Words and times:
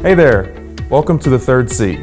Hey 0.00 0.14
there, 0.14 0.54
welcome 0.88 1.18
to 1.18 1.28
the 1.28 1.40
Third 1.40 1.68
Seat. 1.68 1.98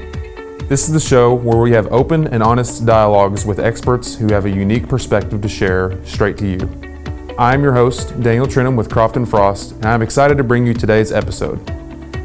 This 0.67 0.85
is 0.85 0.91
the 0.91 0.99
show 0.99 1.33
where 1.33 1.57
we 1.57 1.71
have 1.71 1.87
open 1.93 2.27
and 2.27 2.43
honest 2.43 2.85
dialogues 2.85 3.45
with 3.45 3.57
experts 3.57 4.13
who 4.13 4.33
have 4.33 4.43
a 4.43 4.49
unique 4.49 4.89
perspective 4.89 5.39
to 5.39 5.47
share 5.47 6.05
straight 6.05 6.37
to 6.39 6.45
you. 6.45 7.35
I'm 7.39 7.63
your 7.63 7.71
host, 7.71 8.09
Daniel 8.21 8.47
Trinham 8.47 8.75
with 8.75 8.91
Croft 8.91 9.15
and 9.15 9.27
Frost, 9.27 9.71
and 9.75 9.85
I'm 9.85 10.01
excited 10.01 10.35
to 10.37 10.43
bring 10.43 10.67
you 10.67 10.73
today's 10.73 11.13
episode. 11.13 11.69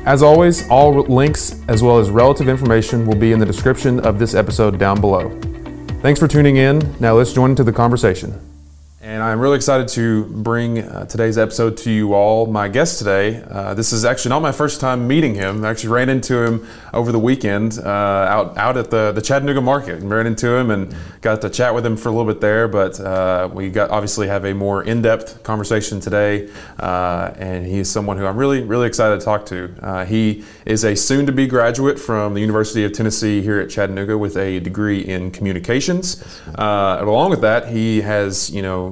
As 0.06 0.25
always, 0.25 0.68
all 0.68 0.93
links 1.04 1.62
as 1.68 1.84
well 1.84 1.98
as 1.98 2.11
relative 2.11 2.48
information 2.48 3.07
will 3.07 3.14
be 3.16 3.30
in 3.30 3.39
the 3.39 3.46
description 3.46 4.00
of 4.00 4.18
this 4.18 4.34
episode 4.34 4.77
down 4.77 5.00
below. 5.00 5.30
Thanks 6.02 6.18
for 6.18 6.27
tuning 6.27 6.57
in. 6.57 6.96
Now 6.98 7.14
let's 7.14 7.32
join 7.32 7.50
into 7.50 7.62
the 7.62 7.73
conversation. 7.73 8.50
And 9.03 9.23
I'm 9.23 9.41
really 9.41 9.57
excited 9.57 9.89
to 9.89 10.25
bring 10.27 10.80
uh, 10.80 11.07
today's 11.07 11.39
episode 11.39 11.79
to 11.79 11.91
you 11.91 12.12
all. 12.12 12.45
My 12.45 12.68
guest 12.68 12.99
today, 12.99 13.43
uh, 13.49 13.72
this 13.72 13.95
is 13.95 14.04
actually 14.04 14.29
not 14.29 14.43
my 14.43 14.53
first 14.53 14.79
time 14.79 15.08
meeting 15.08 15.35
him. 15.35 15.64
I 15.64 15.71
actually 15.71 15.89
ran 15.89 16.11
into 16.11 16.45
him 16.45 16.68
over 16.93 17.11
the 17.11 17.18
weekend 17.18 17.79
uh, 17.79 17.89
out 17.89 18.58
out 18.58 18.77
at 18.77 18.91
the, 18.91 19.13
the 19.13 19.22
Chattanooga 19.22 19.63
market. 19.63 20.03
And 20.03 20.11
ran 20.11 20.27
into 20.27 20.55
him 20.55 20.71
and 20.71 20.94
got 21.22 21.41
to 21.41 21.49
chat 21.49 21.75
with 21.75 21.86
him 21.86 21.96
for 21.96 22.11
a 22.11 22.13
little 22.13 22.31
bit 22.31 22.43
there. 22.43 22.68
But 22.68 23.00
uh, 23.00 23.49
we 23.50 23.71
got 23.71 23.89
obviously 23.89 24.29
have 24.29 24.44
a 24.44 24.53
more 24.53 24.82
in-depth 24.82 25.44
conversation 25.44 25.99
today. 25.99 26.50
Uh, 26.79 27.32
and 27.39 27.67
is 27.67 27.91
someone 27.91 28.19
who 28.19 28.27
I'm 28.27 28.36
really 28.36 28.61
really 28.63 28.86
excited 28.86 29.19
to 29.19 29.25
talk 29.25 29.46
to. 29.46 29.75
Uh, 29.80 30.05
he 30.05 30.44
is 30.67 30.85
a 30.85 30.94
soon-to-be 30.94 31.46
graduate 31.46 31.99
from 31.99 32.34
the 32.34 32.41
University 32.42 32.84
of 32.84 32.92
Tennessee 32.92 33.41
here 33.41 33.61
at 33.61 33.70
Chattanooga 33.70 34.19
with 34.19 34.36
a 34.36 34.61
degree 34.61 35.00
in 35.00 35.30
communications. 35.30 36.22
along 36.58 37.30
with 37.30 37.41
that, 37.41 37.67
he 37.69 38.03
has 38.03 38.50
you 38.50 38.61
know 38.61 38.91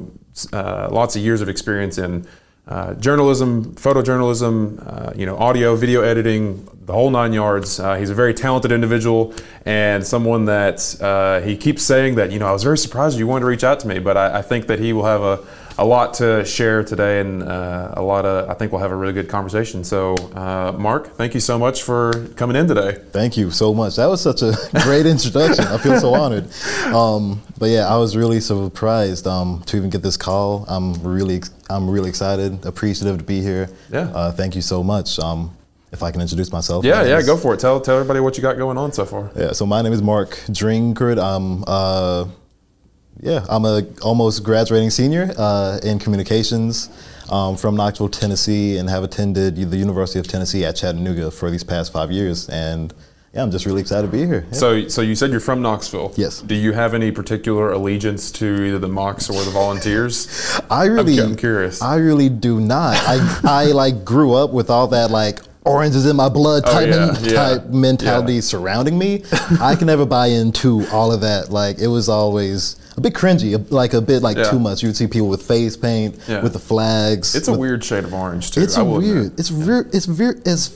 uh, 0.52 0.88
lots 0.90 1.16
of 1.16 1.22
years 1.22 1.40
of 1.40 1.48
experience 1.48 1.98
in 1.98 2.26
uh, 2.66 2.94
journalism, 2.94 3.74
photojournalism, 3.76 4.86
uh, 4.86 5.12
you 5.16 5.24
know, 5.24 5.38
audio, 5.38 5.74
video 5.74 6.02
editing, 6.02 6.68
the 6.84 6.92
whole 6.92 7.10
nine 7.10 7.32
yards. 7.32 7.80
Uh, 7.80 7.94
he's 7.94 8.10
a 8.10 8.14
very 8.14 8.34
talented 8.34 8.70
individual 8.70 9.32
and 9.64 10.06
someone 10.06 10.44
that 10.44 11.42
he 11.44 11.56
keeps 11.56 11.82
saying 11.82 12.16
that, 12.16 12.30
you 12.30 12.38
know, 12.38 12.46
I 12.46 12.52
was 12.52 12.62
very 12.62 12.76
surprised 12.76 13.18
you 13.18 13.26
wanted 13.26 13.40
to 13.40 13.46
reach 13.46 13.64
out 13.64 13.80
to 13.80 13.88
me, 13.88 13.98
but 13.98 14.16
I, 14.16 14.38
I 14.38 14.42
think 14.42 14.66
that 14.66 14.78
he 14.78 14.92
will 14.92 15.06
have 15.06 15.22
a, 15.22 15.46
a 15.78 15.84
lot 15.84 16.14
to 16.14 16.44
share 16.44 16.82
today 16.82 17.20
and 17.20 17.42
uh, 17.42 17.94
a 17.96 18.02
lot 18.02 18.26
of, 18.26 18.50
I 18.50 18.54
think 18.54 18.72
we'll 18.72 18.80
have 18.80 18.90
a 18.90 18.96
really 18.96 19.12
good 19.12 19.28
conversation. 19.28 19.84
So, 19.84 20.16
uh, 20.34 20.74
Mark, 20.76 21.14
thank 21.14 21.34
you 21.34 21.40
so 21.40 21.56
much 21.56 21.84
for 21.84 22.26
coming 22.34 22.56
in 22.56 22.66
today. 22.66 22.98
Thank 23.12 23.36
you 23.36 23.52
so 23.52 23.72
much. 23.72 23.94
That 23.96 24.06
was 24.06 24.20
such 24.20 24.42
a 24.42 24.56
great 24.82 25.06
introduction. 25.06 25.64
I 25.66 25.78
feel 25.78 26.00
so 26.00 26.14
honored. 26.14 26.48
Um, 26.86 27.40
but 27.58 27.70
yeah, 27.70 27.86
I 27.86 27.96
was 27.96 28.16
really 28.16 28.40
surprised 28.40 29.28
um, 29.28 29.62
to 29.66 29.76
even 29.76 29.88
get 29.88 30.02
this 30.02 30.16
call. 30.16 30.64
I'm 30.68 30.94
really, 31.04 31.42
I'm 31.70 31.88
really 31.88 32.08
excited, 32.08 32.66
appreciative 32.66 33.18
to 33.18 33.24
be 33.24 33.40
here. 33.40 33.70
Yeah. 33.92 34.10
Uh, 34.12 34.32
thank 34.32 34.56
you 34.56 34.62
so 34.62 34.82
much. 34.82 35.20
Um, 35.20 35.54
if 35.90 36.02
I 36.02 36.10
can 36.10 36.20
introduce 36.20 36.52
myself. 36.52 36.84
Yeah, 36.84 37.02
yeah, 37.04 37.22
go 37.22 37.36
for 37.36 37.54
it. 37.54 37.60
Tell 37.60 37.80
tell 37.80 37.94
everybody 37.94 38.20
what 38.20 38.36
you 38.36 38.42
got 38.42 38.58
going 38.58 38.76
on 38.76 38.92
so 38.92 39.06
far. 39.06 39.30
Yeah, 39.34 39.52
so 39.52 39.64
my 39.64 39.80
name 39.80 39.94
is 39.94 40.02
Mark 40.02 40.30
Drinkard. 40.50 41.18
I'm 41.18 41.64
uh, 41.66 42.26
yeah, 43.20 43.44
I'm 43.48 43.64
a 43.64 43.82
almost 44.02 44.44
graduating 44.44 44.90
senior 44.90 45.32
uh, 45.36 45.78
in 45.82 45.98
communications 45.98 46.88
um, 47.30 47.56
from 47.56 47.76
Knoxville, 47.76 48.08
Tennessee, 48.08 48.76
and 48.78 48.88
have 48.88 49.02
attended 49.02 49.56
the 49.56 49.76
University 49.76 50.18
of 50.18 50.26
Tennessee 50.28 50.64
at 50.64 50.76
Chattanooga 50.76 51.30
for 51.30 51.50
these 51.50 51.64
past 51.64 51.92
five 51.92 52.10
years. 52.10 52.48
And 52.48 52.92
yeah, 53.34 53.42
I'm 53.42 53.50
just 53.50 53.66
really 53.66 53.80
excited 53.82 54.06
to 54.10 54.12
be 54.12 54.24
here. 54.24 54.46
Yeah. 54.50 54.56
So, 54.58 54.88
so 54.88 55.02
you 55.02 55.14
said 55.14 55.30
you're 55.30 55.40
from 55.40 55.60
Knoxville. 55.60 56.14
Yes. 56.16 56.40
Do 56.40 56.54
you 56.54 56.72
have 56.72 56.94
any 56.94 57.10
particular 57.10 57.72
allegiance 57.72 58.30
to 58.32 58.46
either 58.64 58.78
the 58.78 58.88
Mocs 58.88 59.28
or 59.28 59.44
the 59.44 59.50
Volunteers? 59.50 60.58
I 60.70 60.86
really, 60.86 61.18
I'm, 61.20 61.30
I'm 61.32 61.36
curious. 61.36 61.82
I 61.82 61.96
really 61.96 62.28
do 62.30 62.60
not. 62.60 62.96
I, 62.96 63.40
I 63.44 63.64
like 63.66 64.04
grew 64.04 64.32
up 64.34 64.52
with 64.52 64.70
all 64.70 64.86
that 64.88 65.10
like 65.10 65.40
orange 65.66 65.94
is 65.94 66.06
in 66.06 66.16
my 66.16 66.30
blood 66.30 66.62
Oh, 66.66 66.72
type, 66.72 66.88
yeah, 66.88 67.12
men- 67.12 67.24
yeah, 67.24 67.58
mentality 67.68 68.40
surrounding 68.40 68.96
me. 68.98 69.24
I 69.60 69.74
can 69.76 69.86
never 69.88 70.06
buy 70.06 70.28
into 70.28 70.86
all 70.90 71.12
of 71.12 71.20
that. 71.20 71.50
Like 71.50 71.78
it 71.80 71.88
was 71.88 72.08
always 72.08 72.76
a 72.98 73.00
bit 73.00 73.14
cringy, 73.14 73.70
like 73.70 73.94
a 73.94 74.00
bit 74.00 74.22
like 74.22 74.36
Yeah. 74.36 74.50
too 74.50 74.58
much. 74.58 74.82
You 74.82 74.88
would 74.88 74.96
see 74.96 75.06
people 75.06 75.28
with 75.28 75.42
face 75.42 75.76
paint, 75.76 76.16
Yeah. 76.26 76.42
with 76.42 76.52
the 76.52 76.58
flags. 76.58 77.34
It's 77.34 77.48
a 77.48 77.52
with- 77.52 77.60
weird 77.60 77.84
shade 77.84 78.04
of 78.04 78.12
orange 78.12 78.50
too. 78.50 78.60
It's 78.60 78.76
I 78.76 78.82
a 78.82 78.84
weird. 78.84 79.38
It's 79.38 79.48
very. 79.48 79.84
It's 79.92 80.06
very. 80.06 80.34
It's 80.44 80.70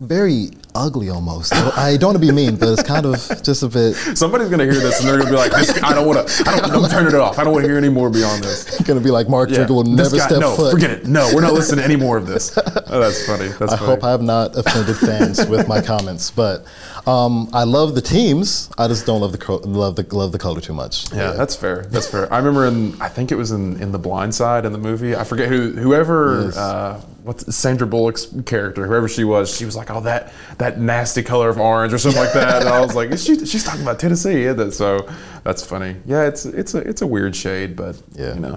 very 0.00 0.50
ugly 0.74 1.08
almost. 1.10 1.54
I 1.54 1.96
don't 1.96 2.08
want 2.14 2.16
to 2.22 2.26
be 2.26 2.32
mean, 2.32 2.56
but 2.56 2.68
it's 2.70 2.82
kind 2.82 3.06
of 3.06 3.14
just 3.42 3.62
a 3.62 3.68
bit. 3.68 3.94
Somebody's 4.14 4.48
gonna 4.48 4.64
hear 4.64 4.74
this 4.74 5.00
and 5.00 5.08
they're 5.08 5.18
gonna 5.18 5.30
be 5.30 5.36
like, 5.36 5.52
this, 5.52 5.82
"I 5.82 5.94
don't 5.94 6.06
want 6.06 6.26
to. 6.26 6.48
I 6.50 6.60
don't, 6.60 6.70
don't 6.72 6.90
turn 6.90 7.06
it 7.06 7.14
off. 7.14 7.38
I 7.38 7.44
don't 7.44 7.52
want 7.52 7.64
to 7.64 7.68
hear 7.68 7.78
any 7.78 7.88
more 7.88 8.10
beyond 8.10 8.42
this." 8.44 8.80
Gonna 8.86 9.00
be 9.00 9.10
like 9.10 9.28
Mark 9.28 9.50
Yeah. 9.50 9.66
Will 9.66 9.82
This 9.82 10.12
never 10.12 10.16
guy- 10.18 10.26
step 10.28 10.40
no, 10.40 10.54
foot. 10.54 10.72
forget 10.72 10.90
it. 10.90 11.06
No, 11.06 11.28
we're 11.34 11.40
not 11.40 11.52
listening 11.54 11.78
to 11.78 11.84
any 11.84 11.96
more 11.96 12.16
of 12.16 12.26
this. 12.26 12.56
Oh, 12.88 13.00
that's 13.00 13.26
funny. 13.26 13.48
That's 13.48 13.72
I 13.72 13.76
funny. 13.78 13.90
hope 13.90 14.04
I 14.04 14.10
have 14.10 14.22
not 14.22 14.56
offended 14.56 14.96
fans 14.96 15.44
with 15.46 15.66
my 15.66 15.80
comments, 15.82 16.30
but 16.30 16.64
um, 17.06 17.48
I 17.52 17.62
love 17.64 17.94
the 17.94 18.00
teams. 18.00 18.68
I 18.78 18.88
just 18.88 19.06
don't 19.06 19.20
love 19.20 19.32
the 19.32 19.38
co- 19.38 19.58
love 19.64 19.94
the 19.96 20.02
love 20.16 20.32
the 20.32 20.38
color 20.38 20.60
too 20.60 20.74
much. 20.74 21.12
Yeah, 21.12 21.32
that's 21.32 21.54
fair. 21.54 21.82
That's 21.90 22.08
fair. 22.08 22.32
I 22.32 22.38
remember 22.38 22.66
in 22.66 23.00
I 23.00 23.08
think 23.08 23.30
it 23.30 23.36
was 23.36 23.52
in, 23.52 23.80
in 23.80 23.92
the 23.92 23.98
Blind 23.98 24.34
Side 24.34 24.64
in 24.66 24.72
the 24.72 24.78
movie. 24.78 25.14
I 25.14 25.22
forget 25.24 25.48
who 25.48 25.70
whoever 25.72 26.44
Yes. 26.46 26.56
uh, 26.56 27.00
what's 27.22 27.54
Sandra 27.54 27.86
Bullock's 27.86 28.26
character, 28.44 28.86
whoever 28.86 29.08
she 29.08 29.22
was. 29.24 29.54
She 29.56 29.64
was 29.64 29.76
like, 29.76 29.90
"Oh, 29.90 30.00
that 30.00 30.32
that 30.58 30.80
nasty 30.80 31.22
color 31.22 31.48
of 31.48 31.58
orange" 31.58 31.92
or 31.92 31.98
something 31.98 32.20
like 32.20 32.32
that. 32.32 32.62
And 32.62 32.68
I 32.68 32.80
was 32.80 32.94
like, 32.94 33.10
Is 33.10 33.24
she, 33.24 33.44
"She's 33.46 33.62
talking 33.64 33.82
about 33.82 34.00
Tennessee." 34.00 34.42
Isn't 34.44 34.60
it? 34.68 34.72
So 34.72 35.08
that's 35.44 35.64
funny. 35.64 35.96
Yeah, 36.06 36.24
it's 36.26 36.44
it's 36.44 36.74
a 36.74 36.78
it's 36.78 37.02
a 37.02 37.06
weird 37.06 37.36
shade, 37.36 37.76
but 37.76 38.00
Yeah. 38.14 38.34
you 38.34 38.40
know. 38.40 38.56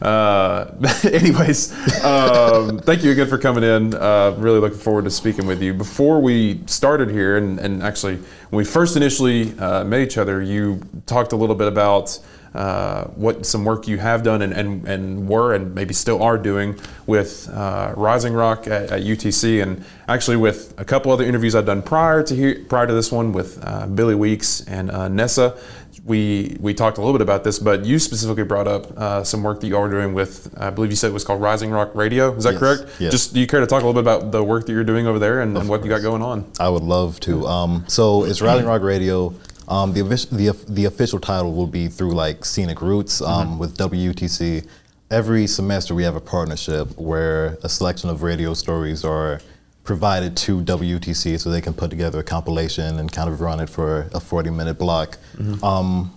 Uh, 0.00 0.70
anyways, 1.12 1.72
um, 2.04 2.78
thank 2.78 3.02
you 3.02 3.10
again 3.10 3.28
for 3.28 3.38
coming 3.38 3.64
in. 3.64 3.94
Uh, 3.94 4.34
really 4.38 4.60
looking 4.60 4.78
forward 4.78 5.04
to 5.04 5.10
speaking 5.10 5.46
with 5.46 5.62
you. 5.62 5.74
Before 5.74 6.20
we 6.20 6.60
started 6.66 7.10
here, 7.10 7.36
and, 7.36 7.58
and 7.58 7.82
actually 7.82 8.16
when 8.16 8.58
we 8.58 8.64
first 8.64 8.96
initially 8.96 9.58
uh, 9.58 9.84
met 9.84 10.00
each 10.00 10.18
other, 10.18 10.40
you 10.40 10.80
talked 11.06 11.32
a 11.32 11.36
little 11.36 11.56
bit 11.56 11.68
about 11.68 12.18
uh, 12.54 13.04
what 13.08 13.44
some 13.44 13.64
work 13.64 13.86
you 13.86 13.98
have 13.98 14.22
done 14.22 14.40
and, 14.40 14.52
and, 14.54 14.88
and 14.88 15.28
were 15.28 15.54
and 15.54 15.74
maybe 15.74 15.92
still 15.92 16.22
are 16.22 16.38
doing 16.38 16.78
with 17.06 17.48
uh, 17.50 17.92
Rising 17.94 18.32
Rock 18.32 18.66
at, 18.66 18.90
at 18.90 19.02
UTC, 19.02 19.62
and 19.62 19.84
actually 20.06 20.36
with 20.36 20.74
a 20.78 20.84
couple 20.84 21.12
other 21.12 21.24
interviews 21.24 21.54
I've 21.54 21.66
done 21.66 21.82
prior 21.82 22.22
to 22.22 22.34
here, 22.34 22.64
prior 22.68 22.86
to 22.86 22.94
this 22.94 23.12
one 23.12 23.32
with 23.32 23.62
uh, 23.62 23.86
Billy 23.86 24.14
Weeks 24.14 24.62
and 24.62 24.88
Nessa. 25.14 25.58
We 26.08 26.56
we 26.58 26.72
talked 26.74 26.96
a 26.98 27.00
little 27.00 27.12
bit 27.12 27.22
about 27.22 27.44
this, 27.44 27.58
but 27.58 27.84
you 27.84 27.98
specifically 27.98 28.44
brought 28.44 28.66
up 28.66 28.96
uh, 28.98 29.22
some 29.24 29.42
work 29.42 29.60
that 29.60 29.66
you 29.66 29.76
are 29.76 29.88
doing 29.88 30.14
with, 30.14 30.52
I 30.58 30.70
believe 30.70 30.90
you 30.90 30.96
said 30.96 31.10
it 31.10 31.12
was 31.14 31.24
called 31.24 31.40
Rising 31.42 31.70
Rock 31.70 31.94
Radio. 31.94 32.34
Is 32.34 32.44
that 32.44 32.52
Yes, 32.54 32.60
correct? 32.60 32.82
yes. 32.98 33.12
Just 33.12 33.34
do 33.34 33.40
you 33.40 33.46
care 33.46 33.60
to 33.60 33.66
talk 33.66 33.82
a 33.82 33.86
little 33.86 34.02
bit 34.02 34.10
about 34.10 34.32
the 34.32 34.42
work 34.42 34.66
that 34.66 34.72
you're 34.72 34.84
doing 34.84 35.06
over 35.06 35.18
there 35.18 35.40
and, 35.42 35.56
and 35.56 35.68
what 35.68 35.84
you 35.84 35.90
got 35.90 36.02
going 36.02 36.22
on? 36.22 36.50
I 36.58 36.68
would 36.70 36.82
love 36.82 37.20
to. 37.20 37.46
Um, 37.46 37.84
so 37.88 38.24
it's 38.24 38.40
Rising 38.40 38.66
Rock 38.66 38.82
Radio. 38.82 39.34
Um, 39.68 39.92
the, 39.92 40.00
the 40.02 40.56
the 40.68 40.86
official 40.86 41.20
title 41.20 41.52
will 41.52 41.66
be 41.66 41.88
through 41.88 42.12
like 42.12 42.44
Scenic 42.44 42.80
Roots 42.80 43.20
um, 43.20 43.58
with 43.58 43.76
WUTC. 43.76 44.66
Every 45.10 45.46
semester 45.46 45.94
we 45.94 46.04
have 46.04 46.16
a 46.16 46.20
partnership 46.20 46.96
where 46.98 47.58
a 47.62 47.68
selection 47.68 48.08
of 48.10 48.22
radio 48.22 48.54
stories 48.54 49.04
are 49.04 49.40
provided 49.88 50.36
to 50.36 50.60
WTC 50.60 51.40
so 51.40 51.48
they 51.48 51.62
can 51.62 51.72
put 51.72 51.88
together 51.88 52.18
a 52.18 52.22
compilation 52.22 52.98
and 52.98 53.10
kind 53.10 53.26
of 53.30 53.40
run 53.40 53.58
it 53.58 53.70
for 53.70 54.06
a 54.12 54.20
40 54.20 54.50
minute 54.50 54.78
block. 54.78 55.16
Um, 55.64 56.12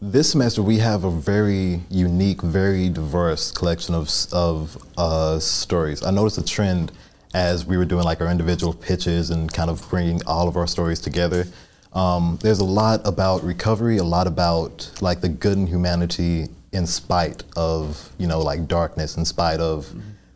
this 0.00 0.32
semester 0.32 0.64
we 0.64 0.78
have 0.78 1.04
a 1.04 1.10
very 1.10 1.80
unique, 1.90 2.42
very 2.42 2.88
diverse 2.88 3.52
collection 3.52 3.94
of 3.94 4.10
of 4.32 4.76
uh, 4.98 5.38
stories. 5.38 6.02
I 6.02 6.10
noticed 6.10 6.38
a 6.38 6.44
trend 6.44 6.90
as 7.34 7.64
we 7.64 7.76
were 7.76 7.84
doing 7.84 8.02
like 8.02 8.20
our 8.20 8.26
individual 8.26 8.74
pitches 8.74 9.30
and 9.30 9.50
kind 9.52 9.70
of 9.70 9.88
bringing 9.88 10.20
all 10.26 10.48
of 10.48 10.56
our 10.56 10.66
stories 10.66 10.98
together. 10.98 11.46
Um, 11.92 12.36
there's 12.42 12.58
a 12.58 12.70
lot 12.82 13.00
about 13.06 13.44
recovery, 13.44 13.98
a 13.98 14.08
lot 14.16 14.26
about 14.26 14.90
like 15.00 15.20
the 15.20 15.28
good 15.28 15.56
in 15.56 15.68
humanity 15.68 16.48
in 16.72 16.88
spite 16.88 17.44
of 17.54 18.10
you 18.18 18.26
know 18.26 18.40
like 18.40 18.66
darkness, 18.66 19.16
in 19.16 19.24
spite 19.24 19.60
of 19.60 19.94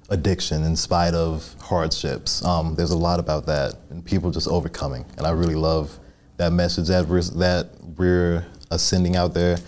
addiction, 0.08 0.64
in 0.64 0.76
spite 0.76 1.14
of 1.14 1.54
hardships. 1.60 2.44
Um, 2.44 2.74
there's 2.74 2.90
a 2.92 2.96
lot 2.96 3.20
about 3.20 3.46
that 3.46 3.74
and 3.90 4.04
people 4.04 4.30
just 4.30 4.48
overcoming, 4.48 5.04
and 5.18 5.26
I 5.26 5.30
really 5.30 5.54
love 5.54 5.98
that 6.36 6.52
message 6.52 6.88
that 6.88 7.06
we're 7.06 7.22
that 7.22 7.70
we're 7.96 8.46
sending 8.76 9.16
out 9.16 9.34
there. 9.34 9.58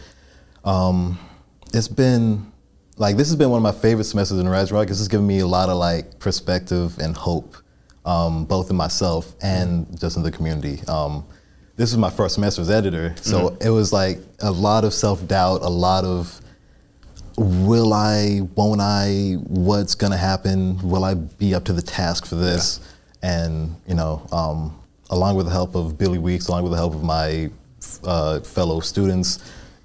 Um, 0.64 1.18
it's 1.72 1.88
been 1.88 2.52
like 2.96 3.16
this 3.16 3.28
has 3.28 3.36
been 3.36 3.50
one 3.50 3.58
of 3.58 3.62
my 3.62 3.80
favorite 3.80 4.04
semesters 4.04 4.38
in 4.38 4.48
Rise 4.48 4.72
Rock. 4.72 4.88
This 4.88 4.98
has 4.98 5.08
given 5.08 5.26
me 5.26 5.40
a 5.40 5.46
lot 5.46 5.68
of 5.68 5.76
like 5.76 6.18
perspective 6.18 6.98
and 6.98 7.16
hope, 7.16 7.56
um, 8.04 8.44
both 8.44 8.70
in 8.70 8.76
myself 8.76 9.34
and 9.42 9.98
just 9.98 10.16
in 10.16 10.22
the 10.22 10.30
community. 10.30 10.80
Um, 10.88 11.24
this 11.76 11.92
was 11.92 11.98
my 11.98 12.10
first 12.10 12.34
semester 12.34 12.60
as 12.60 12.70
editor, 12.70 13.14
so 13.20 13.56
it 13.60 13.70
was 13.70 13.92
like 13.92 14.18
a 14.40 14.50
lot 14.50 14.84
of 14.84 14.92
self 14.92 15.26
doubt, 15.28 15.62
a 15.62 15.68
lot 15.68 16.04
of 16.04 16.40
will 17.38 17.92
I, 17.94 18.40
won't 18.54 18.80
I, 18.80 19.34
what's 19.46 19.94
gonna 19.94 20.16
happen, 20.16 20.78
will 20.88 21.04
I 21.04 21.14
be 21.14 21.54
up 21.54 21.64
to 21.66 21.72
the 21.72 21.82
task 21.82 22.26
for 22.26 22.34
this? 22.34 22.80
And, 23.22 23.74
you 23.86 23.94
know, 23.94 24.26
um, 24.32 24.78
along 25.10 25.36
with 25.36 25.46
the 25.46 25.52
help 25.52 25.74
of 25.74 25.96
Billy 25.98 26.18
Weeks, 26.18 26.48
along 26.48 26.62
with 26.64 26.72
the 26.72 26.78
help 26.78 26.94
of 26.94 27.02
my 27.02 27.50
uh, 28.04 28.40
fellow 28.40 28.80
students, 28.80 29.38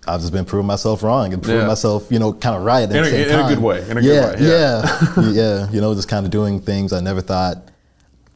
I've 0.05 0.19
just 0.19 0.33
been 0.33 0.45
proving 0.45 0.67
myself 0.67 1.01
wrong 1.01 1.31
and 1.33 1.41
proving 1.41 1.61
Yeah. 1.61 1.67
myself, 1.67 2.07
you 2.11 2.19
know, 2.19 2.33
kind 2.33 2.55
of 2.57 2.63
right 2.63 2.83
at 2.83 2.91
In 2.91 2.97
a- 2.97 3.01
the 3.01 3.09
same 3.09 3.29
in 3.29 3.45
a 3.45 3.47
good 3.47 3.59
way, 3.63 3.89
in 3.89 3.97
a 3.97 4.01
good 4.01 4.03
yeah, 4.03 4.25
way, 4.31 4.35
yeah. 4.39 5.11
Yeah, 5.17 5.29
yeah, 5.31 5.71
you 5.71 5.79
know, 5.81 5.93
just 5.95 6.09
kind 6.09 6.25
of 6.25 6.31
doing 6.31 6.59
things 6.59 6.91
I 6.91 6.99
never 6.99 7.21
thought 7.21 7.69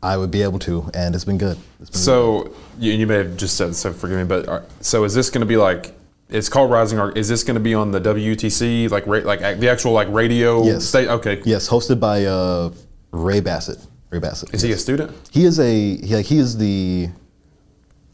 I 0.01 0.15
would 0.15 0.31
be 0.31 0.43
able 0.43 0.59
to, 0.59 0.89
and 0.93 1.13
it's 1.15 1.25
been 1.25 1.37
good. 1.39 1.57
It's 1.81 1.89
been 1.89 1.99
So 1.99 2.53
you, 2.79 2.93
you 2.93 3.05
may 3.07 3.15
have 3.15 3.35
just 3.35 3.57
said 3.57 3.75
so. 3.75 3.91
Forgive 3.91 4.17
me, 4.17 4.23
but 4.23 4.47
are, 4.47 4.63
so 4.79 5.03
is 5.03 5.13
this 5.13 5.29
going 5.29 5.41
to 5.41 5.47
be 5.47 5.57
like? 5.57 5.93
It's 6.29 6.49
called 6.49 6.71
Rising 6.71 6.97
Rock. 6.99 7.15
Is 7.15 7.27
this 7.29 7.43
going 7.43 7.55
to 7.55 7.61
be 7.61 7.73
on 7.73 7.91
the 7.91 8.01
WTC 8.01 8.89
like 8.91 9.07
ra- 9.07 9.19
like 9.23 9.39
the 9.59 9.69
actual 9.69 9.93
like 9.93 10.07
radio 10.11 10.63
Yes. 10.63 10.85
state? 10.85 11.07
Okay. 11.07 11.41
yes, 11.45 11.69
hosted 11.69 11.99
by 11.99 12.25
uh, 12.25 12.71
Ray 13.11 13.39
Bassett. 13.39 13.79
Ray 14.09 14.19
Bassett. 14.19 14.53
Is 14.53 14.61
he 14.61 14.71
a 14.71 14.77
student? 14.77 15.11
He 15.31 15.45
is 15.45 15.59
a 15.59 15.97
he, 15.97 16.15
like, 16.15 16.25
he 16.25 16.37
is 16.37 16.57
the 16.57 17.09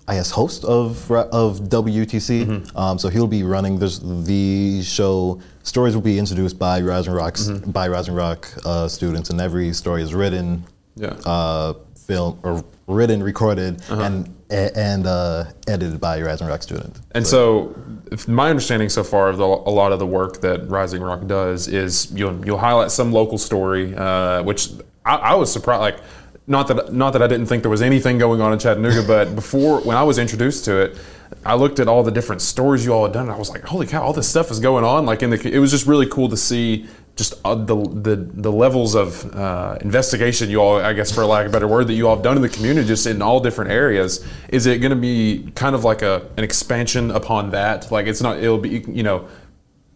I 0.07 0.15
guess 0.15 0.30
host 0.31 0.63
of 0.65 1.10
of 1.12 1.60
WTC. 1.69 2.45
Mm-hmm. 2.45 2.77
Um, 2.77 3.00
so 3.00 3.10
he'll 3.10 3.27
be 3.27 3.44
running 3.44 3.80
this 3.80 4.00
the 4.00 4.83
show. 4.83 5.39
Stories 5.63 5.95
will 5.95 6.01
be 6.04 6.19
introduced 6.19 6.60
by 6.60 6.81
Rising 6.81 7.13
Rocks 7.13 7.48
Mm-hmm. 7.48 7.71
by 7.71 7.88
Rising 7.88 8.13
Rock 8.13 8.48
uh, 8.65 8.88
students, 8.88 9.30
and 9.31 9.39
every 9.42 9.71
story 9.74 10.04
is 10.04 10.13
written, 10.13 10.63
Yeah. 10.95 11.15
uh, 11.25 11.74
film 12.06 12.38
or 12.44 12.63
written, 12.88 13.24
recorded, 13.24 13.82
Uh-huh. 13.90 14.02
and 14.02 14.36
and 14.50 15.08
uh, 15.08 15.46
edited 15.68 16.00
by 16.00 16.22
Rising 16.22 16.48
Rock 16.48 16.62
students. 16.62 17.02
And 17.16 17.26
so, 17.26 17.74
if 18.12 18.28
my 18.28 18.50
understanding 18.52 18.88
so 18.90 19.04
far 19.04 19.30
of 19.30 19.38
the, 19.38 19.44
a 19.44 19.74
lot 19.74 19.92
of 19.92 19.98
the 19.98 20.06
work 20.06 20.42
that 20.42 20.70
Rising 20.70 21.02
Rock 21.02 21.26
does 21.26 21.68
is 21.68 22.12
you'll 22.14 22.46
you'll 22.46 22.60
highlight 22.60 22.92
some 22.92 23.12
local 23.12 23.38
story, 23.40 23.96
uh, 23.96 24.44
which 24.44 24.70
I, 25.06 25.16
I 25.16 25.36
was 25.36 25.52
surprised. 25.52 25.82
Like, 25.82 25.98
not 26.46 26.68
that 26.68 26.94
not 26.94 27.14
that 27.14 27.22
I 27.24 27.28
didn't 27.28 27.48
think 27.48 27.64
there 27.64 27.72
was 27.72 27.82
anything 27.82 28.20
going 28.20 28.42
on 28.42 28.54
in 28.54 28.60
Chattanooga, 28.60 29.04
but 29.08 29.34
before 29.34 29.80
when 29.82 29.98
I 29.98 30.04
was 30.04 30.20
introduced 30.20 30.66
to 30.66 30.78
it, 30.82 30.98
I 31.46 31.56
looked 31.56 31.80
at 31.80 31.88
all 31.88 32.04
the 32.04 32.12
different 32.12 32.42
stories 32.44 32.86
you 32.86 32.94
all 32.94 33.06
had 33.06 33.14
done, 33.14 33.24
and 33.24 33.32
I 33.32 33.38
was 33.40 33.50
like, 33.50 33.64
holy 33.64 33.88
cow, 33.88 34.04
all 34.04 34.14
this 34.14 34.30
stuff 34.30 34.52
is 34.52 34.60
going 34.60 34.84
on. 34.86 35.06
Like 35.08 35.24
in 35.24 35.32
the, 35.32 35.52
it 35.52 35.58
was 35.60 35.72
just 35.72 35.88
really 35.88 36.06
cool 36.08 36.30
to 36.30 36.38
see 36.38 36.86
just 37.15 37.36
uh, 37.45 37.54
the, 37.54 37.75
the 37.75 38.15
the 38.15 38.51
levels 38.51 38.95
of 38.95 39.36
uh, 39.36 39.77
investigation 39.81 40.50
you 40.50 40.60
all, 40.60 40.77
I 40.77 40.94
guess 40.94 41.12
for 41.12 41.24
lack 41.25 41.45
of 41.45 41.51
a 41.51 41.54
better 41.54 41.68
word, 41.68 41.88
that 41.88 41.94
you 41.94 42.07
all 42.07 42.15
have 42.15 42.24
done 42.24 42.38
in 42.38 42.42
the 42.42 42.50
community, 42.50 42.88
just 42.88 43.06
in 43.06 43.21
all 43.21 43.39
different 43.39 43.69
areas. 43.71 44.25
Is 44.50 44.65
it 44.65 44.80
going 44.80 44.92
to 44.92 44.95
be 44.95 45.51
kind 45.54 45.75
of 45.75 45.83
like 45.83 46.01
a 46.01 46.27
an 46.38 46.44
expansion 46.44 47.12
upon 47.12 47.51
that? 47.51 47.92
Like 47.92 48.07
it's 48.07 48.21
not, 48.21 48.38
it'll 48.38 48.57
be 48.57 48.83
you 48.88 49.04
know 49.04 49.27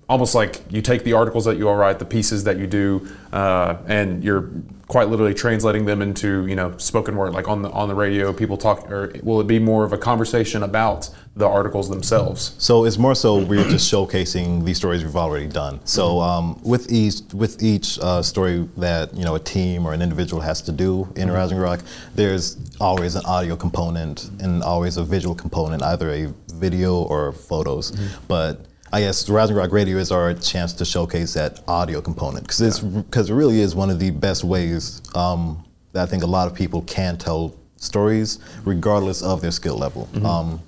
almost 0.09 0.35
like 0.35 0.61
you 0.71 0.81
take 0.81 1.03
the 1.03 1.13
articles 1.13 1.45
that 1.45 1.57
you 1.57 1.67
all 1.67 1.75
write, 1.75 1.99
the 1.99 2.05
pieces 2.05 2.43
that 2.45 2.57
you 2.57 2.67
do, 2.67 3.07
uh, 3.33 3.77
and 3.87 4.23
you're 4.23 4.49
quite 4.87 5.09
literally 5.09 5.33
translating 5.33 5.85
them 5.85 6.01
into 6.01 6.47
you 6.47 6.55
know 6.55 6.75
spoken 6.77 7.15
word, 7.17 7.33
like 7.33 7.47
on 7.47 7.61
the 7.61 7.69
on 7.71 7.87
the 7.89 7.95
radio. 7.95 8.31
People 8.31 8.57
talk, 8.57 8.89
or 8.89 9.13
will 9.23 9.41
it 9.41 9.47
be 9.47 9.59
more 9.59 9.83
of 9.83 9.93
a 9.93 9.97
conversation 9.97 10.63
about 10.63 11.09
the 11.35 11.45
articles 11.45 11.89
themselves? 11.89 12.55
So 12.57 12.85
it's 12.85 12.97
more 12.97 13.15
so 13.15 13.43
we're 13.43 13.69
just 13.69 13.91
showcasing 13.91 14.63
these 14.63 14.77
stories 14.77 15.03
we've 15.03 15.15
already 15.15 15.47
done. 15.47 15.79
So 15.85 16.19
um, 16.21 16.59
with 16.63 16.91
each 16.91 17.21
with 17.33 17.61
each 17.61 17.99
uh, 17.99 18.21
story 18.21 18.67
that 18.77 19.13
you 19.13 19.25
know 19.25 19.35
a 19.35 19.39
team 19.39 19.85
or 19.85 19.93
an 19.93 20.01
individual 20.01 20.41
has 20.41 20.61
to 20.63 20.71
do 20.71 21.07
in 21.15 21.29
Rising 21.29 21.57
Rock, 21.57 21.81
there's 22.15 22.57
always 22.79 23.15
an 23.15 23.25
audio 23.25 23.55
component 23.55 24.29
and 24.39 24.63
always 24.63 24.97
a 24.97 25.03
visual 25.03 25.35
component, 25.35 25.83
either 25.83 26.11
a 26.11 26.33
video 26.53 26.95
or 26.95 27.33
photos. 27.33 27.91
But 28.27 28.61
I 28.91 29.01
guess 29.01 29.29
Rising 29.29 29.55
Rock 29.55 29.71
Radio 29.71 29.97
is 29.97 30.11
our 30.11 30.33
chance 30.33 30.71
to 30.73 30.85
showcase 30.85 31.33
that 31.33 31.61
audio 31.67 32.01
component 32.01 32.45
because 32.45 32.61
it's 32.61 32.79
because 32.79 33.29
it 33.29 33.33
really 33.33 33.59
is 33.59 33.75
one 33.75 33.89
of 33.89 33.99
the 33.99 34.11
best 34.11 34.43
ways 34.43 35.01
um, 35.13 35.63
that 35.91 36.03
I 36.03 36.05
think 36.05 36.23
a 36.23 36.27
lot 36.27 36.47
of 36.47 36.55
people 36.55 36.81
can 36.83 37.17
tell 37.17 37.53
stories 37.75 38.39
regardless 38.63 39.21
of 39.21 39.41
their 39.41 39.51
skill 39.51 39.77
level. 39.77 40.07
Um, 40.25 40.61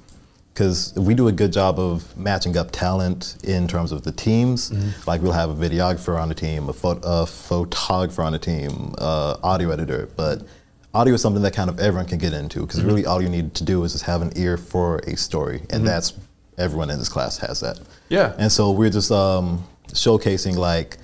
because 0.54 0.94
we 0.98 1.14
do 1.14 1.30
a 1.30 1.32
good 1.32 1.54
job 1.54 1.80
of 1.80 2.18
matching 2.18 2.58
up 2.58 2.70
talent 2.72 3.38
in 3.46 3.66
terms 3.66 3.94
of 3.94 4.04
the 4.04 4.12
teams. 4.12 4.74
Like 5.08 5.22
we'll 5.22 5.32
have 5.32 5.50
a 5.50 5.54
videographer 5.70 6.22
on 6.22 6.28
the 6.28 6.36
team, 6.36 6.68
a, 6.68 6.74
pho- 6.74 7.00
a 7.02 7.26
photographer 7.26 8.22
on 8.24 8.34
the 8.34 8.40
team, 8.40 8.94
uh, 8.98 9.38
audio 9.42 9.70
editor. 9.70 10.10
But 10.18 10.46
audio 10.94 11.14
is 11.14 11.22
something 11.22 11.42
that 11.44 11.54
kind 11.54 11.70
of 11.70 11.80
everyone 11.80 12.08
can 12.08 12.18
get 12.18 12.34
into 12.34 12.60
because 12.62 12.84
really 12.84 13.06
all 13.06 13.22
you 13.22 13.30
need 13.30 13.56
to 13.56 13.64
do 13.64 13.82
is 13.86 13.94
just 13.94 14.04
have 14.04 14.22
an 14.22 14.34
ear 14.36 14.58
for 14.58 14.98
a 15.08 15.16
story, 15.16 15.62
and 15.70 15.88
that's 15.88 16.12
everyone 16.60 16.90
in 16.90 17.00
this 17.00 17.10
class 17.10 17.38
has 17.38 17.60
that. 17.62 17.80
Yeah. 18.10 18.36
And 18.38 18.52
so 18.52 18.72
we're 18.72 18.90
just 18.90 19.12
um, 19.12 19.64
showcasing 19.88 20.56
like, 20.56 20.98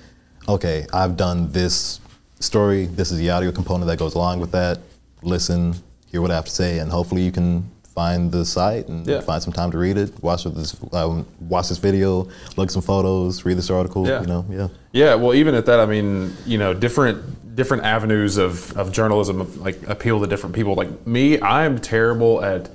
okay, 0.48 0.86
I've 0.92 1.16
done 1.16 1.50
this 1.50 2.00
story. 2.40 2.86
This 2.86 3.10
is 3.10 3.18
the 3.18 3.30
audio 3.30 3.50
component 3.50 3.88
that 3.88 3.98
goes 3.98 4.14
along 4.14 4.40
with 4.40 4.52
that. 4.52 4.78
Listen, 5.22 5.74
hear 6.10 6.20
what 6.22 6.30
I 6.30 6.34
have 6.34 6.44
to 6.44 6.50
say, 6.50 6.78
and 6.78 6.90
hopefully 6.90 7.22
you 7.22 7.32
can 7.32 7.68
find 7.94 8.30
the 8.30 8.44
site 8.44 8.88
and 8.88 9.06
Yeah. 9.06 9.22
find 9.22 9.42
some 9.42 9.54
time 9.54 9.70
to 9.70 9.78
read 9.78 9.96
it. 9.96 10.12
Watch 10.22 10.44
this, 10.44 10.76
um, 10.92 11.24
watch 11.40 11.70
this 11.70 11.78
video, 11.78 12.28
look 12.56 12.68
at 12.68 12.70
some 12.70 12.82
photos, 12.82 13.46
read 13.46 13.56
this 13.56 13.70
article. 13.70 14.06
Yeah. 14.06 14.20
You 14.20 14.26
know, 14.26 14.44
yeah. 14.50 14.68
Yeah, 14.92 15.14
well, 15.14 15.32
even 15.34 15.54
at 15.54 15.64
that, 15.66 15.80
I 15.80 15.86
mean, 15.86 16.36
you 16.44 16.58
know, 16.58 16.74
different 16.74 17.22
different 17.56 17.84
avenues 17.84 18.36
of, 18.36 18.76
of 18.76 18.92
journalism 18.92 19.50
like 19.62 19.78
appeal 19.88 20.20
to 20.20 20.26
different 20.26 20.54
people. 20.54 20.74
Like 20.74 21.06
me, 21.06 21.40
I'm 21.40 21.78
terrible 21.78 22.44
at 22.44 22.68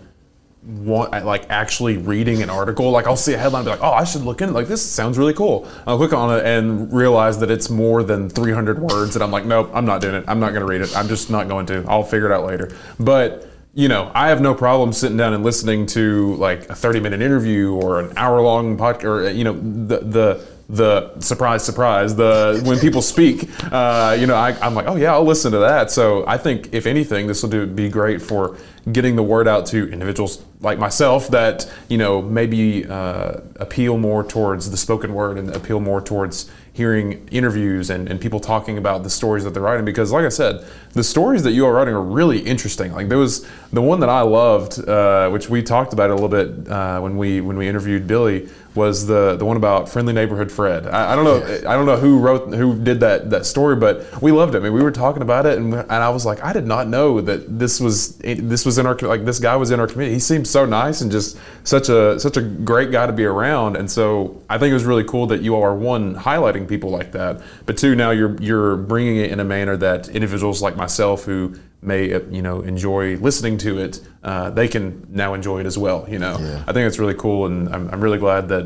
at, 1.11 1.25
like 1.25 1.49
actually 1.49 1.97
reading 1.97 2.41
an 2.41 2.49
article. 2.49 2.91
Like 2.91 3.07
I'll 3.07 3.15
see 3.15 3.33
a 3.33 3.37
headline, 3.37 3.61
and 3.61 3.65
be 3.65 3.71
like, 3.71 3.81
oh, 3.81 3.93
I 3.93 4.03
should 4.03 4.21
look 4.21 4.41
it. 4.41 4.51
like 4.51 4.67
this 4.67 4.81
sounds 4.81 5.17
really 5.17 5.33
cool. 5.33 5.67
I'll 5.87 5.97
click 5.97 6.13
on 6.13 6.37
it 6.37 6.45
and 6.45 6.91
realize 6.93 7.39
that 7.39 7.49
it's 7.49 7.69
more 7.69 8.03
than 8.03 8.29
300 8.29 8.79
words, 8.79 9.15
and 9.15 9.23
I'm 9.23 9.31
like, 9.31 9.45
nope, 9.45 9.71
I'm 9.73 9.85
not 9.85 10.01
doing 10.01 10.15
it. 10.15 10.25
I'm 10.27 10.39
not 10.39 10.49
going 10.49 10.61
to 10.61 10.67
read 10.67 10.81
it. 10.81 10.95
I'm 10.95 11.07
just 11.07 11.29
not 11.29 11.47
going 11.47 11.65
to. 11.67 11.83
I'll 11.87 12.03
figure 12.03 12.31
it 12.31 12.33
out 12.33 12.45
later. 12.45 12.71
But 12.99 13.47
you 13.73 13.87
know, 13.87 14.11
I 14.13 14.29
have 14.29 14.41
no 14.41 14.53
problem 14.53 14.91
sitting 14.91 15.17
down 15.17 15.33
and 15.33 15.43
listening 15.43 15.85
to 15.87 16.35
like 16.35 16.69
a 16.69 16.75
30 16.75 16.99
minute 16.99 17.21
interview 17.21 17.73
or 17.73 17.99
an 17.99 18.13
hour 18.17 18.41
long 18.41 18.77
podcast, 18.77 19.03
or 19.03 19.29
you 19.29 19.43
know, 19.43 19.53
the 19.53 19.99
the 19.99 20.47
the 20.71 21.19
surprise, 21.19 21.63
surprise, 21.63 22.15
the 22.15 22.61
when 22.65 22.79
people 22.79 23.01
speak, 23.01 23.49
uh, 23.73 24.15
you 24.17 24.25
know, 24.25 24.35
I, 24.35 24.51
I'm 24.65 24.73
like, 24.73 24.87
oh 24.87 24.95
yeah, 24.95 25.13
I'll 25.13 25.25
listen 25.25 25.51
to 25.51 25.59
that. 25.59 25.91
So 25.91 26.25
I 26.27 26.37
think 26.37 26.73
if 26.73 26.85
anything, 26.85 27.27
this 27.27 27.43
will 27.43 27.49
do 27.49 27.65
be 27.65 27.89
great 27.89 28.21
for 28.21 28.57
getting 28.91 29.15
the 29.15 29.23
word 29.23 29.47
out 29.47 29.65
to 29.67 29.91
individuals 29.91 30.43
like 30.59 30.79
myself 30.79 31.27
that 31.27 31.71
you 31.87 31.97
know 31.97 32.21
maybe 32.21 32.85
uh, 32.85 33.33
appeal 33.57 33.97
more 33.97 34.23
towards 34.23 34.71
the 34.71 34.77
spoken 34.77 35.13
word 35.13 35.37
and 35.37 35.49
appeal 35.55 35.79
more 35.79 36.01
towards 36.01 36.49
hearing 36.73 37.27
interviews 37.29 37.89
and, 37.89 38.09
and 38.09 38.21
people 38.21 38.39
talking 38.39 38.77
about 38.77 39.03
the 39.03 39.09
stories 39.09 39.43
that 39.43 39.53
they're 39.53 39.63
writing. 39.63 39.85
Because 39.85 40.11
like 40.11 40.25
i 40.25 40.29
said 40.29 40.65
the 40.93 41.03
stories 41.03 41.43
that 41.43 41.51
you 41.51 41.65
are 41.65 41.73
writing 41.73 41.93
are 41.93 42.01
really 42.01 42.39
interesting. 42.39 42.91
Like 42.93 43.07
there 43.09 43.17
was 43.17 43.47
the 43.71 43.81
one 43.81 43.99
that 43.99 44.09
i 44.09 44.21
loved 44.21 44.79
uh, 44.87 45.29
which 45.29 45.49
we 45.49 45.61
talked 45.61 45.93
about 45.93 46.09
a 46.09 46.15
little 46.15 46.29
bit 46.29 46.67
uh, 46.69 46.99
when 46.99 47.17
we 47.17 47.41
when 47.41 47.57
we 47.57 47.67
interviewed 47.67 48.07
billy 48.07 48.49
was 48.75 49.05
the 49.05 49.35
the 49.35 49.45
one 49.45 49.57
about 49.57 49.89
friendly 49.89 50.13
neighborhood 50.13 50.51
fred. 50.51 50.87
I, 50.87 51.13
I 51.13 51.15
don't 51.15 51.25
know 51.25 51.69
i 51.69 51.75
don't 51.75 51.85
know 51.85 51.97
who 51.97 52.19
wrote 52.19 52.53
who 52.53 52.77
did 52.79 53.01
that 53.01 53.29
that 53.29 53.45
story 53.45 53.75
but 53.75 54.21
we 54.21 54.31
loved 54.31 54.55
it 54.55 54.59
I 54.59 54.61
mean, 54.61 54.73
we 54.73 54.81
were 54.81 54.91
talking 54.91 55.21
about 55.21 55.45
it 55.45 55.57
and, 55.57 55.73
and 55.73 55.91
i 55.91 56.09
was 56.09 56.25
like 56.25 56.43
i 56.43 56.53
did 56.53 56.65
not 56.65 56.87
know 56.87 57.19
that 57.21 57.59
this 57.59 57.79
was 57.79 58.19
eh, 58.23 58.35
this 58.39 58.65
was 58.65 58.77
in 58.77 58.85
our 58.85 58.95
like 58.99 59.25
this 59.25 59.39
guy 59.39 59.55
was 59.55 59.71
in 59.71 59.79
our 59.79 59.87
community. 59.87 60.13
He 60.13 60.19
seemed 60.19 60.47
so 60.47 60.65
nice 60.65 61.01
and 61.01 61.11
just 61.11 61.37
such 61.63 61.89
a 61.89 62.19
such 62.19 62.37
a 62.37 62.41
great 62.41 62.91
guy 62.91 63.05
to 63.07 63.13
be 63.13 63.25
around 63.25 63.75
and 63.75 63.89
so 63.91 64.41
i 64.49 64.57
think 64.57 64.71
it 64.71 64.75
was 64.75 64.85
really 64.85 65.03
cool 65.03 65.27
that 65.27 65.41
you 65.41 65.55
all 65.55 65.63
are 65.63 65.75
one 65.75 66.15
highlighting 66.15 66.67
people 66.67 66.89
like 66.89 67.11
that 67.11 67.41
but 67.65 67.77
two 67.77 67.95
now 67.95 68.11
you're 68.11 68.35
you're 68.41 68.77
bringing 68.77 69.17
it 69.17 69.31
in 69.31 69.39
a 69.39 69.45
manner 69.45 69.75
that 69.75 70.07
individuals 70.09 70.61
like 70.61 70.75
myself 70.75 71.25
who 71.25 71.53
may 71.81 72.13
uh, 72.13 72.19
you 72.29 72.41
know 72.41 72.61
enjoy 72.61 73.15
listening 73.17 73.57
to 73.57 73.79
it 73.79 74.01
uh, 74.23 74.49
they 74.51 74.67
can 74.67 75.05
now 75.09 75.33
enjoy 75.33 75.59
it 75.59 75.65
as 75.65 75.77
well 75.77 76.05
you 76.09 76.19
know 76.19 76.37
Yeah. 76.39 76.63
i 76.67 76.73
think 76.73 76.87
it's 76.87 76.99
really 76.99 77.15
cool 77.15 77.45
and 77.47 77.67
I'm, 77.73 77.89
I'm 77.89 78.01
really 78.01 78.19
glad 78.19 78.49
that 78.49 78.65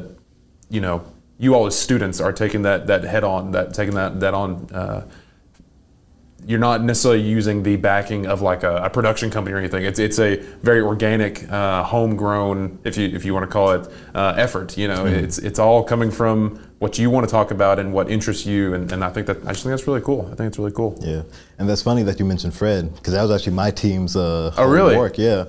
you 0.70 0.82
know 0.82 1.02
you 1.38 1.54
all 1.56 1.66
as 1.66 1.78
students 1.78 2.20
are 2.20 2.34
taking 2.34 2.62
that 2.64 2.88
that 2.88 3.04
head 3.04 3.24
on 3.24 3.52
that 3.52 3.74
taking 3.74 3.96
that 3.96 4.20
that 4.20 4.34
on 4.34 4.68
uh, 4.74 5.06
you're 6.48 6.60
not 6.60 6.84
necessarily 6.84 7.22
using 7.22 7.64
the 7.64 7.76
backing 7.76 8.28
of 8.28 8.42
like 8.42 8.64
a, 8.64 8.78
a 8.78 8.90
production 8.90 9.32
company 9.32 9.56
or 9.56 9.58
anything. 9.58 9.84
It's 9.84 10.00
it's 10.00 10.20
a 10.20 10.36
very 10.62 10.82
organic, 10.82 11.50
uh, 11.52 11.84
homegrown, 11.84 12.80
if 12.84 12.98
you 12.98 13.08
if 13.08 13.26
you 13.26 13.34
want 13.34 13.44
to 13.44 13.52
call 13.52 13.72
it, 13.72 13.90
uh, 14.14 14.36
effort. 14.38 14.78
You 14.78 14.88
know, 14.88 15.06
it's 15.06 15.38
it's 15.40 15.60
all 15.60 15.84
coming 15.84 16.12
from 16.12 16.60
what 16.80 17.00
you 17.00 17.10
want 17.10 17.26
to 17.28 17.32
talk 17.32 17.52
about 17.52 17.80
and 17.80 17.92
what 17.94 18.12
interests 18.12 18.46
you. 18.46 18.74
And, 18.76 18.92
and 18.92 19.04
I 19.04 19.10
think 19.10 19.28
that 19.28 19.38
I 19.44 19.54
just 19.54 19.64
think 19.64 19.72
that's 19.72 19.88
really 19.88 20.02
cool. 20.02 20.22
I 20.32 20.36
think 20.36 20.48
it's 20.50 20.60
really 20.60 20.72
cool. 20.72 20.98
Yeah, 21.02 21.24
and 21.58 21.68
that's 21.68 21.82
funny 21.82 22.04
that 22.04 22.20
you 22.20 22.26
mentioned 22.26 22.54
Fred 22.54 22.94
because 22.96 23.14
that 23.14 23.22
was 23.24 23.32
actually 23.32 23.54
my 23.54 23.72
team's 23.72 24.16
uh, 24.16 24.54
Oh, 24.58 24.70
really? 24.70 24.96
work. 24.98 25.18
Yeah, 25.18 25.46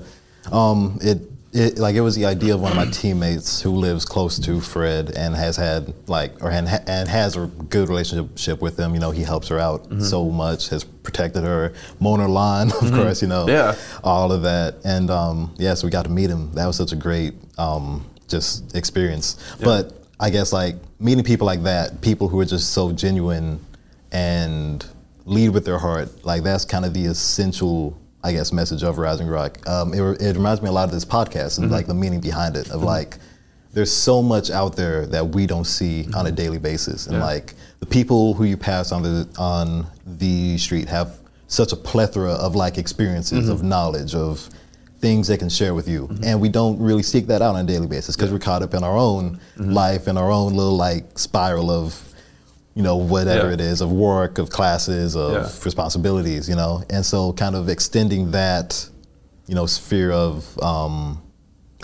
um, 0.51 0.99
it 1.03 1.21
it 1.57 1.79
like 1.79 1.95
it 1.97 2.01
was 2.03 2.15
the 2.15 2.27
idea 2.27 2.55
of 2.55 2.61
one 2.61 2.73
of 2.73 2.77
my 2.77 2.87
teammates 2.91 3.61
who 3.63 3.71
lives 3.71 4.05
close 4.05 4.39
to 4.41 4.61
Fred 4.61 5.11
and 5.17 5.35
has 5.35 5.57
had 5.57 5.93
like 6.09 6.43
or 6.43 6.51
and, 6.51 6.69
and 6.87 7.09
has 7.09 7.37
a 7.37 7.47
good 7.47 7.89
relationship 7.89 8.61
with 8.61 8.79
him. 8.79 8.95
You 8.95 9.01
know, 9.01 9.11
he 9.11 9.23
helps 9.23 9.49
her 9.49 9.59
out 9.59 9.85
Mm-hmm. 9.85 10.01
so 10.01 10.29
much, 10.31 10.69
has 10.69 10.85
protected 10.85 11.43
her, 11.45 11.73
mown 12.01 12.21
her 12.21 12.29
lawn, 12.29 12.71
of 12.83 12.93
course. 12.93 13.23
You 13.23 13.29
know, 13.29 13.49
Yeah. 13.49 13.75
all 14.05 14.31
of 14.33 14.43
that, 14.43 14.77
and 14.85 15.11
um, 15.11 15.55
yeah, 15.59 15.75
so 15.75 15.87
we 15.87 15.91
got 15.91 16.05
to 16.05 16.11
meet 16.11 16.29
him. 16.31 16.53
That 16.55 16.67
was 16.67 16.77
such 16.77 16.93
a 16.93 16.97
great 16.97 17.35
um, 17.59 18.05
just 18.29 18.75
experience. 18.77 19.37
But 19.63 19.93
I 20.21 20.31
guess 20.31 20.53
like 20.53 20.77
meeting 20.99 21.25
people 21.25 21.47
like 21.47 21.63
that, 21.65 22.01
people 22.01 22.29
who 22.29 22.41
are 22.41 22.45
just 22.45 22.73
so 22.73 22.91
genuine 22.93 23.61
and 24.13 24.85
lead 25.25 25.51
with 25.51 25.65
their 25.65 25.79
heart, 25.79 26.25
like 26.25 26.43
that's 26.43 26.65
kind 26.65 26.85
of 26.85 26.95
the 26.95 27.05
essential, 27.07 27.99
I 28.27 28.33
guess, 28.33 28.53
message 28.53 28.83
of 28.83 28.99
Rising 28.99 29.29
Rock. 29.29 29.65
Um, 29.69 29.95
it, 29.95 30.01
it 30.21 30.35
reminds 30.35 30.61
me 30.61 30.69
a 30.69 30.73
lot 30.73 30.89
of 30.89 30.91
this 30.91 31.05
podcast 31.05 31.59
and 31.59 31.71
like 31.71 31.83
mm-hmm. 31.85 31.91
the 31.91 31.95
meaning 31.95 32.21
behind 32.21 32.57
it 32.57 32.67
of 32.71 32.79
mm-hmm. 32.79 32.87
like, 32.87 33.19
there's 33.73 33.93
so 33.93 34.21
much 34.21 34.51
out 34.51 34.75
there 34.75 35.07
that 35.07 35.29
we 35.29 35.47
don't 35.47 35.65
see 35.65 36.07
on 36.13 36.27
a 36.27 36.31
mm-hmm. 36.31 36.35
daily 36.35 36.59
basis, 36.59 37.07
and 37.07 37.19
Yeah. 37.19 37.25
like 37.25 37.55
the 37.79 37.87
people 37.87 38.35
who 38.35 38.43
you 38.43 38.57
pass 38.57 38.91
on 38.91 39.03
the 39.03 39.29
on 39.39 39.87
the 40.05 40.59
street 40.59 40.89
have 40.89 41.19
such 41.47 41.73
a 41.73 41.77
plethora 41.77 42.33
of 42.33 42.57
like 42.57 42.79
experiences, 42.79 43.49
of 43.49 43.63
knowledge, 43.63 44.13
of 44.17 44.51
things 45.01 45.29
they 45.29 45.37
can 45.37 45.49
share 45.49 45.75
with 45.75 45.87
you, 45.87 46.09
and 46.25 46.41
we 46.41 46.49
don't 46.49 46.81
really 46.81 47.05
seek 47.05 47.29
that 47.29 47.43
out 47.43 47.55
on 47.55 47.61
a 47.61 47.69
daily 47.69 47.87
basis 47.87 48.17
because 48.17 48.33
we're 48.33 48.41
caught 48.41 48.63
up 48.63 48.75
in 48.75 48.83
our 48.83 48.97
own 48.97 49.39
life 49.57 50.09
and 50.09 50.19
our 50.19 50.33
own 50.33 50.55
little 50.55 50.77
like 50.77 51.17
spiral 51.17 51.71
of 51.71 52.03
you 52.77 52.83
know, 52.83 52.97
whatever 52.97 53.49
Yeah. 53.49 53.55
it 53.55 53.61
is 53.63 53.81
of 53.81 53.91
work, 53.91 54.37
of 54.39 54.51
classes, 54.51 55.17
of 55.17 55.33
Yeah. 55.33 55.49
responsibilities, 55.65 56.47
you 56.49 56.55
know, 56.55 56.83
and 56.91 57.05
so 57.05 57.33
kind 57.33 57.57
of 57.57 57.71
extending 57.71 58.31
that, 58.33 58.87
you 59.47 59.55
know, 59.55 59.65
sphere 59.65 60.13
of 60.13 60.45
um, 60.63 61.19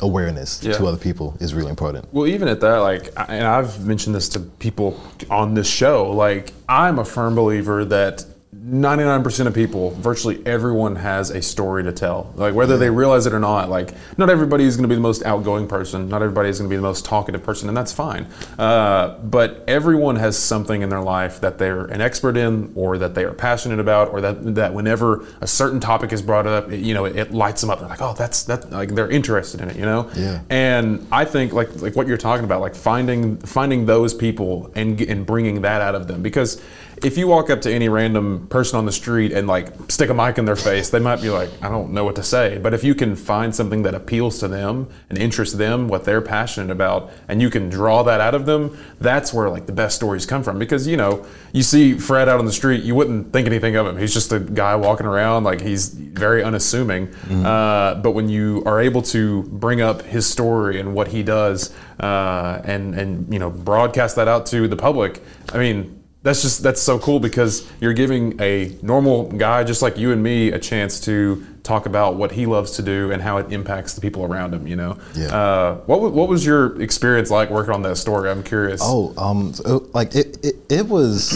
awareness 0.02 0.60
Yeah. 0.62 0.74
to 0.74 0.86
other 0.86 0.98
people 0.98 1.34
is 1.40 1.54
really 1.54 1.70
important. 1.70 2.04
Well, 2.12 2.26
even 2.26 2.46
at 2.46 2.60
that, 2.60 2.78
like, 2.78 3.10
and 3.28 3.46
I've 3.46 3.86
mentioned 3.86 4.14
this 4.14 4.28
to 4.30 4.40
people 4.40 5.00
on 5.30 5.54
this 5.54 5.66
show, 5.66 6.10
like, 6.10 6.52
I'm 6.68 6.98
a 6.98 7.04
firm 7.06 7.34
believer 7.36 7.86
that 7.86 8.24
99% 8.64 9.46
of 9.46 9.54
people, 9.54 9.90
virtually 9.90 10.40
everyone 10.46 10.96
has 10.96 11.30
a 11.30 11.42
story 11.42 11.82
to 11.82 11.92
tell. 11.92 12.32
Like, 12.36 12.54
whether 12.54 12.78
they 12.78 12.90
realize 12.90 13.26
it 13.26 13.32
or 13.32 13.40
not, 13.40 13.68
like, 13.68 13.94
not 14.16 14.30
everybody 14.30 14.64
is 14.64 14.76
going 14.76 14.84
to 14.84 14.88
be 14.88 14.94
the 14.94 15.00
most 15.00 15.24
outgoing 15.24 15.66
person, 15.66 16.08
not 16.08 16.22
everybody 16.22 16.48
is 16.48 16.58
going 16.58 16.68
to 16.68 16.72
be 16.72 16.76
the 16.76 16.82
most 16.82 17.04
talkative 17.04 17.42
person, 17.42 17.68
and 17.68 17.76
that's 17.76 17.92
fine. 17.92 18.26
Uh, 18.58 19.18
but 19.18 19.64
everyone 19.66 20.16
has 20.16 20.38
something 20.38 20.82
in 20.82 20.88
their 20.88 21.02
life 21.02 21.40
that 21.40 21.58
they're 21.58 21.86
an 21.86 22.00
expert 22.00 22.36
in, 22.36 22.72
or 22.76 22.98
that 22.98 23.14
they 23.14 23.24
are 23.24 23.32
passionate 23.32 23.80
about, 23.80 24.12
or 24.12 24.20
that, 24.20 24.54
that 24.54 24.72
whenever 24.72 25.26
a 25.40 25.46
certain 25.46 25.80
topic 25.80 26.12
is 26.12 26.22
brought 26.22 26.46
up, 26.46 26.70
it, 26.70 26.80
you 26.80 26.94
know, 26.94 27.04
it, 27.04 27.16
it 27.16 27.32
lights 27.32 27.60
them 27.60 27.70
up. 27.70 27.80
They're 27.80 27.88
like, 27.88 28.02
oh, 28.02 28.14
that's, 28.16 28.44
that, 28.44 28.70
like, 28.70 28.94
they're 28.94 29.10
interested 29.10 29.60
in 29.60 29.70
it, 29.70 29.76
you 29.76 29.84
know? 29.84 30.08
Yeah. 30.14 30.40
And 30.50 31.06
I 31.10 31.24
think 31.24 31.52
like 31.52 31.80
like 31.80 31.96
what 31.96 32.06
you're 32.06 32.16
talking 32.16 32.44
about, 32.44 32.60
like 32.60 32.74
finding 32.74 33.36
finding 33.38 33.86
those 33.86 34.14
people 34.14 34.70
and 34.74 35.00
and 35.00 35.26
bringing 35.26 35.62
that 35.62 35.80
out 35.80 35.94
of 35.94 36.06
them, 36.06 36.22
because 36.22 36.60
if 36.98 37.16
you 37.16 37.26
walk 37.26 37.50
up 37.50 37.60
to 37.62 37.72
any 37.72 37.88
random 37.88 38.46
person 38.48 38.78
on 38.78 38.86
the 38.86 38.92
street 38.92 39.32
and 39.32 39.46
like 39.48 39.72
stick 39.90 40.10
a 40.10 40.14
mic 40.14 40.38
in 40.38 40.44
their 40.44 40.56
face, 40.56 40.90
they 40.90 40.98
might 40.98 41.20
be 41.20 41.30
like, 41.30 41.50
I 41.62 41.68
don't 41.68 41.92
know 41.92 42.04
what 42.04 42.16
to 42.16 42.22
say. 42.22 42.58
But 42.58 42.74
if 42.74 42.84
you 42.84 42.94
can 42.94 43.16
find 43.16 43.54
something 43.54 43.82
that 43.82 43.94
appeals 43.94 44.38
to 44.40 44.48
them 44.48 44.88
and 45.08 45.18
interests 45.18 45.54
them, 45.54 45.88
what 45.88 46.04
they're 46.04 46.20
passionate 46.20 46.70
about, 46.70 47.10
and 47.28 47.40
you 47.40 47.50
can 47.50 47.68
draw 47.68 48.02
that 48.02 48.20
out 48.20 48.34
of 48.34 48.46
them, 48.46 48.76
that's 49.00 49.32
where 49.32 49.48
like 49.48 49.66
the 49.66 49.72
best 49.72 49.96
stories 49.96 50.26
come 50.26 50.42
from. 50.42 50.58
Because 50.58 50.86
you 50.86 50.96
know, 50.96 51.24
you 51.52 51.62
see 51.62 51.94
Fred 51.94 52.28
out 52.28 52.38
on 52.38 52.46
the 52.46 52.52
street, 52.52 52.84
you 52.84 52.94
wouldn't 52.94 53.32
think 53.32 53.46
anything 53.46 53.76
of 53.76 53.86
him. 53.86 53.96
He's 53.96 54.12
just 54.12 54.32
a 54.32 54.40
guy 54.40 54.76
walking 54.76 55.06
around, 55.06 55.44
like 55.44 55.60
he's 55.60 55.88
very 55.88 56.42
unassuming. 56.42 57.14
Uh, 57.44 57.94
but 57.96 58.12
when 58.12 58.28
you 58.28 58.62
are 58.66 58.80
able 58.80 59.02
to 59.02 59.42
bring 59.44 59.80
up 59.80 60.02
his 60.02 60.26
story 60.26 60.78
and 60.78 60.94
what 60.94 61.08
he 61.08 61.22
does, 61.22 61.74
uh, 62.00 62.60
and 62.64 62.94
and 62.94 63.32
you 63.32 63.38
know 63.38 63.50
broadcast 63.50 64.16
that 64.16 64.28
out 64.28 64.46
to 64.46 64.68
the 64.68 64.76
public, 64.76 65.22
I 65.52 65.58
mean 65.58 66.01
that's 66.22 66.42
just 66.42 66.62
that's 66.62 66.80
so 66.80 66.98
cool 66.98 67.18
because 67.20 67.68
you're 67.80 67.92
giving 67.92 68.40
a 68.40 68.76
normal 68.82 69.24
guy 69.32 69.64
just 69.64 69.82
like 69.82 69.96
you 69.98 70.12
and 70.12 70.22
me 70.22 70.52
a 70.52 70.58
chance 70.58 71.00
to 71.00 71.44
talk 71.64 71.86
about 71.86 72.14
what 72.16 72.30
he 72.32 72.46
loves 72.46 72.72
to 72.72 72.82
do 72.82 73.10
and 73.12 73.20
how 73.22 73.38
it 73.38 73.52
impacts 73.52 73.94
the 73.94 74.00
people 74.00 74.24
around 74.24 74.54
him. 74.54 74.66
You 74.66 74.76
know. 74.76 74.98
Yeah. 75.14 75.34
Uh, 75.36 75.74
what 75.86 76.00
what 76.12 76.28
was 76.28 76.44
your 76.46 76.80
experience 76.80 77.30
like 77.30 77.50
working 77.50 77.74
on 77.74 77.82
that 77.82 77.96
story? 77.96 78.30
I'm 78.30 78.42
curious. 78.44 78.80
Oh, 78.82 79.12
um, 79.16 79.52
so, 79.54 79.88
like 79.94 80.14
it, 80.14 80.38
it, 80.44 80.54
it 80.68 80.88
was, 80.88 81.32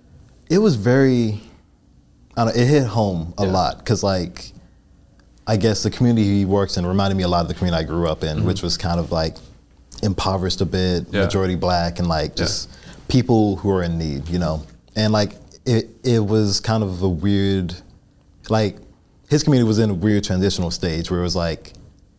it 0.50 0.58
was 0.58 0.76
very, 0.76 1.40
I 2.36 2.44
don't 2.44 2.54
know, 2.56 2.62
it 2.62 2.66
hit 2.66 2.86
home 2.86 3.32
a 3.38 3.44
Yeah. 3.46 3.52
lot 3.52 3.78
because 3.78 4.02
like, 4.02 4.52
I 5.46 5.56
guess 5.56 5.82
the 5.82 5.90
community 5.90 6.40
he 6.40 6.44
works 6.44 6.76
in 6.76 6.84
reminded 6.86 7.16
me 7.16 7.22
a 7.24 7.28
lot 7.28 7.40
of 7.42 7.48
the 7.48 7.54
community 7.54 7.82
I 7.84 7.86
grew 7.86 8.06
up 8.06 8.22
in, 8.22 8.44
which 8.44 8.62
was 8.62 8.76
kind 8.76 9.00
of 9.00 9.10
like 9.12 9.36
impoverished 10.02 10.60
a 10.60 10.66
bit, 10.66 11.04
Mm-hmm. 11.04 11.14
Yeah. 11.16 11.24
majority 11.24 11.54
black, 11.56 11.98
and 11.98 12.08
like 12.08 12.36
just 12.36 12.70
people 13.10 13.56
who 13.56 13.70
are 13.70 13.82
in 13.82 13.98
need, 13.98 14.28
you 14.28 14.38
know. 14.38 14.62
And 14.96 15.12
like 15.12 15.32
it, 15.66 15.88
it 16.04 16.20
was 16.24 16.60
kind 16.60 16.82
of 16.82 17.02
a 17.02 17.08
weird, 17.08 17.74
like 18.48 18.76
his 19.28 19.42
community 19.42 19.66
was 19.66 19.78
in 19.78 19.90
a 19.90 19.94
weird 19.94 20.24
transitional 20.24 20.70
stage 20.70 21.10
where 21.10 21.20
it 21.20 21.22
was 21.22 21.36
like, 21.36 21.72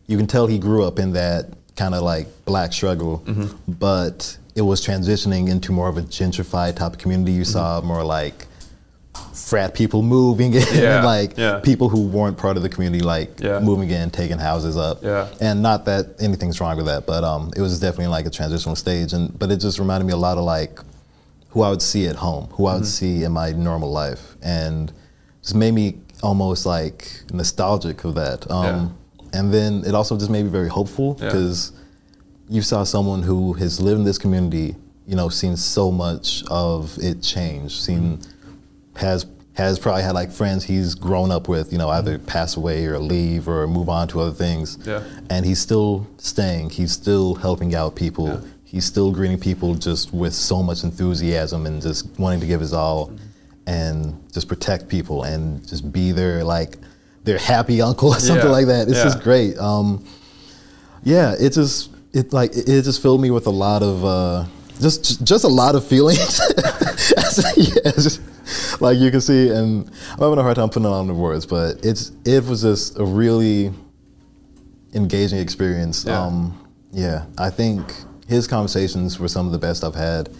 you 0.06 0.16
can 0.16 0.26
tell 0.26 0.46
he 0.46 0.58
grew 0.58 0.84
up 0.84 0.98
in 0.98 1.12
that 1.12 1.50
kind 1.76 1.94
of 1.94 2.02
like 2.02 2.26
black 2.44 2.72
struggle, 2.72 3.22
Mm-hmm. 3.26 3.72
but 3.72 4.36
it 4.54 4.62
was 4.62 4.84
transitioning 4.86 5.48
into 5.48 5.72
more 5.72 5.88
of 5.88 5.96
a 5.96 6.02
gentrified 6.02 6.76
type 6.76 6.92
of 6.92 6.98
community. 6.98 7.32
You 7.32 7.44
saw 7.44 7.80
more 7.80 8.04
like 8.04 8.46
frat 9.34 9.74
people 9.74 10.02
moving 10.02 10.54
in, 10.54 10.62
Mm-hmm. 10.62 10.78
Yeah, 10.82 10.96
and 10.96 11.04
like 11.06 11.36
yeah. 11.36 11.60
people 11.60 11.88
who 11.88 12.06
weren't 12.06 12.36
part 12.38 12.56
of 12.56 12.62
the 12.62 12.68
community 12.68 13.02
like 13.04 13.40
Yeah. 13.40 13.58
moving 13.60 13.90
in, 13.90 14.10
taking 14.10 14.38
houses 14.38 14.76
up. 14.76 15.02
Yeah. 15.02 15.28
And 15.40 15.62
not 15.62 15.84
that 15.84 16.16
anything's 16.20 16.60
wrong 16.60 16.76
with 16.76 16.86
that, 16.86 17.06
but 17.06 17.22
um, 17.24 17.50
it 17.56 17.60
was 17.60 17.78
definitely 17.80 18.06
like 18.08 18.26
a 18.26 18.30
transitional 18.30 18.76
stage. 18.76 19.12
And 19.12 19.36
but 19.38 19.50
it 19.50 19.56
just 19.60 19.78
reminded 19.78 20.06
me 20.06 20.12
a 20.12 20.16
lot 20.16 20.38
of 20.38 20.44
like 20.44 20.78
who 21.50 21.62
I 21.62 21.68
would 21.70 21.82
see 21.82 22.06
at 22.06 22.16
home, 22.16 22.46
who 22.52 22.66
I 22.66 22.74
would 22.74 22.82
Mm-hmm. 22.84 23.18
see 23.18 23.24
in 23.24 23.32
my 23.32 23.52
normal 23.52 23.90
life, 23.92 24.36
and 24.42 24.92
just 25.42 25.54
made 25.54 25.74
me 25.74 25.98
almost 26.22 26.64
like 26.66 27.08
nostalgic 27.32 28.04
of 28.04 28.14
that. 28.14 28.50
Um, 28.50 28.96
And 29.34 29.52
then 29.52 29.82
it 29.86 29.94
also 29.94 30.16
just 30.18 30.30
made 30.30 30.44
me 30.44 30.50
very 30.50 30.68
hopeful 30.68 31.14
because 31.14 31.72
you 32.50 32.60
saw 32.62 32.84
someone 32.84 33.22
who 33.22 33.54
has 33.54 33.80
lived 33.80 33.98
in 33.98 34.04
this 34.04 34.18
community, 34.18 34.76
you 35.06 35.16
know, 35.16 35.28
seen 35.30 35.56
so 35.56 35.90
much 35.90 36.44
of 36.50 36.96
it 36.98 37.22
change, 37.22 37.80
seen 37.80 38.18
has 38.96 39.26
has 39.54 39.78
probably 39.78 40.02
had 40.02 40.14
like 40.14 40.32
friends 40.32 40.64
he's 40.64 40.94
grown 40.94 41.30
up 41.30 41.46
with, 41.46 41.72
you 41.72 41.78
know, 41.78 41.90
either 41.90 42.18
pass 42.18 42.56
away 42.56 42.86
or 42.86 42.98
leave 42.98 43.46
or 43.48 43.66
move 43.66 43.88
on 43.90 44.08
to 44.08 44.18
other 44.20 44.32
things. 44.32 44.78
Yeah. 44.86 45.02
And 45.28 45.44
he's 45.44 45.58
still 45.58 46.06
staying. 46.16 46.70
He's 46.70 46.92
still 46.92 47.34
helping 47.34 47.74
out 47.74 47.94
people. 47.94 48.28
Yeah. 48.28 48.40
He's 48.64 48.86
still 48.86 49.12
greeting 49.12 49.38
people 49.38 49.74
just 49.74 50.14
with 50.14 50.32
so 50.32 50.62
much 50.62 50.84
enthusiasm 50.84 51.66
and 51.66 51.82
just 51.82 52.08
wanting 52.18 52.40
to 52.40 52.46
give 52.46 52.60
his 52.60 52.72
all 52.72 53.12
and 53.66 54.18
just 54.32 54.48
protect 54.48 54.88
people 54.88 55.24
and 55.24 55.66
just 55.68 55.92
be 55.92 56.12
their 56.12 56.42
like 56.44 56.78
their 57.24 57.38
happy 57.38 57.82
uncle 57.82 58.08
or 58.08 58.18
something 58.20 58.46
Yeah. 58.46 58.50
like 58.52 58.66
that. 58.68 58.88
It's 58.88 58.96
Yeah. 58.96 59.04
just 59.04 59.20
great. 59.22 59.58
Um, 59.58 60.02
yeah, 61.04 61.34
it 61.38 61.50
just 61.52 61.90
it 62.14 62.32
like 62.32 62.56
it 62.56 62.68
it 62.70 62.82
just 62.84 63.02
filled 63.02 63.20
me 63.20 63.30
with 63.30 63.46
a 63.46 63.50
lot 63.50 63.82
of 63.82 64.02
uh, 64.04 64.44
just 64.80 65.24
just 65.24 65.44
a 65.44 65.48
lot 65.48 65.74
of 65.74 65.86
feelings. 65.86 66.40
yeah, 67.56 67.92
just, 67.92 68.20
like 68.80 68.98
you 68.98 69.10
can 69.10 69.20
see, 69.20 69.48
and 69.50 69.88
I'm 70.12 70.18
having 70.18 70.38
a 70.38 70.42
hard 70.42 70.56
time 70.56 70.68
putting 70.68 70.84
it 70.86 70.92
on 70.92 71.06
the 71.06 71.14
words, 71.14 71.46
but 71.46 71.84
it's 71.84 72.12
it 72.24 72.44
was 72.44 72.62
just 72.62 72.98
a 72.98 73.04
really 73.04 73.72
engaging 74.94 75.38
experience. 75.38 76.04
Yeah. 76.04 76.20
Um, 76.22 76.58
yeah, 76.92 77.24
I 77.38 77.50
think 77.50 77.94
his 78.28 78.46
conversations 78.46 79.18
were 79.18 79.28
some 79.28 79.46
of 79.46 79.52
the 79.52 79.58
best 79.58 79.84
I've 79.84 79.94
had. 79.94 80.30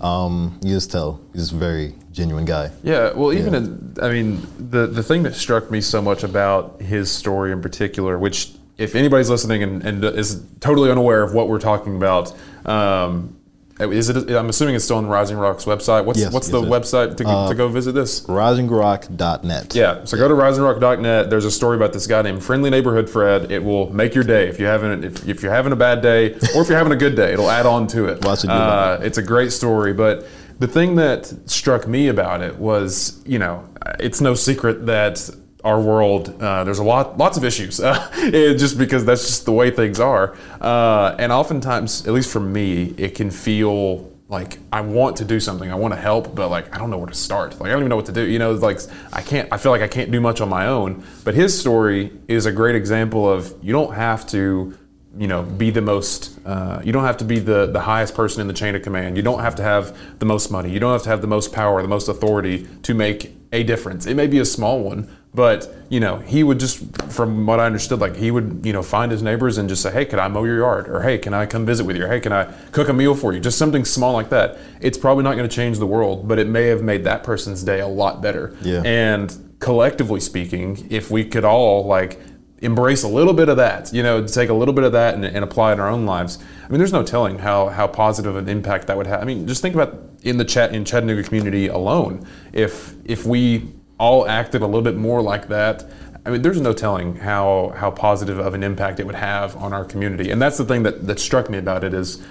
Um, 0.00 0.58
you 0.62 0.74
just 0.74 0.92
tell 0.92 1.20
he's 1.32 1.52
a 1.52 1.56
very 1.56 1.94
genuine 2.12 2.44
guy. 2.44 2.70
Yeah, 2.82 3.12
well, 3.12 3.32
even 3.32 3.52
Yeah. 3.52 3.58
in, 3.58 3.96
I 4.00 4.10
mean, 4.10 4.46
the 4.70 4.86
the 4.86 5.02
thing 5.02 5.22
that 5.24 5.34
struck 5.34 5.70
me 5.70 5.80
so 5.80 6.00
much 6.00 6.22
about 6.22 6.80
his 6.80 7.10
story 7.10 7.52
in 7.52 7.60
particular, 7.60 8.18
which 8.18 8.52
if 8.78 8.94
anybody's 8.94 9.28
listening 9.28 9.64
and, 9.64 9.84
and 9.84 10.04
is 10.04 10.40
totally 10.60 10.88
unaware 10.90 11.22
of 11.24 11.34
what 11.34 11.48
we're 11.48 11.58
talking 11.58 11.96
about, 11.96 12.32
um, 12.64 13.36
is 13.80 14.08
it? 14.08 14.30
I'm 14.30 14.48
assuming 14.48 14.74
it's 14.74 14.84
still 14.84 14.96
on 14.96 15.06
Rising 15.06 15.36
Rock's 15.36 15.64
website. 15.64 16.04
What's 16.04 16.18
Yes, 16.18 16.32
what's 16.32 16.48
yes, 16.50 16.60
the 16.60 16.66
website 16.66 17.16
to, 17.18 17.24
to 17.24 17.54
go 17.54 17.68
visit 17.68 17.92
this? 17.92 18.20
RisingRock.net. 18.22 19.74
Yeah, 19.74 20.04
so 20.04 20.16
go 20.16 20.28
to 20.28 20.34
risingrock.net. 20.34 21.30
There's 21.30 21.44
a 21.44 21.50
story 21.50 21.76
about 21.76 21.92
this 21.92 22.06
guy 22.06 22.22
named 22.22 22.42
Friendly 22.42 22.70
Neighborhood 22.70 23.08
Fred. 23.08 23.50
It 23.52 23.62
will 23.62 23.92
make 23.92 24.14
your 24.14 24.24
day 24.24 24.48
if 24.48 24.58
you 24.58 24.66
haven't 24.66 25.04
if, 25.04 25.28
if 25.28 25.42
you're 25.42 25.52
having 25.52 25.72
a 25.72 25.76
bad 25.76 26.02
day 26.02 26.32
or 26.54 26.62
if 26.62 26.68
you're 26.68 26.78
having 26.78 26.92
a 26.92 26.96
good 26.96 27.14
day. 27.14 27.32
It'll 27.32 27.50
add 27.50 27.66
on 27.66 27.86
to 27.88 28.06
it. 28.06 28.24
Watch 28.24 28.44
it 28.44 28.50
Uh, 28.50 28.98
it's 29.02 29.18
a 29.18 29.22
great 29.22 29.52
story, 29.52 29.92
but 29.92 30.26
the 30.58 30.66
thing 30.66 30.96
that 30.96 31.32
struck 31.48 31.86
me 31.86 32.08
about 32.08 32.40
it 32.42 32.56
was, 32.58 33.22
you 33.24 33.38
know, 33.38 33.68
it's 34.00 34.20
no 34.20 34.34
secret 34.34 34.86
that 34.86 35.30
our 35.64 35.80
world 35.80 36.40
uh, 36.40 36.62
there's 36.62 36.78
a 36.78 36.84
lot 36.84 37.18
lots 37.18 37.36
of 37.36 37.44
issues 37.44 37.80
uh, 37.80 38.08
just 38.56 38.78
because 38.78 39.04
that's 39.04 39.26
just 39.26 39.44
the 39.44 39.52
way 39.52 39.70
things 39.70 39.98
are. 40.00 40.36
Uh, 40.60 41.16
and 41.18 41.32
oftentimes 41.32 42.06
at 42.06 42.12
least 42.12 42.32
for 42.32 42.40
me 42.40 42.94
it 42.96 43.14
can 43.14 43.30
feel 43.30 44.12
like 44.28 44.58
I 44.70 44.82
want 44.82 45.16
to 45.16 45.24
do 45.24 45.40
something 45.40 45.72
I 45.72 45.74
want 45.74 45.94
to 45.94 46.00
help 46.00 46.34
but 46.34 46.48
like 46.48 46.74
I 46.74 46.78
don't 46.78 46.90
know 46.90 46.98
where 46.98 47.08
to 47.08 47.14
start. 47.14 47.58
Like 47.60 47.70
I 47.70 47.72
don't 47.72 47.80
even 47.80 47.88
know 47.88 47.96
what 47.96 48.06
to 48.06 48.12
do 48.12 48.22
you 48.22 48.38
know 48.38 48.52
like 48.52 48.80
I 49.12 49.22
can't 49.22 49.48
I 49.52 49.56
feel 49.56 49.72
like 49.72 49.82
I 49.82 49.88
can't 49.88 50.10
do 50.10 50.20
much 50.20 50.40
on 50.40 50.48
my 50.48 50.66
own. 50.66 51.02
But 51.24 51.34
his 51.34 51.58
story 51.58 52.12
is 52.28 52.46
a 52.46 52.52
great 52.52 52.76
example 52.76 53.30
of 53.30 53.54
you 53.62 53.72
don't 53.72 53.94
have 53.94 54.26
to 54.28 54.76
you 55.16 55.26
know 55.26 55.42
be 55.42 55.70
the 55.70 55.80
most 55.80 56.38
uh, 56.46 56.80
you 56.84 56.92
don't 56.92 57.04
have 57.04 57.16
to 57.16 57.24
be 57.24 57.40
the 57.40 57.66
the 57.66 57.80
highest 57.80 58.14
person 58.14 58.40
in 58.40 58.46
the 58.46 58.54
chain 58.54 58.76
of 58.76 58.82
command. 58.82 59.16
You 59.16 59.22
don't 59.22 59.40
have 59.40 59.56
to 59.56 59.62
have 59.62 59.96
the 60.20 60.26
most 60.26 60.50
money. 60.50 60.70
You 60.70 60.78
don't 60.78 60.92
have 60.92 61.02
to 61.02 61.08
have 61.08 61.20
the 61.20 61.26
most 61.26 61.52
power 61.52 61.82
the 61.82 61.88
most 61.88 62.08
authority 62.08 62.68
to 62.82 62.94
make 62.94 63.34
a 63.52 63.62
difference. 63.64 64.06
It 64.06 64.14
may 64.14 64.26
be 64.26 64.38
a 64.38 64.44
small 64.44 64.80
one 64.80 65.08
but 65.38 65.72
you 65.88 66.00
know 66.00 66.18
he 66.18 66.42
would 66.42 66.58
just 66.58 66.76
from 67.12 67.46
what 67.46 67.60
i 67.60 67.64
understood 67.64 68.00
like 68.00 68.16
he 68.16 68.30
would 68.32 68.60
you 68.64 68.72
know 68.72 68.82
find 68.82 69.12
his 69.12 69.22
neighbors 69.22 69.56
and 69.56 69.68
just 69.68 69.80
say 69.84 69.90
hey 69.92 70.04
can 70.04 70.18
i 70.18 70.26
mow 70.26 70.42
your 70.42 70.58
yard 70.58 70.88
or 70.88 71.00
hey 71.02 71.16
can 71.16 71.32
i 71.32 71.46
come 71.46 71.64
visit 71.64 71.84
with 71.84 71.96
you 71.96 72.04
or 72.04 72.08
hey 72.08 72.18
can 72.18 72.32
i 72.32 72.42
cook 72.72 72.88
a 72.88 72.92
meal 72.92 73.14
for 73.14 73.32
you 73.32 73.38
just 73.38 73.56
something 73.56 73.84
small 73.84 74.12
like 74.14 74.30
that 74.30 74.58
it's 74.80 74.98
probably 74.98 75.22
not 75.22 75.36
going 75.36 75.48
to 75.48 75.54
change 75.60 75.78
the 75.78 75.86
world 75.86 76.26
but 76.26 76.40
it 76.40 76.48
may 76.48 76.66
have 76.66 76.82
made 76.82 77.04
that 77.04 77.22
person's 77.22 77.62
day 77.62 77.78
a 77.78 77.86
lot 77.86 78.20
better 78.20 78.56
Yeah. 78.62 78.82
and 78.84 79.26
collectively 79.60 80.18
speaking 80.20 80.86
if 80.90 81.08
we 81.10 81.24
could 81.24 81.44
all 81.44 81.86
like 81.86 82.18
embrace 82.60 83.04
a 83.04 83.08
little 83.08 83.32
bit 83.34 83.48
of 83.48 83.56
that, 83.58 83.92
you 83.92 84.02
know, 84.02 84.26
take 84.26 84.48
a 84.48 84.52
little 84.52 84.74
bit 84.74 84.82
of 84.82 84.90
that 84.90 85.14
and, 85.14 85.24
and 85.24 85.44
apply 85.44 85.70
it 85.70 85.74
in 85.74 85.80
our 85.80 85.88
own 85.88 86.04
lives. 86.04 86.40
I 86.64 86.68
mean, 86.68 86.78
there's 86.78 86.92
no 86.92 87.04
telling 87.04 87.38
how 87.38 87.68
how 87.68 87.86
positive 87.86 88.34
an 88.34 88.48
impact 88.48 88.88
that 88.88 88.96
would 88.96 89.06
have. 89.06 89.20
I 89.22 89.24
mean, 89.24 89.46
just 89.46 89.62
think 89.62 89.76
about 89.76 89.94
in 90.24 90.38
the 90.38 90.44
chat 90.44 90.74
in 90.74 90.84
Chattanooga 90.84 91.22
community 91.22 91.68
alone. 91.68 92.26
If 92.52 92.94
if 93.04 93.24
we 93.24 93.72
all 93.98 94.28
acted 94.28 94.62
a 94.62 94.66
little 94.66 94.82
bit 94.82 94.96
more 94.96 95.20
like 95.22 95.48
that, 95.48 95.84
I 96.24 96.30
mean, 96.30 96.42
there's 96.42 96.60
no 96.60 96.72
telling 96.72 97.16
how 97.16 97.72
how 97.76 97.90
positive 97.90 98.38
of 98.38 98.54
an 98.54 98.62
impact 98.62 99.00
it 99.00 99.06
would 99.06 99.14
have 99.14 99.56
on 99.56 99.72
our 99.72 99.84
community. 99.84 100.30
And 100.30 100.40
that's 100.42 100.58
the 100.58 100.64
thing 100.64 100.82
that, 100.84 101.06
that 101.06 101.18
struck 101.18 101.48
me 101.50 101.58
about 101.58 101.84
it 101.84 101.94
is 101.94 102.22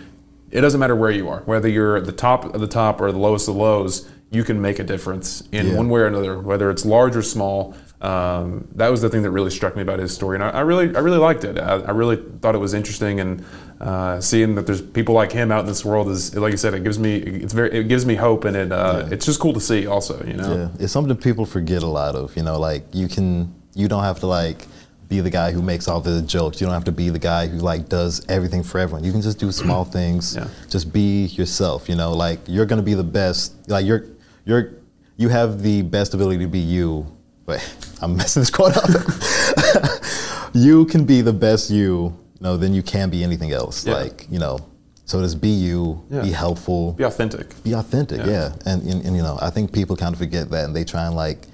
it 0.51 0.61
doesn't 0.61 0.79
matter 0.79 0.95
where 0.95 1.11
you 1.11 1.27
are, 1.29 1.41
whether 1.41 1.67
you're 1.67 1.97
at 1.97 2.05
the 2.05 2.11
top 2.11 2.53
of 2.53 2.61
the 2.61 2.67
top 2.67 3.01
or 3.01 3.11
the 3.11 3.17
lowest 3.17 3.47
of 3.47 3.55
the 3.55 3.61
lows, 3.61 4.09
you 4.31 4.43
can 4.43 4.61
make 4.61 4.79
a 4.79 4.83
difference 4.83 5.43
in 5.51 5.67
Yeah. 5.67 5.75
one 5.75 5.89
way 5.89 6.01
or 6.01 6.07
another, 6.07 6.39
whether 6.39 6.69
it's 6.69 6.85
large 6.85 7.15
or 7.15 7.21
small. 7.21 7.75
Um, 7.99 8.67
that 8.75 8.89
was 8.89 9.01
the 9.01 9.09
thing 9.09 9.23
that 9.23 9.31
really 9.31 9.49
struck 9.49 9.75
me 9.75 9.81
about 9.81 9.97
his 9.99 10.13
story, 10.13 10.35
and 10.37 10.43
I, 10.43 10.49
I 10.49 10.59
really, 10.61 10.95
I 10.95 10.99
really 10.99 11.17
liked 11.17 11.43
it. 11.43 11.57
I, 11.57 11.77
I 11.77 11.91
really 11.91 12.17
thought 12.41 12.53
it 12.53 12.59
was 12.59 12.75
interesting, 12.75 13.19
and 13.19 13.43
uh, 13.79 14.19
seeing 14.19 14.55
that 14.55 14.65
there's 14.65 14.81
people 14.81 15.13
like 15.13 15.31
him 15.31 15.51
out 15.51 15.61
in 15.61 15.65
this 15.67 15.85
world 15.85 16.09
is, 16.09 16.35
like 16.35 16.51
you 16.51 16.57
said, 16.57 16.73
it 16.73 16.83
gives 16.83 16.97
me, 16.97 17.17
it's 17.17 17.53
very, 17.53 17.71
it 17.71 17.87
gives 17.87 18.05
me 18.05 18.15
hope, 18.15 18.45
and 18.45 18.55
it, 18.55 18.71
uh, 18.71 19.07
it's 19.11 19.25
just 19.25 19.39
cool 19.39 19.53
to 19.53 19.59
see. 19.59 19.85
Also, 19.87 20.23
you 20.25 20.33
know, 20.33 20.55
Yeah, 20.55 20.83
it's 20.83 20.91
something 20.93 21.15
people 21.15 21.45
forget 21.45 21.83
a 21.83 21.87
lot 21.87 22.15
of. 22.15 22.35
You 22.35 22.43
know, 22.43 22.59
like 22.59 22.83
you 22.93 23.07
can, 23.07 23.53
you 23.75 23.87
don't 23.87 24.03
have 24.03 24.19
to 24.21 24.27
like 24.27 24.65
be 25.07 25.21
the 25.21 25.29
guy 25.29 25.51
who 25.51 25.61
makes 25.61 25.87
all 25.87 26.01
the 26.01 26.21
jokes. 26.23 26.59
You 26.59 26.65
don't 26.67 26.73
have 26.73 26.83
to 26.85 26.91
be 26.91 27.09
the 27.09 27.19
guy 27.19 27.47
who 27.47 27.59
like 27.59 27.87
does 27.87 28.25
everything 28.27 28.63
for 28.63 28.79
everyone. 28.79 29.03
You 29.03 29.11
can 29.11 29.21
just 29.21 29.39
do 29.39 29.51
small 29.51 29.85
things. 29.97 30.35
Yeah. 30.35 30.47
Just 30.69 30.91
be 30.91 31.25
yourself. 31.27 31.87
You 31.87 31.95
know, 31.95 32.13
like 32.13 32.39
you're 32.47 32.65
gonna 32.65 32.81
be 32.81 32.95
the 32.95 33.03
best. 33.03 33.53
Like 33.69 33.85
you're, 33.85 34.05
you're, 34.45 34.71
you 35.17 35.29
have 35.29 35.61
the 35.61 35.81
best 35.83 36.13
ability 36.13 36.39
to 36.39 36.47
be 36.47 36.59
you. 36.59 37.05
Wait, 37.45 37.61
I'm 38.01 38.15
messing 38.15 38.41
this 38.41 38.49
quote 38.49 38.75
up. 38.75 38.89
you 40.53 40.85
can 40.85 41.05
be 41.05 41.21
the 41.21 41.33
best 41.33 41.69
you. 41.69 42.17
You 42.39 42.43
know, 42.43 42.57
then 42.57 42.73
you 42.73 42.83
can 42.83 43.09
be 43.09 43.23
anything 43.23 43.51
else. 43.51 43.85
Yeah. 43.85 43.95
Like 43.95 44.27
you 44.29 44.37
know, 44.39 44.59
so 45.05 45.21
just 45.21 45.39
be 45.41 45.49
you. 45.49 46.03
Yeah. 46.09 46.21
Be 46.21 46.31
helpful 46.31 46.93
be 46.93 47.03
authentic. 47.05 47.47
be 47.63 47.73
authentic 47.73 48.19
Yeah. 48.19 48.27
yeah, 48.31 48.53
And, 48.65 48.83
and 48.83 49.05
and 49.05 49.15
you 49.15 49.23
know 49.23 49.37
i 49.41 49.49
think 49.49 49.71
people 49.73 49.95
kind 49.95 50.13
of 50.13 50.19
forget 50.19 50.49
that 50.51 50.65
and 50.65 50.75
they 50.75 50.83
try 50.83 51.05
and 51.07 51.15
like 51.15 51.47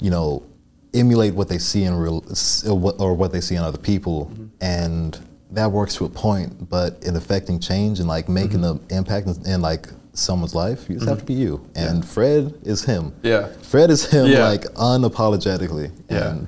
you 0.00 0.10
know 0.10 0.42
emulate 0.94 1.34
what 1.34 1.48
they 1.48 1.58
see 1.58 1.84
in 1.84 1.94
real 1.94 2.24
or 2.98 3.14
what, 3.14 3.30
they 3.32 3.40
see 3.40 3.54
in 3.54 3.62
other 3.62 3.78
people 3.78 4.26
Mm-hmm. 4.26 4.46
and 4.60 5.18
that 5.52 5.70
works 5.70 5.94
to 5.96 6.04
a 6.04 6.08
point 6.08 6.68
but 6.68 6.90
in 7.04 7.14
affecting 7.16 7.60
change 7.60 8.00
and 8.00 8.08
like 8.08 8.28
making 8.28 8.60
Mm-hmm. 8.60 8.90
an 8.90 8.98
impact 8.98 9.26
in, 9.28 9.36
in 9.52 9.60
like 9.62 9.86
someone's 10.14 10.54
life 10.54 10.88
you 10.88 10.96
just 10.96 11.08
have 11.08 11.18
to 11.18 11.24
be 11.24 11.34
you 11.34 11.54
and 11.76 12.04
fred 12.04 12.52
is 12.64 12.82
him 12.84 13.12
Yeah. 13.22 13.46
fred 13.62 13.90
is 13.90 14.02
him 14.10 14.26
Yeah. 14.26 14.48
like 14.48 14.64
unapologetically 14.74 15.90
Yeah. 16.08 16.30
and 16.30 16.46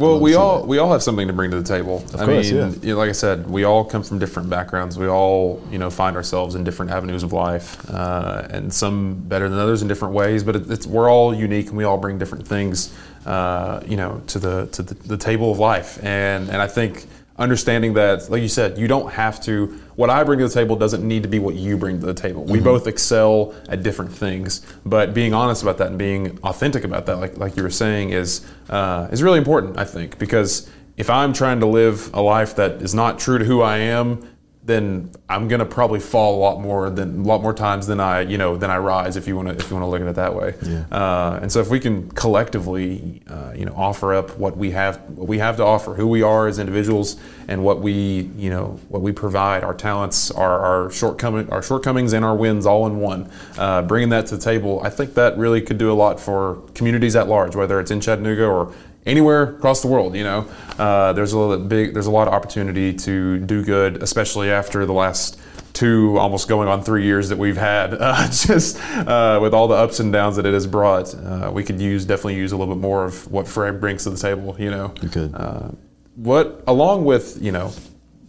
Well, 0.00 0.18
we 0.18 0.34
all 0.34 0.64
we 0.64 0.78
all 0.78 0.90
have 0.90 1.02
something 1.02 1.26
to 1.26 1.34
bring 1.34 1.50
to 1.50 1.60
the 1.60 1.68
table. 1.76 2.02
I 2.14 2.24
course, 2.24 2.50
mean, 2.50 2.56
yeah. 2.56 2.72
you 2.80 2.92
know, 2.94 2.98
like 2.98 3.10
I 3.10 3.12
said, 3.12 3.48
we 3.48 3.64
all 3.64 3.84
come 3.84 4.02
from 4.02 4.18
different 4.18 4.48
backgrounds. 4.48 4.98
We 4.98 5.06
all, 5.08 5.62
you 5.70 5.78
know, 5.78 5.90
find 5.90 6.16
ourselves 6.16 6.54
in 6.54 6.64
different 6.64 6.90
avenues 6.90 7.22
of 7.22 7.34
life, 7.34 7.78
uh, 7.90 8.46
and 8.48 8.72
some 8.72 9.16
better 9.28 9.50
than 9.50 9.58
others 9.58 9.82
in 9.82 9.88
different 9.88 10.14
ways. 10.14 10.42
But 10.42 10.56
it, 10.56 10.70
it's 10.70 10.86
we're 10.86 11.10
all 11.10 11.34
unique, 11.34 11.68
and 11.68 11.76
we 11.76 11.84
all 11.84 11.98
bring 11.98 12.16
different 12.16 12.48
things, 12.48 12.96
uh, 13.26 13.82
you 13.86 13.98
know, 13.98 14.22
to 14.28 14.38
the 14.38 14.66
to 14.72 14.82
the, 14.82 14.94
the 14.94 15.18
table 15.18 15.52
of 15.52 15.58
life. 15.58 16.02
And 16.02 16.48
and 16.48 16.62
I 16.62 16.66
think 16.66 17.06
understanding 17.40 17.94
that, 17.94 18.30
like 18.30 18.42
you 18.42 18.48
said, 18.48 18.78
you 18.78 18.86
don't 18.86 19.10
have 19.10 19.42
to. 19.44 19.66
What 19.96 20.10
I 20.10 20.22
bring 20.22 20.38
to 20.38 20.46
the 20.46 20.54
table 20.54 20.76
doesn't 20.76 21.06
need 21.06 21.22
to 21.24 21.28
be 21.28 21.38
what 21.38 21.56
you 21.56 21.76
bring 21.76 21.98
to 21.98 22.06
the 22.06 22.14
table. 22.14 22.44
We 22.44 22.60
both 22.60 22.86
excel 22.86 23.54
at 23.68 23.82
different 23.82 24.12
things, 24.12 24.64
but 24.84 25.14
being 25.14 25.34
honest 25.34 25.62
about 25.62 25.78
that 25.78 25.88
and 25.88 25.98
being 25.98 26.38
authentic 26.44 26.84
about 26.84 27.06
that, 27.06 27.16
like 27.16 27.38
like 27.38 27.56
you 27.56 27.62
were 27.62 27.70
saying, 27.70 28.10
is 28.10 28.46
uh, 28.68 29.08
is 29.10 29.22
really 29.22 29.38
important. 29.38 29.78
I 29.78 29.84
think 29.84 30.18
because 30.18 30.70
if 30.96 31.08
I'm 31.08 31.32
trying 31.32 31.60
to 31.60 31.66
live 31.66 32.10
a 32.14 32.20
life 32.20 32.56
that 32.56 32.82
is 32.82 32.94
not 32.94 33.18
true 33.18 33.38
to 33.38 33.44
who 33.44 33.62
I 33.62 33.78
am, 33.78 34.28
then 34.70 35.10
I'm 35.28 35.48
gonna 35.48 35.66
probably 35.66 36.00
fall 36.00 36.36
a 36.36 36.40
lot 36.40 36.60
more 36.60 36.90
than 36.90 37.20
a 37.20 37.24
lot 37.24 37.42
more 37.42 37.52
times 37.54 37.86
than 37.86 38.00
I 38.00 38.20
you 38.22 38.38
know 38.38 38.56
than 38.56 38.70
I 38.70 38.78
rise. 38.78 39.16
If 39.16 39.26
you 39.26 39.36
want 39.36 39.48
to 39.48 39.54
if 39.54 39.70
you 39.70 39.76
want 39.76 39.84
to 39.84 39.90
look 39.90 40.00
at 40.00 40.06
it 40.06 40.16
that 40.16 40.34
way. 40.34 40.54
Yeah. 40.62 40.84
Uh, 40.90 41.40
and 41.42 41.50
so 41.50 41.60
if 41.60 41.68
we 41.68 41.80
can 41.80 42.10
collectively, 42.12 43.22
uh, 43.28 43.52
you 43.56 43.64
know, 43.64 43.74
offer 43.76 44.14
up 44.14 44.36
what 44.38 44.56
we 44.56 44.70
have, 44.70 45.00
what 45.10 45.28
we 45.28 45.38
have 45.38 45.56
to 45.56 45.64
offer, 45.64 45.94
who 45.94 46.06
we 46.06 46.22
are 46.22 46.46
as 46.48 46.58
individuals, 46.58 47.16
and 47.48 47.64
what 47.64 47.80
we, 47.80 48.30
you 48.36 48.50
know, 48.50 48.78
what 48.88 49.02
we 49.02 49.12
provide, 49.12 49.64
our 49.64 49.74
talents, 49.74 50.30
our, 50.30 50.60
our 50.60 50.90
shortcoming, 50.90 51.50
our 51.50 51.62
shortcomings, 51.62 52.12
and 52.12 52.24
our 52.24 52.34
wins 52.34 52.66
all 52.66 52.86
in 52.86 52.98
one, 52.98 53.30
uh, 53.58 53.82
bringing 53.82 54.10
that 54.10 54.26
to 54.26 54.36
the 54.36 54.42
table, 54.42 54.80
I 54.84 54.90
think 54.90 55.14
that 55.14 55.36
really 55.36 55.60
could 55.60 55.78
do 55.78 55.90
a 55.90 55.94
lot 55.94 56.20
for 56.20 56.56
communities 56.74 57.16
at 57.16 57.28
large, 57.28 57.56
whether 57.56 57.80
it's 57.80 57.90
in 57.90 58.00
Chattanooga 58.00 58.46
or 58.46 58.72
anywhere 59.06 59.42
across 59.42 59.82
the 59.82 59.88
world. 59.88 60.14
You 60.14 60.24
know, 60.24 60.48
uh, 60.78 61.12
there's 61.12 61.32
a 61.32 61.38
little 61.38 61.64
big, 61.64 61.94
there's 61.94 62.06
a 62.06 62.10
lot 62.10 62.28
of 62.28 62.34
opportunity 62.34 62.92
to 62.94 63.38
do 63.38 63.64
good, 63.64 64.02
especially 64.02 64.50
after 64.50 64.86
the 64.86 64.92
last 64.92 65.38
two, 65.72 66.18
almost 66.18 66.48
going 66.48 66.68
on 66.68 66.82
three 66.82 67.04
years 67.04 67.28
that 67.28 67.38
we've 67.38 67.56
had. 67.56 67.94
Uh, 68.10 68.26
just 68.26 68.80
uh, 68.80 69.38
with 69.40 69.54
all 69.54 69.68
the 69.68 69.74
ups 69.74 70.00
and 70.00 70.12
downs 70.12 70.34
that 70.34 70.44
it 70.44 70.52
has 70.52 70.66
brought, 70.66 71.14
uh, 71.14 71.50
we 71.52 71.62
could 71.62 71.80
use 71.80 72.04
definitely 72.04 72.34
use 72.34 72.50
a 72.50 72.56
little 72.56 72.74
bit 72.74 72.80
more 72.80 73.04
of 73.04 73.30
what 73.30 73.46
Fred 73.46 73.80
brings 73.80 74.02
to 74.04 74.10
the 74.10 74.16
table. 74.16 74.56
You 74.58 74.70
know, 74.70 74.94
You 75.00 75.08
could. 75.08 75.34
Uh, 75.34 75.68
what 76.16 76.64
along 76.66 77.04
with 77.04 77.38
you 77.40 77.52
know. 77.52 77.72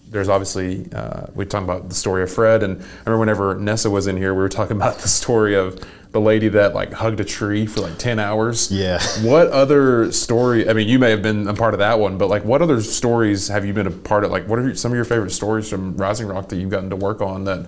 There's 0.10 0.28
obviously 0.28 0.92
uh, 0.94 1.28
we 1.34 1.46
talking 1.46 1.64
about 1.64 1.88
the 1.88 1.96
story 1.96 2.22
of 2.22 2.30
Fred, 2.30 2.64
and 2.64 2.82
I 2.82 3.10
remember 3.10 3.20
whenever 3.20 3.56
Nessa 3.56 3.90
was 3.90 4.08
in 4.08 4.18
here, 4.18 4.34
we 4.34 4.42
were 4.42 4.50
talking 4.50 4.76
about 4.76 4.98
the 4.98 5.08
story 5.08 5.56
of 5.56 5.80
the 6.12 6.20
lady 6.22 6.50
that 6.50 6.74
like 6.76 6.92
hugged 6.92 7.20
a 7.20 7.24
tree 7.24 7.66
for 7.66 7.82
like 7.82 7.98
ten 7.98 8.20
hours. 8.20 8.72
Yeah. 8.72 9.00
What 9.22 9.48
other 9.48 10.12
story? 10.12 10.68
I 10.70 10.74
mean, 10.74 10.90
you 10.90 11.00
may 11.00 11.10
have 11.12 11.22
been 11.22 11.48
a 11.48 11.54
part 11.54 11.74
of 11.74 11.80
that 11.80 12.00
one, 12.00 12.18
but 12.18 12.28
like, 12.28 12.44
what 12.44 12.62
other 12.62 12.82
stories 12.82 13.48
have 13.48 13.66
you 13.66 13.74
been 13.74 13.88
a 13.88 13.92
part 13.92 14.24
of? 14.26 14.32
Like, 14.32 14.48
what 14.48 14.60
are 14.60 14.64
your- 14.64 14.76
some 14.76 14.92
of 14.92 14.96
your 14.96 15.06
favorite 15.06 15.32
stories 15.32 15.70
from 15.70 15.96
Rising 15.96 16.28
Rock 16.28 16.50
that 16.50 16.58
you've 16.58 16.70
gotten 16.70 16.90
to 16.90 16.96
work 16.98 17.22
on? 17.22 17.46
That, 17.46 17.66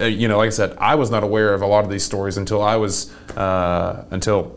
uh, 0.00 0.04
you 0.04 0.28
know, 0.28 0.38
like 0.38 0.46
I 0.46 0.50
said, 0.50 0.76
I 0.78 0.94
was 0.94 1.10
not 1.10 1.24
aware 1.24 1.52
of 1.52 1.62
a 1.62 1.66
lot 1.66 1.84
of 1.84 1.90
these 1.90 2.04
stories 2.04 2.36
until 2.36 2.62
I 2.62 2.76
was 2.76 3.12
uh, 3.36 4.04
until 4.10 4.56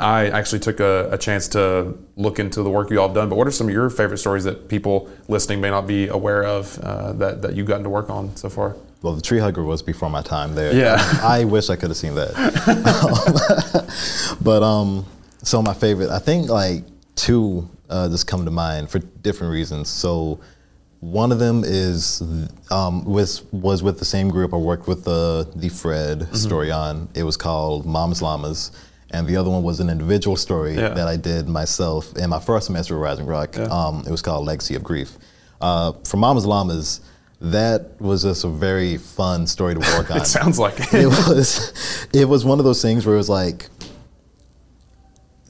I 0.00 0.28
actually 0.28 0.60
took 0.60 0.80
a, 0.80 1.08
a 1.12 1.18
chance 1.18 1.46
to 1.48 1.94
look 2.16 2.38
into 2.38 2.62
the 2.62 2.70
work 2.70 2.90
you 2.90 3.00
all 3.00 3.08
have 3.08 3.14
done. 3.14 3.28
But 3.28 3.36
what 3.36 3.46
are 3.46 3.50
some 3.50 3.68
of 3.68 3.72
your 3.74 3.90
favorite 3.90 4.18
stories 4.18 4.44
that 4.44 4.68
people 4.68 5.08
listening 5.28 5.60
may 5.60 5.70
not 5.70 5.86
be 5.86 6.08
aware 6.08 6.42
of 6.44 6.78
uh, 6.78 7.12
that 7.14 7.42
that 7.42 7.54
you've 7.54 7.66
gotten 7.66 7.84
to 7.84 7.90
work 7.90 8.08
on 8.10 8.34
so 8.36 8.48
far? 8.48 8.76
Well, 9.02 9.14
the 9.14 9.22
tree 9.22 9.38
hugger 9.38 9.62
was 9.64 9.82
before 9.82 10.10
my 10.10 10.20
time 10.22 10.54
there. 10.54 10.74
Yeah. 10.74 10.96
I 11.22 11.44
wish 11.44 11.70
I 11.70 11.76
could 11.76 11.88
have 11.90 11.96
seen 11.96 12.14
that. 12.16 12.32
But 14.42 14.62
um, 14.62 15.06
so 15.42 15.62
my 15.62 15.74
favorite, 15.74 16.10
I 16.10 16.18
think 16.18 16.48
like 16.48 16.84
two 17.14 17.68
uh, 17.88 18.08
just 18.08 18.26
come 18.26 18.44
to 18.44 18.50
mind 18.50 18.88
for 18.90 18.98
different 18.98 19.52
reasons. 19.52 19.88
So 19.88 20.40
one 21.00 21.32
of 21.32 21.38
them 21.38 21.62
is 21.64 22.22
um, 22.70 23.04
was 23.04 23.42
was 23.52 23.82
with 23.82 23.98
the 23.98 24.04
same 24.04 24.28
group 24.28 24.52
I 24.54 24.56
worked 24.58 24.86
with 24.86 25.04
the 25.04 25.50
the 25.56 25.68
Fred 25.68 26.20
Mm-hmm. 26.20 26.34
story 26.36 26.70
on. 26.70 27.08
It 27.14 27.22
was 27.24 27.36
called 27.36 27.86
Mom's 27.86 28.20
Llamas. 28.22 28.70
And 29.12 29.26
the 29.26 29.36
other 29.36 29.50
one 29.50 29.62
was 29.62 29.80
an 29.80 29.90
individual 29.90 30.36
story 30.36 30.74
Yeah. 30.76 30.90
that 30.90 31.08
I 31.08 31.16
did 31.16 31.48
myself 31.48 32.16
in 32.16 32.30
my 32.30 32.38
first 32.40 32.66
semester 32.66 32.94
at 32.96 33.00
Rising 33.00 33.26
Rock. 33.26 33.58
Um, 33.58 34.04
it 34.06 34.10
was 34.10 34.22
called 34.22 34.46
Legacy 34.46 34.74
of 34.76 34.84
Grief. 34.84 35.18
Uh, 35.60 35.92
for 36.04 36.16
Mama's 36.16 36.46
Llamas, 36.46 37.00
that 37.40 38.00
was 38.00 38.22
just 38.22 38.44
a 38.44 38.48
very 38.48 38.96
fun 38.98 39.46
story 39.46 39.74
to 39.74 39.80
work 39.80 40.10
on. 40.12 40.18
It 40.18 40.26
sounds 40.26 40.58
like 40.58 40.74
it 40.94 41.06
was 41.06 42.06
it 42.12 42.26
was 42.28 42.44
one 42.44 42.58
of 42.58 42.64
those 42.64 42.80
things 42.82 43.04
where 43.04 43.14
it 43.14 43.18
was 43.18 43.28
like 43.30 43.68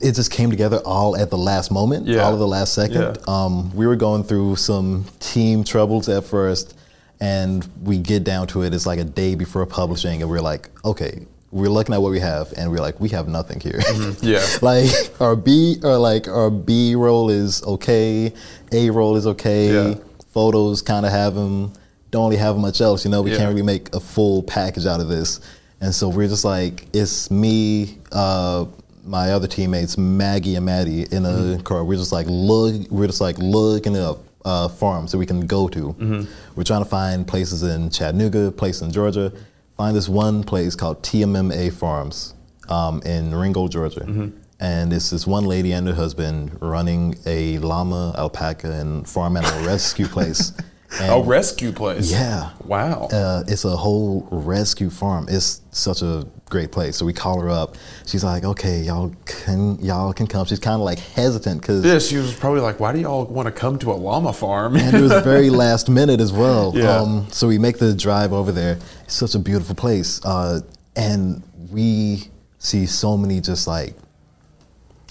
it 0.01 0.13
just 0.15 0.31
came 0.31 0.49
together 0.51 0.79
all 0.87 1.17
at 1.17 1.29
the 1.31 1.37
last 1.37 1.71
moment, 1.71 2.07
Yeah. 2.07 2.21
all 2.23 2.33
of 2.33 2.39
the 2.39 2.47
last 2.49 2.73
second. 2.73 3.01
Yeah. 3.03 3.15
Um, 3.29 3.75
we 3.77 3.87
were 3.87 3.97
going 3.97 4.25
through 4.25 4.57
some 4.57 5.05
team 5.19 5.63
troubles 5.63 6.09
at 6.09 6.25
first, 6.25 6.75
and 7.21 7.69
we 7.83 7.99
get 7.99 8.25
down 8.25 8.47
to 8.49 8.63
it. 8.63 8.73
It's 8.73 8.87
like 8.87 8.99
a 8.99 9.05
day 9.05 9.35
before 9.35 9.67
publishing, 9.67 10.23
and 10.23 10.31
we're 10.31 10.41
like, 10.41 10.71
okay, 10.87 11.27
we're 11.53 11.69
looking 11.69 11.95
at 11.95 12.01
what 12.03 12.11
we 12.13 12.21
have, 12.21 12.53
and 12.57 12.71
we're 12.71 12.79
like, 12.81 13.01
we 13.01 13.09
have 13.11 13.27
nothing 13.29 13.61
here. 13.61 13.81
Yeah. 14.23 14.45
like 14.63 14.87
our 15.21 15.35
B 15.37 15.77
or 15.83 15.97
like 15.99 16.29
our 16.29 16.51
B 16.51 16.95
roll 16.95 17.31
is 17.31 17.63
okay, 17.65 18.33
A 18.73 18.91
roll 18.91 19.17
is 19.17 19.27
okay, 19.27 19.73
Yeah. 19.73 19.95
photos 20.33 20.81
kind 20.83 21.05
of 21.07 21.13
have 21.13 21.35
them. 21.35 21.73
Don't 22.11 22.25
really 22.31 22.37
have 22.41 22.57
much 22.57 22.81
else, 22.81 23.05
you 23.05 23.11
know. 23.11 23.23
We 23.23 23.31
Yeah. 23.33 23.39
can't 23.39 23.49
really 23.51 23.63
make 23.67 23.95
a 23.95 24.01
full 24.01 24.43
package 24.43 24.87
out 24.87 25.01
of 25.01 25.09
this, 25.09 25.41
and 25.81 25.95
so 25.95 26.09
we're 26.09 26.29
just 26.29 26.45
like, 26.45 26.87
it's 26.93 27.31
me, 27.31 27.99
uh, 28.13 28.67
my 29.05 29.33
other 29.33 29.49
teammates, 29.49 29.97
Maggie 29.99 30.55
and 30.57 30.67
Maddie, 30.67 31.03
in 31.11 31.25
a 31.25 31.29
Mm-hmm. 31.31 31.61
car. 31.63 31.85
We're 31.85 31.97
just 31.99 32.13
like 32.13 32.27
look, 32.29 32.75
we're 32.91 33.07
just 33.07 33.21
like 33.21 33.37
looking 33.39 33.97
up 33.97 34.19
uh, 34.45 34.69
farms 34.69 35.11
that 35.13 35.19
we 35.19 35.27
can 35.27 35.47
go 35.47 35.69
to. 35.69 35.81
Mm-hmm. 35.99 36.25
We're 36.57 36.65
trying 36.65 36.83
to 36.85 36.89
find 36.89 37.27
places 37.27 37.63
in 37.63 37.91
Chattanooga, 37.91 38.51
places 38.53 38.83
in 38.83 38.91
Georgia. 38.93 39.33
Find 39.81 39.97
this 39.97 40.11
one 40.11 40.45
place 40.45 40.75
called 40.77 41.03
TMMA 41.03 41.73
Farms 41.73 42.35
um, 42.69 43.01
in 43.01 43.35
Ringgold, 43.35 43.73
Georgia. 43.73 44.01
Mm-hmm. 44.01 44.37
And 44.61 44.93
it's 44.93 45.09
this 45.09 45.27
one 45.27 45.47
lady 45.47 45.73
and 45.73 45.89
her 45.89 45.95
husband 45.95 46.59
running 46.61 47.17
a 47.25 47.57
llama, 47.61 48.15
alpaca, 48.19 48.71
and 48.71 49.09
farm 49.09 49.39
animal 49.39 49.67
rescue 49.67 50.07
place. 50.07 50.53
A 51.01 51.21
rescue 51.23 51.73
place. 51.73 52.11
Yeah. 52.11 52.51
Wow. 52.65 53.09
uh, 53.13 53.45
it's 53.47 53.65
a 53.65 53.77
whole 53.77 54.27
rescue 54.31 54.91
farm. 54.91 55.27
It's 55.29 55.61
such 55.71 56.03
a 56.03 56.27
great 56.49 56.73
place. 56.73 56.97
So 56.97 57.07
we 57.07 57.13
call 57.13 57.41
her 57.41 57.49
up. 57.49 57.77
She's 58.07 58.25
like, 58.25 58.45
"Okay, 58.45 58.81
y'all 58.81 59.15
can 59.25 59.79
y'all 59.81 60.13
can 60.13 60.27
come." 60.27 60.47
She's 60.47 60.59
kind 60.59 60.75
of 60.75 60.81
like 60.81 60.99
hesitant 60.99 61.61
because 61.61 61.85
Yeah, 61.85 61.99
she 62.01 62.17
was 62.17 62.35
probably 62.35 62.61
like, 62.61 62.81
"Why 62.81 62.93
do 62.93 62.99
y'all 62.99 63.25
want 63.27 63.47
to 63.47 63.53
come 63.53 63.79
to 63.81 63.93
a 63.93 63.95
llama 63.95 64.33
farm?" 64.33 64.77
and 64.77 64.97
it 64.97 65.01
was 65.01 65.13
very 65.23 65.49
last 65.65 65.89
minute 65.89 66.21
as 66.21 66.33
well. 66.33 66.73
Yeah. 66.75 66.97
Um, 66.97 67.27
so 67.31 67.47
we 67.47 67.59
make 67.59 67.79
the 67.79 67.95
drive 67.95 68.33
over 68.33 68.51
there. 68.53 68.79
It's 69.05 69.15
such 69.15 69.35
a 69.35 69.39
beautiful 69.39 69.75
place, 69.77 70.21
uh, 70.25 70.61
and 70.97 71.43
we 71.71 72.29
see 72.59 72.87
so 72.87 73.17
many 73.17 73.41
just 73.41 73.67
like 73.69 73.95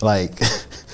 like 0.01 0.39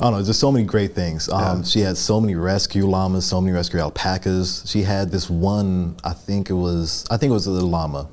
I 0.00 0.04
don't 0.04 0.12
know, 0.20 0.24
just 0.24 0.40
so 0.40 0.50
many 0.50 0.64
great 0.64 0.94
things. 0.94 1.28
Um, 1.28 1.58
Yeah. 1.58 1.62
She 1.64 1.80
had 1.80 1.96
so 1.96 2.20
many 2.20 2.34
rescue 2.34 2.86
llamas, 2.86 3.26
so 3.26 3.40
many 3.40 3.52
rescue 3.54 3.80
alpacas. 3.80 4.64
She 4.66 4.82
had 4.82 5.10
this 5.10 5.28
one, 5.28 5.96
I 6.04 6.12
think 6.14 6.48
it 6.50 6.54
was, 6.54 7.04
I 7.10 7.16
think 7.18 7.30
it 7.30 7.34
was 7.34 7.46
a 7.46 7.50
llama. 7.52 8.08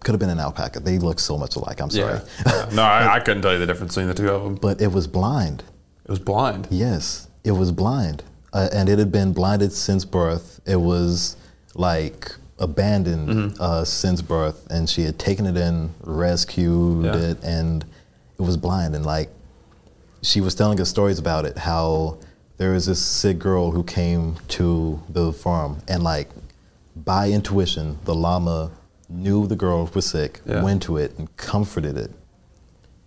Could 0.00 0.12
have 0.12 0.20
been 0.20 0.28
an 0.28 0.38
alpaca. 0.40 0.80
They 0.80 0.98
look 0.98 1.18
so 1.18 1.38
much 1.38 1.56
alike. 1.56 1.80
I'm 1.80 1.88
sorry, 1.90 2.20
Yeah. 2.46 2.68
no, 2.74 2.82
I, 2.82 3.14
I 3.14 3.20
couldn't 3.20 3.42
tell 3.42 3.52
you 3.54 3.58
the 3.58 3.66
difference 3.66 3.94
between 3.94 4.08
the 4.08 4.14
two 4.14 4.28
of 4.28 4.44
them. 4.44 4.54
but 4.56 4.80
it 4.82 4.92
was 4.92 5.06
blind. 5.06 5.62
It 6.04 6.10
was 6.10 6.18
blind. 6.18 6.68
Yes, 6.70 7.28
it 7.42 7.52
was 7.52 7.72
blind, 7.72 8.22
uh, 8.52 8.68
and 8.72 8.90
it 8.90 8.98
had 8.98 9.10
been 9.10 9.32
blinded 9.32 9.72
since 9.72 10.04
birth. 10.04 10.60
It 10.66 10.76
was 10.76 11.36
like 11.74 12.34
abandoned 12.58 13.28
Mm-hmm. 13.30 13.62
uh, 13.62 13.84
since 13.84 14.20
birth, 14.20 14.66
and 14.70 14.88
she 14.90 15.02
had 15.04 15.18
taken 15.18 15.46
it 15.46 15.56
in, 15.56 15.88
rescued 16.02 17.06
Yeah. 17.06 17.16
it, 17.16 17.42
and 17.42 17.82
it 18.38 18.42
was 18.42 18.58
blind. 18.58 18.94
And 18.94 19.06
like, 19.06 19.30
she 20.24 20.40
was 20.40 20.54
telling 20.54 20.80
us 20.80 20.88
stories 20.88 21.18
about 21.18 21.44
it. 21.44 21.56
How 21.58 22.18
there 22.56 22.72
was 22.72 22.86
this 22.86 23.00
sick 23.00 23.38
girl 23.38 23.70
who 23.70 23.82
came 23.84 24.36
to 24.48 25.00
the 25.08 25.32
farm, 25.32 25.78
and 25.88 26.02
like, 26.02 26.28
by 26.96 27.30
intuition, 27.30 27.98
the 28.04 28.14
llama 28.14 28.70
knew 29.08 29.46
the 29.46 29.56
girl 29.56 29.88
was 29.94 30.06
sick, 30.06 30.40
Yeah. 30.46 30.62
went 30.62 30.82
to 30.84 30.96
it, 30.96 31.14
and 31.18 31.34
comforted 31.36 31.96
it 31.96 32.10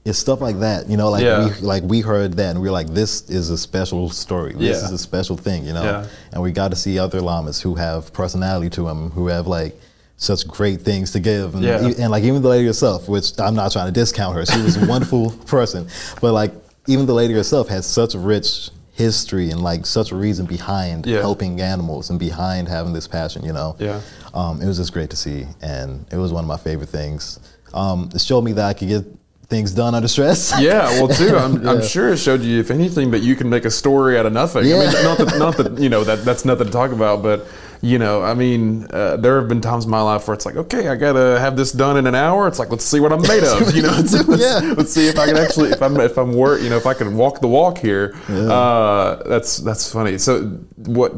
it's 0.05 0.17
stuff 0.17 0.39
like 0.39 0.59
that, 0.61 0.89
you 0.89 0.95
know, 0.95 1.09
like 1.09 1.21
Yeah. 1.21 1.49
we 1.59 1.67
like 1.67 1.83
we 1.83 1.99
heard 1.99 2.37
that 2.37 2.51
and 2.51 2.61
we 2.61 2.69
were 2.69 2.71
like, 2.71 2.87
this 2.93 3.29
is 3.29 3.49
a 3.49 3.57
special 3.57 4.09
story. 4.09 4.53
This 4.53 4.79
Yeah. 4.79 4.85
is 4.85 4.91
a 4.93 4.97
special 4.97 5.35
thing, 5.35 5.65
you 5.65 5.73
know. 5.73 6.05
And 6.31 6.41
we 6.41 6.53
got 6.53 6.69
to 6.71 6.77
see 6.77 6.97
other 6.97 7.19
llamas 7.19 7.59
who 7.59 7.75
have 7.75 8.13
personality 8.13 8.69
to 8.69 8.83
them, 8.85 9.11
who 9.11 9.27
have 9.27 9.47
like 9.47 9.77
such 10.15 10.47
great 10.47 10.79
things 10.81 11.11
to 11.11 11.19
give, 11.19 11.55
and, 11.55 11.63
Yeah. 11.65 11.91
and 11.99 12.09
like 12.09 12.23
even 12.23 12.41
the 12.41 12.47
lady 12.47 12.65
herself, 12.67 13.09
which 13.09 13.37
I'm 13.37 13.53
not 13.53 13.73
trying 13.73 13.87
to 13.87 13.91
discount 13.91 14.33
her, 14.37 14.45
she 14.45 14.61
was 14.61 14.77
a 14.77 14.85
wonderful 14.93 15.31
person, 15.45 15.87
but 16.21 16.31
like 16.31 16.53
even 16.87 17.05
the 17.05 17.13
lady 17.13 17.33
herself 17.33 17.67
had 17.67 17.83
such 17.83 18.15
a 18.15 18.19
rich 18.19 18.69
history 18.93 19.51
and 19.51 19.61
like 19.61 19.85
such 19.85 20.11
a 20.11 20.15
reason 20.15 20.45
behind 20.45 21.05
Yeah. 21.05 21.19
helping 21.19 21.61
animals 21.61 22.09
and 22.09 22.17
behind 22.19 22.67
having 22.67 22.93
this 22.93 23.07
passion, 23.07 23.43
you 23.45 23.53
know. 23.53 23.75
Yeah. 23.77 24.01
Um, 24.33 24.61
it 24.61 24.65
was 24.67 24.77
just 24.77 24.91
great 24.93 25.09
to 25.11 25.15
see, 25.15 25.45
and 25.61 26.05
it 26.11 26.17
was 26.17 26.33
one 26.33 26.43
of 26.43 26.47
my 26.47 26.57
favorite 26.57 26.89
things. 26.89 27.39
Um, 27.73 28.09
it 28.15 28.21
showed 28.21 28.41
me 28.43 28.53
that 28.53 28.65
I 28.65 28.73
could 28.73 28.87
get 28.87 29.05
things 29.49 29.71
done 29.71 29.93
under 29.95 30.07
stress. 30.07 30.53
Yeah, 30.59 30.89
well, 31.01 31.07
too, 31.09 31.35
I'm, 31.37 31.67
I'm 31.69 31.83
sure 31.83 32.09
it 32.13 32.17
showed 32.17 32.41
you, 32.41 32.59
if 32.59 32.71
anything, 32.71 33.11
that 33.11 33.19
you 33.19 33.35
can 33.35 33.49
make 33.49 33.65
a 33.65 33.71
story 33.71 34.17
out 34.17 34.25
of 34.25 34.33
nothing. 34.33 34.63
I 34.63 34.67
Yeah. 34.67 34.79
mean, 34.79 35.03
not 35.03 35.17
that, 35.19 35.37
not 35.37 35.57
that 35.57 35.77
you 35.79 35.89
know 35.89 36.03
that 36.03 36.25
that's 36.25 36.43
nothing 36.45 36.65
to 36.67 36.71
talk 36.73 36.91
about, 36.91 37.21
but 37.21 37.45
you 37.81 37.99
know, 37.99 38.21
I 38.23 38.33
mean, 38.33 38.87
uh, 38.91 39.17
there 39.17 39.39
have 39.39 39.47
been 39.49 39.61
times 39.61 39.85
in 39.85 39.91
my 39.91 40.01
life 40.01 40.27
where 40.27 40.33
it's 40.35 40.45
like, 40.45 40.55
okay, 40.55 40.87
I 40.87 40.95
gotta 40.95 41.39
have 41.39 41.55
this 41.57 41.71
done 41.71 41.97
in 41.97 42.07
an 42.07 42.15
hour. 42.15 42.47
It's 42.47 42.59
like, 42.59 42.69
let's 42.69 42.85
see 42.85 42.99
what 42.99 43.11
I'm 43.13 43.21
made 43.21 43.43
of. 43.53 43.75
You 43.75 43.83
know, 43.83 43.89
let's, 43.97 44.13
let's- 44.27 44.41
Yeah. 44.41 44.73
let's 44.77 44.91
see 44.93 45.07
if 45.07 45.17
I 45.17 45.25
can 45.27 45.37
actually, 45.37 45.69
if 45.69 45.81
I'm, 45.81 45.99
if 45.99 46.17
I'm 46.17 46.33
work, 46.33 46.61
you 46.61 46.69
know, 46.69 46.77
if 46.77 46.85
I 46.85 46.93
can 46.93 47.15
walk 47.15 47.41
the 47.41 47.47
walk 47.47 47.77
here. 47.77 48.15
Uh, 48.29 49.15
that's 49.27 49.57
that's 49.57 49.91
funny. 49.91 50.17
So, 50.17 50.43
what? 50.85 51.13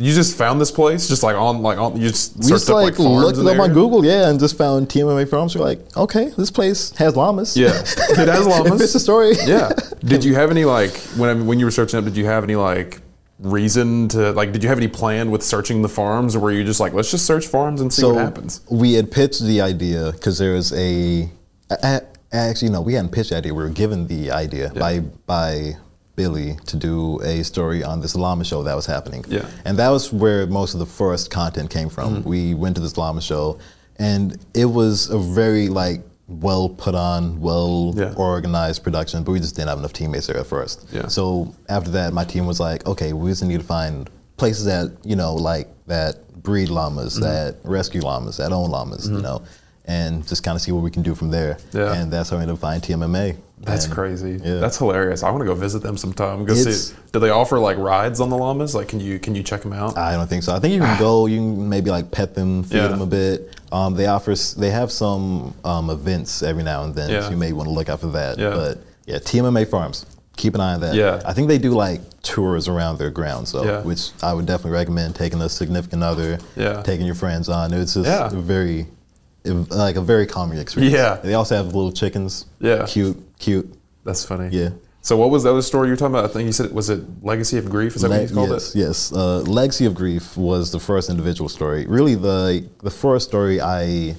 You 0.00 0.14
just 0.14 0.36
found 0.36 0.60
this 0.60 0.70
place, 0.70 1.08
just 1.08 1.22
like 1.24 1.34
on, 1.34 1.60
like 1.62 1.78
on, 1.78 1.96
you 2.00 2.08
just 2.08 2.36
We 2.36 2.46
just 2.46 2.68
up 2.68 2.74
like, 2.76 2.94
farms 2.96 3.20
looked 3.24 3.38
it 3.38 3.46
up 3.46 3.58
on? 3.58 3.72
Google, 3.72 4.04
yeah, 4.04 4.28
and 4.28 4.38
just 4.38 4.56
found 4.56 4.88
TMMA 4.88 5.28
Farms. 5.28 5.56
We're 5.56 5.64
like, 5.64 5.80
okay, 5.96 6.30
this 6.36 6.50
place 6.52 6.90
has 6.98 7.16
llamas. 7.16 7.56
Yeah, 7.56 7.70
it 7.70 8.28
has 8.28 8.46
it 8.46 8.50
llamas. 8.50 8.80
fits 8.80 8.92
the 8.92 9.00
story. 9.00 9.32
yeah. 9.46 9.70
Did 10.04 10.22
you 10.24 10.34
have 10.34 10.50
any 10.52 10.64
like 10.64 10.94
when 11.16 11.46
when 11.46 11.58
you 11.58 11.64
were 11.64 11.72
searching 11.72 11.98
up? 11.98 12.04
Did 12.04 12.16
you 12.16 12.26
have 12.26 12.44
any 12.44 12.54
like 12.54 13.00
reason 13.38 14.08
to 14.08 14.32
like? 14.32 14.52
Did 14.52 14.62
you 14.62 14.68
have 14.68 14.78
any 14.78 14.88
plan 14.88 15.30
with 15.30 15.42
searching 15.42 15.82
the 15.82 15.88
farms, 15.88 16.34
or 16.34 16.40
were 16.40 16.52
you 16.52 16.64
just 16.64 16.80
like, 16.80 16.92
let's 16.92 17.10
just 17.10 17.26
search 17.26 17.46
farms 17.46 17.80
and 17.80 17.92
see 17.92 18.02
so 18.02 18.14
what 18.14 18.24
happens? 18.24 18.60
we 18.70 18.94
had 18.94 19.10
pitched 19.10 19.42
the 19.42 19.60
idea 19.60 20.12
because 20.12 20.38
there 20.38 20.54
was 20.54 20.72
a, 20.74 21.28
actually 22.32 22.70
no, 22.70 22.80
we 22.80 22.94
hadn't 22.94 23.12
pitched 23.12 23.30
the 23.30 23.36
idea. 23.36 23.54
We 23.54 23.62
were 23.62 23.70
given 23.70 24.06
the 24.06 24.30
idea 24.30 24.70
by 24.74 25.00
by 25.00 25.76
Billy 26.16 26.56
to 26.66 26.76
do 26.76 27.20
a 27.22 27.44
story 27.44 27.84
on 27.84 28.00
this 28.00 28.16
llama 28.16 28.44
show 28.44 28.62
that 28.64 28.74
was 28.74 28.86
happening. 28.86 29.24
Yeah. 29.28 29.40
Mm-hmm. 29.40 29.68
and 29.68 29.78
that 29.78 29.88
was 29.90 30.12
where 30.12 30.46
most 30.46 30.74
of 30.74 30.80
the 30.80 30.86
first 30.86 31.30
content 31.30 31.70
came 31.70 31.88
from. 31.88 32.24
We 32.24 32.54
went 32.54 32.74
to 32.76 32.82
this 32.82 32.96
llama 32.96 33.20
show, 33.20 33.58
and 33.96 34.36
it 34.54 34.66
was 34.66 35.10
a 35.10 35.18
very 35.18 35.68
like 35.68 36.02
well 36.28 36.68
put 36.68 36.94
on, 36.94 37.40
well 37.40 37.92
Yeah. 37.96 38.12
organized 38.16 38.82
production, 38.84 39.22
but 39.24 39.32
we 39.32 39.40
just 39.40 39.56
didn't 39.56 39.68
have 39.70 39.78
enough 39.78 39.92
teammates 39.94 40.26
there 40.26 40.36
at 40.36 40.46
first. 40.46 40.86
Yeah. 40.92 41.08
So 41.08 41.54
after 41.68 41.90
that, 41.92 42.12
my 42.12 42.24
team 42.24 42.46
was 42.46 42.60
like, 42.60 42.86
okay, 42.86 43.12
we 43.14 43.30
just 43.30 43.42
need 43.42 43.60
to 43.60 43.66
find 43.66 44.08
places 44.36 44.66
that 44.66 44.92
you 45.04 45.16
know, 45.16 45.34
like 45.34 45.68
that 45.86 46.42
breed 46.42 46.68
llamas, 46.68 47.14
Mm-hmm. 47.14 47.22
that 47.24 47.56
rescue 47.64 48.02
llamas, 48.02 48.36
that 48.36 48.52
own 48.52 48.70
llamas, 48.70 49.08
you 49.08 49.20
know, 49.22 49.42
and 49.86 50.26
just 50.28 50.42
kind 50.42 50.54
of 50.54 50.60
see 50.62 50.70
what 50.70 50.82
we 50.82 50.90
can 50.90 51.02
do 51.02 51.14
from 51.14 51.30
there. 51.30 51.56
Yeah. 51.72 51.94
And 51.94 52.12
that's 52.12 52.28
how 52.30 52.36
we 52.36 52.42
ended 52.42 52.54
up 52.54 52.60
finding 52.60 52.82
TMMA. 52.98 53.36
That's 53.62 53.84
And- 53.86 53.94
crazy. 53.94 54.40
yeah. 54.44 54.56
That's 54.60 54.78
hilarious. 54.78 55.22
I 55.22 55.30
want 55.30 55.40
to 55.42 55.46
go 55.46 55.54
visit 55.54 55.82
them 55.82 55.96
sometime. 55.96 56.44
Go 56.44 56.54
It's- 56.54 56.76
see. 56.88 56.94
Do 57.12 57.18
they 57.18 57.30
offer 57.30 57.58
like 57.58 57.76
rides 57.78 58.20
on 58.20 58.30
the 58.30 58.36
llamas? 58.36 58.74
Like, 58.74 58.88
can 58.88 59.00
you 59.00 59.18
can 59.18 59.34
you 59.34 59.42
check 59.42 59.62
them 59.62 59.72
out? 59.72 59.96
I 59.98 60.14
don't 60.14 60.28
think 60.28 60.42
so. 60.42 60.54
I 60.54 60.60
think 60.60 60.74
you 60.74 60.80
can 60.80 60.98
go. 60.98 61.26
You 61.26 61.38
can 61.38 61.68
maybe 61.68 61.90
like 61.90 62.10
pet 62.10 62.34
them, 62.34 62.62
feed 62.62 62.76
Yeah. 62.78 62.88
them 62.88 63.02
a 63.02 63.06
bit. 63.06 63.54
Um, 63.72 63.94
they 63.94 64.06
offer. 64.06 64.34
They 64.56 64.70
have 64.70 64.90
some 64.92 65.54
um, 65.64 65.90
events 65.90 66.42
every 66.42 66.62
now 66.62 66.84
and 66.84 66.94
then. 66.94 67.10
Yeah. 67.10 67.22
So 67.22 67.30
you 67.30 67.36
may 67.36 67.52
want 67.52 67.68
to 67.68 67.74
look 67.74 67.88
out 67.88 68.00
for 68.00 68.06
that. 68.08 68.38
Yeah. 68.38 68.50
But 68.50 68.78
yeah, 69.06 69.18
TMMA 69.18 69.64
Farms. 69.66 70.06
Keep 70.36 70.54
an 70.54 70.60
eye 70.60 70.74
on 70.74 70.80
that. 70.82 70.94
Yeah. 70.94 71.20
I 71.26 71.32
think 71.32 71.48
they 71.48 71.58
do 71.58 71.72
like 71.72 72.00
tours 72.22 72.68
around 72.68 72.98
their 72.98 73.10
grounds, 73.10 73.48
so 73.50 73.64
Yeah. 73.64 73.80
which 73.82 74.10
I 74.22 74.32
would 74.32 74.46
definitely 74.46 74.72
recommend 74.78 75.16
taking 75.16 75.42
a 75.42 75.48
significant 75.48 76.04
other, 76.04 76.38
Yeah. 76.56 76.82
taking 76.82 77.06
your 77.06 77.16
friends 77.16 77.48
on. 77.48 77.72
It's 77.72 77.94
just 77.94 78.06
Yeah. 78.08 78.26
a 78.28 78.30
very, 78.36 78.86
like 79.44 79.96
a 79.96 80.00
very 80.00 80.26
calming 80.26 80.58
experience. 80.58 80.94
Yeah. 80.94 81.16
They 81.22 81.34
also 81.34 81.56
have 81.56 81.66
little 81.74 81.90
chickens. 81.90 82.44
Yeah. 82.60 82.84
Cute, 82.86 83.16
cute. 83.38 83.72
That's 84.04 84.24
funny. 84.24 84.48
Yeah. 84.56 84.70
So 85.00 85.16
what 85.16 85.30
was 85.30 85.44
the 85.44 85.50
other 85.50 85.62
story 85.62 85.88
you 85.88 85.92
were 85.92 85.96
talking 85.96 86.14
about? 86.14 86.24
I 86.28 86.32
think 86.32 86.46
you 86.46 86.52
said 86.52 86.72
was 86.72 86.90
it 86.90 87.00
Legacy 87.24 87.56
of 87.58 87.70
Grief? 87.70 87.96
Is 87.96 88.02
that 88.02 88.10
what 88.10 88.22
you 88.28 88.34
called 88.34 88.50
yes, 88.50 88.74
it? 88.74 88.78
yes. 88.78 89.12
Uh, 89.12 89.38
Legacy 89.40 89.86
of 89.86 89.94
Grief 89.94 90.36
was 90.36 90.70
the 90.72 90.80
first 90.80 91.08
individual 91.08 91.48
story. 91.48 91.86
Really, 91.86 92.14
the 92.14 92.66
the 92.82 92.90
first 92.90 93.28
story 93.28 93.60
I 93.60 94.16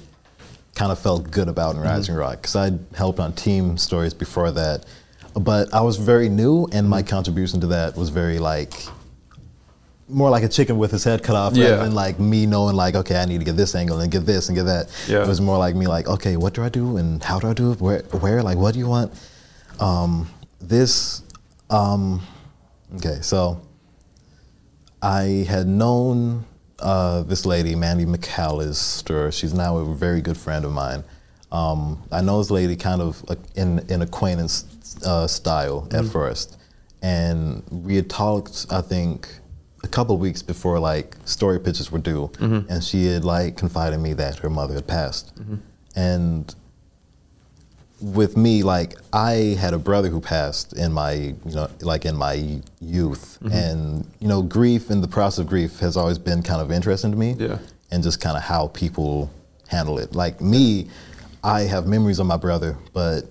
kind 0.74 0.90
of 0.90 0.98
felt 0.98 1.30
good 1.30 1.48
about 1.48 1.74
Mm-hmm. 1.74 1.84
in 1.84 1.90
Rising 1.90 2.14
Rock 2.14 2.36
because 2.42 2.56
I'd 2.56 2.78
helped 2.94 3.20
on 3.20 3.32
team 3.34 3.76
stories 3.76 4.14
before 4.14 4.50
that, 4.52 4.86
but 5.34 5.72
I 5.74 5.80
was 5.82 5.96
very 5.96 6.28
new, 6.28 6.66
and 6.72 6.88
my 6.88 7.02
Mm-hmm. 7.02 7.08
contribution 7.10 7.60
to 7.60 7.66
that 7.68 7.96
was 7.96 8.08
very 8.08 8.38
like 8.38 8.72
more 10.10 10.30
like 10.30 10.42
a 10.42 10.48
chicken 10.48 10.76
with 10.78 10.90
his 10.90 11.04
head 11.04 11.22
cut 11.22 11.36
off 11.36 11.54
Yeah. 11.54 11.70
rather 11.70 11.84
than 11.84 11.94
like 11.94 12.18
me 12.18 12.46
knowing 12.46 12.76
like 12.76 12.94
okay 12.94 13.16
I 13.20 13.24
need 13.24 13.38
to 13.38 13.44
get 13.44 13.56
this 13.56 13.74
angle 13.74 14.00
and 14.00 14.10
get 14.10 14.26
this 14.26 14.48
and 14.48 14.56
get 14.56 14.64
that. 14.64 14.88
Yeah. 15.08 15.22
It 15.22 15.28
was 15.28 15.40
more 15.40 15.58
like 15.58 15.74
me 15.74 15.86
like 15.86 16.08
okay 16.08 16.36
what 16.36 16.54
do 16.54 16.62
I 16.62 16.68
do 16.68 16.96
and 16.96 17.22
how 17.22 17.38
do 17.38 17.48
I 17.48 17.52
do 17.54 17.72
it 17.72 17.80
where 17.80 18.02
where 18.20 18.42
like 18.42 18.58
what 18.58 18.72
do 18.74 18.78
you 18.80 18.88
want? 18.88 19.12
Um, 19.78 20.28
this 20.60 21.22
um, 21.70 22.20
okay 22.96 23.18
so 23.22 23.60
I 25.02 25.46
had 25.48 25.66
known 25.66 26.44
uh, 26.78 27.22
this 27.22 27.46
lady, 27.46 27.74
Mandy 27.74 28.04
McAllister. 28.04 29.32
She's 29.32 29.54
now 29.54 29.78
a 29.78 29.94
very 29.94 30.20
good 30.20 30.36
friend 30.36 30.64
of 30.64 30.72
mine. 30.72 31.04
Um, 31.52 32.02
I 32.12 32.20
know 32.20 32.38
this 32.38 32.50
lady 32.50 32.76
kind 32.76 33.00
of 33.02 33.22
in 33.54 33.80
in 33.88 34.02
acquaintance 34.02 34.64
uh, 35.04 35.26
style 35.26 35.88
at 35.92 36.04
first, 36.06 36.58
and 37.02 37.62
we 37.70 37.96
had 37.96 38.08
talked. 38.10 38.66
I 38.70 38.80
think 38.82 39.28
a 39.82 39.88
couple 39.88 40.14
of 40.14 40.20
weeks 40.20 40.42
before 40.42 40.78
like 40.78 41.16
story 41.24 41.58
pitches 41.60 41.90
were 41.90 41.98
due, 41.98 42.30
and 42.40 42.82
she 42.84 43.06
had 43.06 43.24
like 43.24 43.56
confided 43.56 43.94
in 43.96 44.02
me 44.02 44.12
that 44.14 44.36
her 44.38 44.50
mother 44.50 44.74
had 44.74 44.86
passed, 44.86 45.32
and 45.96 46.54
with 48.00 48.34
me, 48.36 48.62
like 48.62 48.94
I 49.12 49.56
had 49.60 49.74
a 49.74 49.78
brother 49.78 50.08
who 50.08 50.20
passed 50.20 50.72
in 50.72 50.90
my, 50.92 51.12
you 51.12 51.36
know, 51.54 51.68
like 51.82 52.06
in 52.06 52.16
my 52.16 52.60
youth, 52.80 53.38
Mm-hmm. 53.42 53.52
and 53.54 54.06
you 54.20 54.28
know, 54.28 54.42
grief 54.42 54.90
and 54.90 55.02
the 55.02 55.08
process 55.08 55.38
of 55.40 55.46
grief 55.46 55.78
has 55.80 55.96
always 55.96 56.18
been 56.18 56.42
kind 56.42 56.60
of 56.62 56.70
interesting 56.72 57.10
to 57.10 57.16
me, 57.16 57.34
Yeah. 57.38 57.58
and 57.90 58.02
just 58.02 58.20
kind 58.20 58.36
of 58.36 58.42
how 58.42 58.68
people 58.68 59.30
handle 59.68 59.98
it. 59.98 60.14
Like 60.14 60.40
me, 60.40 60.88
I 61.44 61.62
have 61.62 61.86
memories 61.86 62.18
of 62.18 62.26
my 62.26 62.36
brother, 62.38 62.76
but 62.94 63.22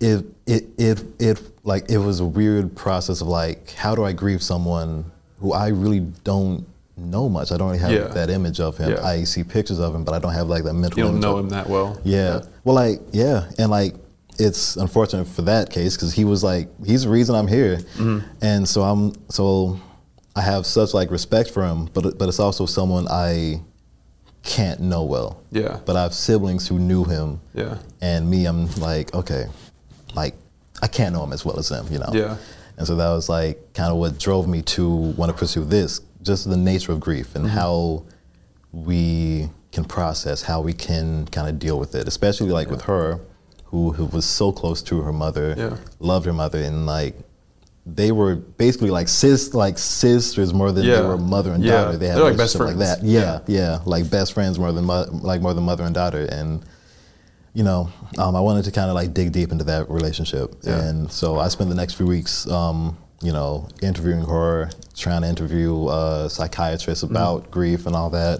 it 0.00 0.24
it 0.46 0.66
it 0.76 1.04
it 1.20 1.40
like 1.64 1.88
it 1.90 1.98
was 1.98 2.20
a 2.20 2.24
weird 2.24 2.74
process 2.76 3.20
of 3.20 3.26
like 3.28 3.70
how 3.72 3.94
do 3.94 4.04
I 4.04 4.12
grieve 4.12 4.42
someone 4.42 5.04
who 5.40 5.52
I 5.52 5.68
really 5.68 6.00
don't 6.24 6.66
know 6.96 7.28
much. 7.28 7.52
I 7.52 7.56
don't 7.56 7.68
really 7.68 7.78
have 7.80 7.92
Yeah. 7.92 8.08
that 8.08 8.28
image 8.30 8.58
of 8.60 8.76
him. 8.76 8.90
Yeah. 8.90 9.04
I 9.04 9.24
see 9.24 9.44
pictures 9.44 9.78
of 9.78 9.94
him, 9.94 10.04
but 10.04 10.14
I 10.14 10.18
don't 10.18 10.32
have 10.32 10.48
like 10.48 10.64
that 10.64 10.74
mental. 10.74 10.98
You 10.98 11.04
don't 11.04 11.12
image 11.14 11.22
know 11.22 11.36
of 11.38 11.44
him 11.44 11.48
that 11.50 11.68
well. 11.68 11.98
yeah. 12.04 12.40
Well, 12.64 12.74
like, 12.74 13.00
yeah. 13.12 13.48
And 13.58 13.70
like, 13.70 13.94
it's 14.38 14.76
unfortunate 14.76 15.26
for 15.26 15.42
that 15.42 15.70
case 15.70 15.96
because 15.96 16.12
he 16.12 16.24
was 16.24 16.42
like, 16.44 16.68
he's 16.84 17.02
the 17.04 17.08
reason 17.08 17.34
I'm 17.34 17.46
here. 17.48 17.76
Mm-hmm. 17.96 18.18
And 18.42 18.68
so 18.68 18.82
I'm, 18.82 19.12
so 19.30 19.80
I 20.36 20.40
have 20.42 20.66
such 20.66 20.92
like 20.94 21.10
respect 21.10 21.50
for 21.50 21.64
him, 21.64 21.86
but, 21.94 22.18
but 22.18 22.28
it's 22.28 22.40
also 22.40 22.66
someone 22.66 23.06
I 23.08 23.60
can't 24.42 24.80
know 24.80 25.04
well. 25.04 25.42
Yeah. 25.50 25.78
But 25.84 25.96
I 25.96 26.02
have 26.02 26.14
siblings 26.14 26.66
who 26.68 26.78
knew 26.78 27.04
him. 27.04 27.40
Yeah. 27.54 27.78
And 28.00 28.28
me, 28.30 28.46
I'm 28.46 28.66
like, 28.76 29.14
okay, 29.14 29.46
like, 30.14 30.34
I 30.80 30.86
can't 30.86 31.12
know 31.14 31.24
him 31.24 31.32
as 31.32 31.44
well 31.44 31.58
as 31.58 31.68
them, 31.68 31.86
you 31.90 31.98
know? 31.98 32.10
Yeah. 32.12 32.36
And 32.78 32.86
so 32.86 32.94
that 32.96 33.08
was 33.10 33.28
like 33.28 33.74
kind 33.74 33.90
of 33.90 33.98
what 33.98 34.18
drove 34.18 34.48
me 34.48 34.62
to 34.62 34.88
want 34.88 35.30
to 35.32 35.36
pursue 35.36 35.64
this, 35.64 36.00
just 36.22 36.48
the 36.48 36.56
nature 36.56 36.92
of 36.92 37.00
grief 37.00 37.34
and 37.34 37.44
mm-hmm. 37.44 37.56
how 37.56 38.04
we 38.72 39.50
can 39.72 39.84
process, 39.84 40.42
how 40.42 40.60
we 40.60 40.72
can 40.72 41.26
kind 41.26 41.48
of 41.48 41.58
deal 41.58 41.78
with 41.78 41.94
it, 41.94 42.06
especially 42.06 42.50
like 42.50 42.70
with 42.70 42.82
her, 42.82 43.20
who, 43.64 43.92
who 43.92 44.06
was 44.06 44.24
so 44.24 44.52
close 44.52 44.80
to 44.82 45.02
her 45.02 45.12
mother, 45.12 45.54
Yeah. 45.58 45.76
loved 45.98 46.24
her 46.26 46.32
mother, 46.32 46.60
and 46.62 46.86
like 46.86 47.16
they 47.84 48.12
were 48.12 48.36
basically 48.36 48.90
like 48.90 49.08
sis 49.08 49.54
like 49.54 49.78
sisters 49.78 50.54
more 50.54 50.72
than 50.72 50.84
Yeah. 50.84 51.00
they 51.00 51.08
were 51.08 51.18
mother 51.18 51.52
and 51.52 51.64
Yeah. 51.64 51.84
daughter. 51.84 51.96
They 51.98 52.06
had 52.06 52.16
They're 52.16 52.24
a 52.24 52.28
like 52.28 52.36
best 52.36 52.54
relationship 52.54 52.88
like 52.88 53.00
that. 53.00 53.06
Yeah, 53.06 53.40
yeah, 53.46 53.80
like 53.86 54.08
best 54.10 54.34
friends 54.34 54.58
more 54.58 54.72
than 54.72 54.84
mo- 54.84 55.08
like 55.10 55.40
more 55.40 55.54
than 55.54 55.64
mother 55.64 55.84
and 55.84 55.94
daughter. 55.94 56.24
And 56.30 56.62
you 57.58 57.64
know, 57.64 57.90
um, 58.18 58.36
I 58.36 58.40
wanted 58.48 58.64
to 58.66 58.70
kind 58.70 58.88
of 58.90 58.94
like 58.94 59.12
dig 59.12 59.32
deep 59.32 59.50
into 59.54 59.64
that 59.64 59.90
relationship, 59.90 60.48
Yeah. 60.62 60.78
and 60.86 61.10
so 61.10 61.26
I 61.44 61.48
spent 61.48 61.68
the 61.70 61.76
next 61.82 61.94
few 61.94 62.06
weeks, 62.06 62.46
um, 62.60 62.96
you 63.20 63.32
know, 63.32 63.66
interviewing 63.82 64.24
her, 64.34 64.70
trying 64.96 65.22
to 65.22 65.28
interview 65.28 65.86
uh, 65.86 66.28
psychiatrists 66.28 67.02
Mm-hmm. 67.04 67.16
about 67.16 67.50
grief 67.50 67.80
and 67.86 67.94
all 67.96 68.10
that, 68.10 68.36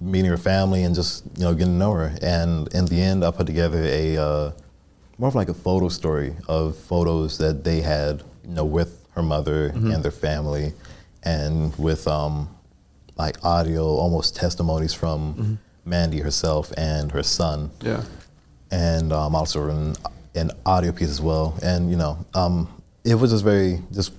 meeting 0.00 0.30
her 0.30 0.36
family, 0.52 0.84
and 0.84 0.94
just 0.94 1.24
you 1.36 1.44
know 1.44 1.52
getting 1.58 1.74
to 1.74 1.78
know 1.84 1.92
her. 2.00 2.08
And 2.22 2.72
in 2.78 2.84
the 2.86 3.00
end, 3.10 3.24
I 3.24 3.30
put 3.32 3.46
together 3.54 3.82
a 4.02 4.16
uh, 4.28 4.50
more 5.18 5.28
of 5.28 5.34
like 5.34 5.48
a 5.56 5.58
photo 5.66 5.88
story 5.88 6.30
of 6.46 6.76
photos 6.76 7.38
that 7.38 7.64
they 7.64 7.80
had, 7.80 8.22
you 8.48 8.54
know, 8.54 8.64
with 8.78 8.90
her 9.16 9.22
mother 9.22 9.70
Mm-hmm. 9.70 9.90
and 9.92 10.00
their 10.06 10.12
family, 10.28 10.66
and 11.24 11.74
with 11.76 12.06
um, 12.06 12.48
like 13.16 13.36
audio, 13.44 13.82
almost 14.04 14.36
testimonies 14.36 14.94
from 14.94 15.20
Mm-hmm. 15.34 15.54
Mandy 15.84 16.20
herself 16.20 16.70
and 16.76 17.10
her 17.12 17.22
son 17.22 17.70
Yeah. 17.80 18.02
And 18.70 19.12
um, 19.12 19.34
also 19.34 19.68
an, 19.68 19.96
an 20.34 20.50
audio 20.66 20.92
piece 20.92 21.08
as 21.10 21.20
well. 21.20 21.56
And 21.62 21.90
you 21.90 21.96
know, 21.96 22.18
um, 22.34 22.68
it 23.04 23.14
was 23.14 23.30
just 23.30 23.44
very 23.44 23.80
just 23.92 24.12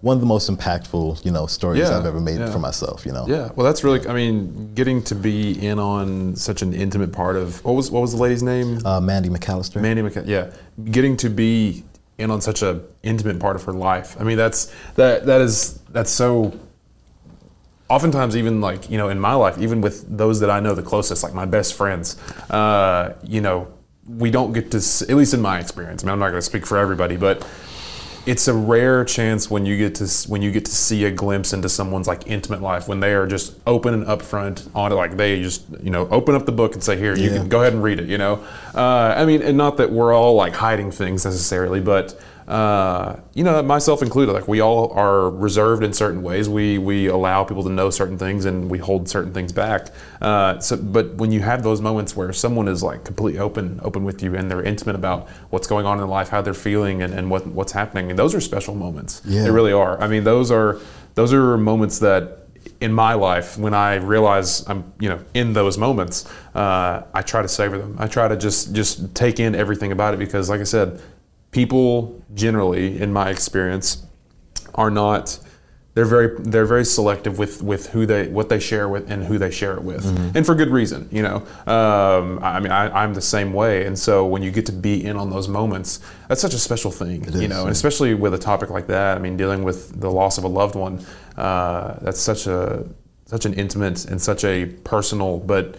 one 0.00 0.14
of 0.14 0.20
the 0.20 0.26
most 0.26 0.48
impactful 0.48 1.24
you 1.24 1.32
know 1.32 1.46
stories 1.46 1.80
Yeah, 1.80 1.98
I've 1.98 2.06
ever 2.06 2.20
made 2.20 2.38
yeah. 2.38 2.52
for 2.52 2.58
myself. 2.60 3.04
You 3.04 3.12
know, 3.12 3.26
Yeah, 3.26 3.50
well, 3.56 3.64
that's 3.66 3.82
really. 3.82 4.06
I 4.08 4.12
mean, 4.14 4.72
getting 4.74 5.02
to 5.04 5.14
be 5.14 5.52
in 5.66 5.78
on 5.78 6.36
such 6.36 6.62
an 6.62 6.72
intimate 6.72 7.12
part 7.12 7.36
of 7.36 7.64
what 7.64 7.72
was 7.74 7.90
what 7.90 8.00
was 8.00 8.12
the 8.12 8.18
lady's 8.18 8.42
name? 8.42 8.84
uh, 8.86 9.00
Mandy 9.00 9.28
McAllister. 9.28 9.80
Mandy 9.80 10.02
McC- 10.02 10.26
Yeah, 10.26 10.50
getting 10.90 11.16
to 11.18 11.28
be 11.30 11.84
in 12.18 12.30
on 12.32 12.40
such 12.40 12.62
a 12.62 12.80
intimate 13.04 13.38
part 13.40 13.54
of 13.56 13.62
her 13.64 13.72
life. 13.72 14.16
I 14.20 14.24
mean, 14.24 14.36
that's 14.36 14.72
that 14.96 15.26
that 15.26 15.40
is 15.40 15.78
that's 15.90 16.10
so. 16.10 16.52
Oftentimes, 17.90 18.36
even 18.36 18.60
like 18.60 18.90
you 18.90 18.98
know, 18.98 19.08
in 19.08 19.18
my 19.18 19.32
life, 19.32 19.56
even 19.58 19.80
with 19.80 20.04
those 20.14 20.40
that 20.40 20.50
I 20.50 20.60
know 20.60 20.74
the 20.74 20.82
closest, 20.82 21.22
like 21.22 21.32
my 21.32 21.46
best 21.46 21.72
friends, 21.72 22.18
uh, 22.50 23.14
you 23.24 23.40
know, 23.40 23.66
we 24.08 24.30
don't 24.30 24.52
get 24.52 24.70
to. 24.72 24.78
At 24.78 25.16
least 25.16 25.34
in 25.34 25.40
my 25.40 25.58
experience, 25.58 26.02
I 26.02 26.06
mean, 26.06 26.12
I'm 26.12 26.18
not 26.18 26.28
going 26.30 26.38
to 26.38 26.42
speak 26.42 26.66
for 26.66 26.78
everybody, 26.78 27.16
but 27.16 27.46
it's 28.26 28.46
a 28.46 28.52
rare 28.52 29.04
chance 29.06 29.50
when 29.50 29.64
you 29.64 29.78
get 29.78 29.94
to 29.94 30.06
when 30.28 30.42
you 30.42 30.50
get 30.50 30.64
to 30.66 30.70
see 30.74 31.04
a 31.06 31.10
glimpse 31.10 31.54
into 31.54 31.68
someone's 31.68 32.06
like 32.06 32.26
intimate 32.26 32.60
life 32.60 32.86
when 32.86 33.00
they 33.00 33.14
are 33.14 33.26
just 33.26 33.54
open 33.66 33.94
and 33.94 34.04
upfront 34.06 34.68
on 34.74 34.92
it 34.92 34.96
like 34.96 35.16
they 35.16 35.40
just 35.40 35.64
you 35.82 35.88
know 35.90 36.06
open 36.08 36.34
up 36.34 36.44
the 36.44 36.52
book 36.52 36.74
and 36.74 36.84
say 36.84 36.94
here 36.96 37.16
you 37.16 37.30
Yeah. 37.30 37.38
can 37.38 37.48
go 37.48 37.60
ahead 37.62 37.72
and 37.72 37.82
read 37.82 37.98
it 38.00 38.06
you 38.06 38.18
know 38.18 38.44
uh, 38.74 39.14
i 39.16 39.24
mean 39.24 39.40
and 39.40 39.56
not 39.56 39.78
that 39.78 39.90
we're 39.92 40.12
all 40.12 40.34
like 40.34 40.52
hiding 40.52 40.90
things 40.90 41.24
necessarily 41.24 41.80
but 41.80 42.20
uh, 42.48 43.20
you 43.34 43.44
know 43.44 43.62
myself 43.62 44.00
included 44.00 44.32
like 44.32 44.48
we 44.48 44.60
all 44.60 44.90
are 44.92 45.28
reserved 45.28 45.84
in 45.84 45.92
certain 45.92 46.22
ways. 46.22 46.48
We 46.48 46.78
we 46.78 47.06
allow 47.06 47.44
people 47.44 47.62
to 47.64 47.68
know 47.68 47.90
certain 47.90 48.16
things 48.16 48.46
and 48.46 48.70
we 48.70 48.78
hold 48.78 49.06
certain 49.06 49.34
things 49.34 49.52
back. 49.52 49.88
Uh, 50.22 50.58
so 50.58 50.78
but 50.78 51.14
when 51.16 51.30
you 51.30 51.40
have 51.40 51.62
those 51.62 51.82
moments 51.82 52.16
where 52.16 52.32
someone 52.32 52.66
is 52.66 52.82
like 52.82 53.04
completely 53.04 53.38
open 53.38 53.78
open 53.82 54.02
with 54.02 54.22
you 54.22 54.34
and 54.34 54.50
they're 54.50 54.62
intimate 54.62 54.96
about 54.96 55.28
what's 55.50 55.66
going 55.66 55.84
on 55.84 55.94
in 55.94 55.98
their 55.98 56.08
life 56.08 56.30
how 56.30 56.40
they're 56.40 56.54
feeling 56.54 57.02
and, 57.02 57.12
and 57.12 57.30
what 57.30 57.46
what's 57.48 57.72
happening 57.72 58.08
and 58.08 58.18
those 58.18 58.34
are 58.34 58.40
special 58.40 58.74
moments. 58.74 59.20
Yeah. 59.26 59.42
they 59.42 59.50
really 59.50 59.72
are. 59.72 60.00
I 60.00 60.08
mean 60.08 60.24
those 60.24 60.50
are 60.50 60.80
those 61.16 61.34
are 61.34 61.58
moments 61.58 61.98
that 61.98 62.46
in 62.80 62.92
my 62.92 63.14
life 63.14 63.58
when 63.58 63.74
i 63.74 63.94
realize 63.94 64.68
i'm 64.68 64.92
you 65.00 65.08
know 65.08 65.18
in 65.34 65.52
those 65.52 65.78
moments 65.78 66.30
uh, 66.54 67.02
i 67.12 67.20
try 67.20 67.42
to 67.42 67.48
savor 67.48 67.76
them. 67.76 67.94
I 67.98 68.06
try 68.06 68.26
to 68.28 68.36
just 68.36 68.72
just 68.72 69.14
take 69.14 69.38
in 69.38 69.54
everything 69.54 69.92
about 69.92 70.14
it 70.14 70.18
because 70.18 70.48
like 70.48 70.60
i 70.60 70.64
said 70.64 71.00
people 71.50 72.22
generally 72.34 73.00
in 73.00 73.12
my 73.12 73.30
experience 73.30 74.04
are 74.74 74.90
not 74.90 75.38
they're 75.94 76.04
very 76.04 76.30
they're 76.42 76.64
very 76.64 76.84
selective 76.84 77.40
with 77.40 77.60
with 77.60 77.88
who 77.88 78.06
they 78.06 78.28
what 78.28 78.48
they 78.48 78.60
share 78.60 78.88
with 78.88 79.10
and 79.10 79.24
who 79.24 79.36
they 79.36 79.50
share 79.50 79.74
it 79.74 79.82
with. 79.82 80.04
And 80.36 80.46
for 80.46 80.54
good 80.54 80.70
reason 80.70 81.08
you 81.10 81.22
know? 81.22 81.36
Um, 81.66 82.38
I 82.40 82.60
mean 82.60 82.70
I, 82.70 83.02
I'm 83.02 83.14
the 83.14 83.20
same 83.20 83.52
way. 83.52 83.84
And 83.84 83.98
so 83.98 84.24
when 84.24 84.40
you 84.42 84.52
get 84.52 84.66
to 84.66 84.72
be 84.72 85.04
in 85.04 85.16
on 85.16 85.30
those 85.30 85.48
moments 85.48 85.98
that's 86.28 86.40
such 86.40 86.54
a 86.54 86.58
special 86.58 86.92
thing 86.92 87.24
you 87.24 87.40
is, 87.40 87.48
know? 87.48 87.62
And 87.62 87.70
especially 87.70 88.14
with 88.14 88.32
a 88.32 88.38
topic 88.38 88.70
like 88.70 88.86
that 88.86 89.16
I 89.16 89.20
mean 89.20 89.36
dealing 89.36 89.64
with 89.64 90.00
the 90.00 90.10
loss 90.10 90.38
of 90.38 90.44
a 90.44 90.48
loved 90.48 90.76
one 90.76 91.04
uh, 91.36 91.98
that's 92.00 92.20
such 92.20 92.46
a 92.46 92.86
such 93.26 93.44
an 93.44 93.54
intimate 93.54 94.04
and 94.04 94.22
such 94.22 94.44
a 94.44 94.66
personal 94.66 95.38
but 95.40 95.78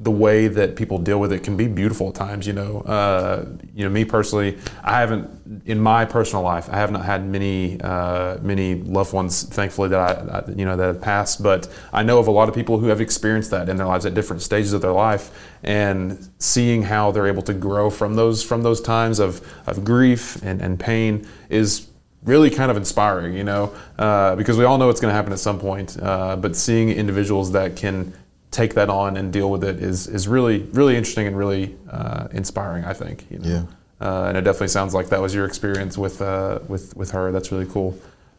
the 0.00 0.10
way 0.10 0.46
that 0.46 0.76
people 0.76 0.98
deal 0.98 1.18
with 1.18 1.32
it 1.32 1.42
can 1.42 1.56
be 1.56 1.66
beautiful 1.66 2.08
at 2.08 2.14
times. 2.14 2.46
You 2.46 2.52
know, 2.52 2.80
uh, 2.82 3.46
you 3.74 3.84
know, 3.84 3.90
me 3.90 4.04
personally, 4.04 4.58
I 4.84 5.00
haven't 5.00 5.62
in 5.66 5.80
my 5.80 6.04
personal 6.04 6.42
life, 6.42 6.68
I 6.70 6.76
have 6.76 6.92
not 6.92 7.04
had 7.04 7.26
many 7.26 7.80
uh, 7.80 8.38
many 8.40 8.76
loved 8.76 9.12
ones, 9.12 9.42
thankfully 9.42 9.88
that 9.88 9.98
I, 9.98 10.38
I 10.38 10.50
you 10.52 10.64
know 10.64 10.76
that 10.76 10.86
have 10.86 11.00
passed. 11.00 11.42
But 11.42 11.68
I 11.92 12.02
know 12.02 12.18
of 12.18 12.28
a 12.28 12.30
lot 12.30 12.48
of 12.48 12.54
people 12.54 12.78
who 12.78 12.86
have 12.86 13.00
experienced 13.00 13.50
that 13.50 13.68
in 13.68 13.76
their 13.76 13.86
lives 13.86 14.06
at 14.06 14.14
different 14.14 14.42
stages 14.42 14.72
of 14.72 14.82
their 14.82 14.92
life, 14.92 15.30
and 15.62 16.28
seeing 16.38 16.82
how 16.82 17.10
they're 17.10 17.26
able 17.26 17.42
to 17.42 17.54
grow 17.54 17.90
from 17.90 18.14
those 18.14 18.42
from 18.42 18.62
those 18.62 18.80
times 18.80 19.18
of 19.18 19.40
of 19.66 19.84
grief 19.84 20.40
and, 20.44 20.62
and 20.62 20.78
pain 20.78 21.26
is 21.48 21.88
really 22.24 22.50
kind 22.50 22.70
of 22.70 22.76
inspiring, 22.76 23.34
you 23.34 23.44
know, 23.44 23.72
uh, 23.98 24.34
because 24.36 24.58
we 24.58 24.64
all 24.64 24.76
know 24.76 24.90
it's 24.90 25.00
going 25.00 25.10
to 25.10 25.14
happen 25.14 25.32
at 25.32 25.38
some 25.38 25.58
point. 25.58 25.96
Uh, 26.02 26.36
but 26.36 26.56
seeing 26.56 26.90
individuals 26.90 27.52
that 27.52 27.76
can 27.76 28.12
take 28.50 28.74
that 28.74 28.88
on 28.88 29.16
and 29.16 29.32
deal 29.32 29.50
with 29.50 29.64
it 29.64 29.82
is 29.82 30.06
is 30.06 30.28
really 30.28 30.60
really 30.72 30.96
interesting 30.96 31.26
and 31.26 31.36
really 31.36 31.76
uh, 31.90 32.28
inspiring. 32.32 32.84
I 32.84 32.92
think. 32.92 33.26
You 33.30 33.38
know? 33.38 33.48
Yeah. 33.48 33.62
Uh, 34.00 34.26
and 34.28 34.36
it 34.36 34.42
definitely 34.42 34.68
sounds 34.68 34.94
like 34.94 35.08
that 35.08 35.20
was 35.20 35.34
your 35.34 35.44
experience 35.44 35.98
with 35.98 36.22
uh, 36.22 36.60
with 36.68 36.96
with 36.96 37.10
her. 37.10 37.32
That's 37.32 37.50
really 37.50 37.66
cool. 37.66 37.98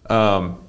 Um, 0.10 0.60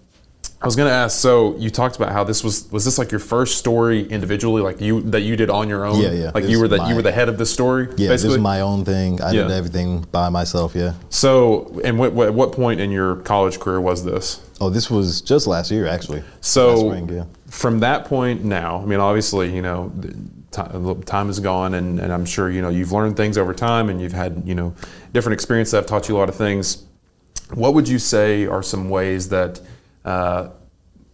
I 0.63 0.67
was 0.67 0.77
gonna 0.77 0.91
ask. 0.91 1.19
So 1.19 1.57
you 1.57 1.71
talked 1.71 1.97
about 1.97 2.13
how 2.13 2.23
this 2.23 2.45
was 2.45 2.71
was 2.71 2.85
this 2.85 2.99
like 2.99 3.11
your 3.11 3.19
first 3.19 3.57
story 3.57 4.07
individually, 4.07 4.61
like 4.61 4.79
you 4.81 5.01
that 5.03 5.23
you 5.23 5.35
did 5.35 5.49
on 5.49 5.71
your 5.71 5.87
own? 5.87 6.01
Yeah, 6.01 6.13
yeah. 6.13 6.31
Like 6.35 6.45
This 6.45 6.51
you 6.51 6.61
were 6.61 6.69
that 6.69 6.89
you 6.89 6.95
were 6.95 7.03
the 7.03 7.13
head 7.13 7.31
of 7.31 7.39
the 7.39 7.47
story. 7.47 7.85
Yeah, 7.85 8.09
this 8.09 8.09
basically? 8.09 8.37
is 8.37 8.43
my 8.43 8.61
own 8.61 8.85
thing. 8.85 9.23
I 9.23 9.33
did 9.33 9.51
everything 9.51 10.03
by 10.13 10.29
myself. 10.29 10.75
Yeah. 10.75 10.95
So, 11.09 11.81
and 11.83 11.99
what, 11.99 12.13
what 12.13 12.35
what 12.35 12.53
point 12.53 12.79
in 12.79 12.91
your 12.91 13.17
college 13.17 13.59
career 13.59 13.81
was 13.81 14.05
this? 14.05 14.47
Oh, 14.61 14.69
this 14.69 14.91
was 14.91 15.23
just 15.23 15.47
last 15.47 15.71
year 15.71 15.87
actually. 15.87 16.23
So 16.43 16.91
spring, 16.91 17.09
yeah. 17.09 17.25
from 17.49 17.81
that 17.81 18.05
point 18.05 18.45
now, 18.45 18.83
I 18.83 18.85
mean, 18.85 19.01
obviously, 19.01 19.55
you 19.55 19.63
know, 19.63 19.91
time 20.51 21.31
is 21.31 21.41
gone, 21.41 21.75
and, 21.75 21.99
and 22.01 22.13
I'm 22.13 22.27
sure 22.27 22.51
you 22.51 22.61
know 22.61 22.69
you've 22.69 22.93
learned 22.93 23.17
things 23.17 23.39
over 23.39 23.55
time, 23.55 23.89
and 23.89 24.01
you've 24.01 24.13
had 24.13 24.43
you 24.45 24.55
know 24.55 24.75
different 25.13 25.35
experiences 25.35 25.73
that 25.73 25.79
have 25.79 25.87
taught 25.87 26.09
you 26.09 26.17
a 26.17 26.19
lot 26.19 26.29
of 26.29 26.37
things. 26.37 26.85
What 27.55 27.75
would 27.75 27.89
you 27.89 27.99
say 27.99 28.47
are 28.47 28.63
some 28.63 28.91
ways 28.91 29.29
that, 29.31 29.61
uh, 30.05 30.51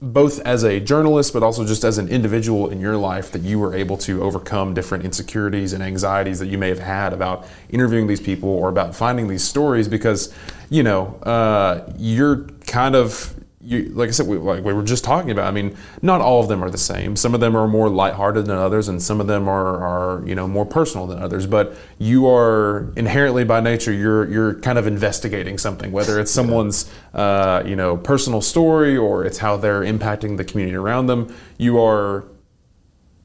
both 0.01 0.41
as 0.41 0.63
a 0.63 0.79
journalist, 0.79 1.33
but 1.33 1.43
also 1.43 1.65
just 1.65 1.83
as 1.83 1.97
an 1.99 2.09
individual 2.09 2.69
in 2.69 2.81
your 2.81 2.97
life, 2.97 3.33
that 3.33 3.43
you 3.43 3.59
were 3.59 3.75
able 3.75 3.97
to 3.97 4.23
overcome 4.23 4.75
different 4.75 5.05
insecurities 5.05 5.73
and 5.73 5.83
anxieties 5.83 6.39
that 6.39 6.49
you 6.49 6.59
may 6.59 6.69
have 6.69 6.79
had 6.79 7.13
about 7.13 7.47
interviewing 7.71 8.07
these 8.07 8.21
people 8.21 8.51
or 8.51 8.69
about 8.69 8.95
finding 8.95 9.27
these 9.27 9.43
stories? 9.43 9.89
Because, 9.89 10.33
you 10.69 10.83
know, 10.83 11.17
uh, 11.23 11.91
you're 11.97 12.45
kind 12.67 12.95
of 12.95 13.36
you, 13.67 13.91
like 13.95 14.09
I 14.09 14.13
said, 14.13 14.29
we, 14.29 14.37
like 14.37 14.63
we 14.63 14.73
were 14.73 14.85
just 14.85 15.03
talking 15.03 15.31
about. 15.33 15.47
I 15.47 15.51
mean, 15.51 15.77
not 16.01 16.21
all 16.21 16.41
of 16.41 16.49
them 16.49 16.63
are 16.63 16.71
the 16.71 16.79
same. 16.79 17.17
Some 17.17 17.35
of 17.35 17.41
them 17.41 17.57
are 17.57 17.67
more 17.67 17.89
lighthearted 17.89 18.47
than 18.47 18.57
others, 18.57 18.87
and 18.89 19.03
some 19.03 19.21
of 19.21 19.27
them 19.27 19.49
are, 19.49 19.85
are 19.85 20.27
you 20.27 20.37
know 20.37 20.47
more 20.47 20.65
personal 20.65 21.07
than 21.09 21.19
others. 21.19 21.47
But 21.47 21.77
you 21.99 22.29
are 22.29 22.93
inherently 22.97 23.45
by 23.45 23.61
nature 23.61 23.93
you're 23.93 24.31
you're 24.31 24.55
kind 24.61 24.79
of 24.79 24.87
investigating 24.87 25.59
something, 25.59 25.91
whether 25.91 26.21
it's 26.21 26.31
someone's 26.31 26.91
uh, 27.13 27.65
you 27.67 27.75
know 27.75 27.97
personal 27.97 28.41
story 28.41 28.97
or 28.97 29.25
it's 29.25 29.39
how 29.39 29.57
they're 29.57 29.83
impacting 29.83 30.37
the 30.37 30.45
community 30.45 30.77
around 30.77 31.07
them. 31.07 31.35
You 31.59 31.81
are 31.83 32.25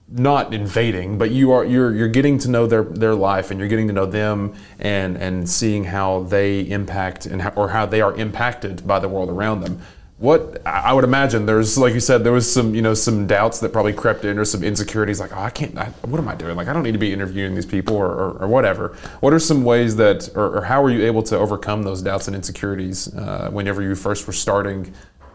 not 0.09 0.53
invading, 0.53 1.19
but 1.19 1.29
you 1.29 1.51
are 1.51 1.63
you're 1.63 1.93
you're 1.93 2.07
getting 2.07 2.39
to 2.39 2.49
know 2.49 2.65
their 2.65 2.83
their 2.83 3.13
life 3.13 3.51
and 3.51 3.59
you're 3.59 3.69
getting 3.69 3.87
to 3.87 3.93
know 3.93 4.07
them 4.07 4.55
and 4.79 5.17
and 5.17 5.47
seeing 5.47 5.83
how 5.83 6.23
they 6.23 6.61
impact 6.61 7.27
and 7.27 7.43
how, 7.43 7.49
or 7.55 7.69
how 7.69 7.85
they 7.85 8.01
are 8.01 8.15
impacted 8.15 8.87
by 8.87 8.97
the 8.97 9.07
world 9.07 9.29
around 9.29 9.61
them. 9.61 9.79
What 10.21 10.61
I 10.67 10.93
would 10.93 11.03
imagine 11.03 11.47
there's 11.47 11.79
like 11.79 11.95
you 11.95 11.99
said 11.99 12.23
there 12.23 12.31
was 12.31 12.51
some 12.51 12.75
you 12.75 12.81
know 12.83 12.93
some 12.93 13.25
doubts 13.25 13.59
that 13.61 13.73
probably 13.73 13.91
crept 13.91 14.23
in 14.23 14.37
or 14.37 14.45
some 14.45 14.63
insecurities 14.63 15.19
like 15.19 15.35
oh 15.35 15.41
I 15.41 15.49
can't 15.49 15.75
I, 15.75 15.85
what 16.05 16.19
am 16.19 16.27
I 16.27 16.35
doing 16.35 16.55
like 16.55 16.67
I 16.67 16.73
don't 16.73 16.83
need 16.83 16.91
to 16.91 16.99
be 16.99 17.11
interviewing 17.11 17.55
these 17.55 17.65
people 17.65 17.95
or, 17.97 18.05
or, 18.07 18.29
or 18.43 18.47
whatever. 18.47 18.95
What 19.21 19.33
are 19.33 19.39
some 19.39 19.63
ways 19.63 19.95
that 19.95 20.29
or, 20.35 20.57
or 20.59 20.61
how 20.61 20.83
were 20.83 20.91
you 20.91 21.03
able 21.07 21.23
to 21.23 21.37
overcome 21.37 21.81
those 21.81 22.03
doubts 22.03 22.27
and 22.27 22.35
insecurities 22.35 23.13
uh, 23.15 23.49
whenever 23.51 23.81
you 23.81 23.95
first 23.95 24.27
were 24.27 24.33
starting, 24.33 24.93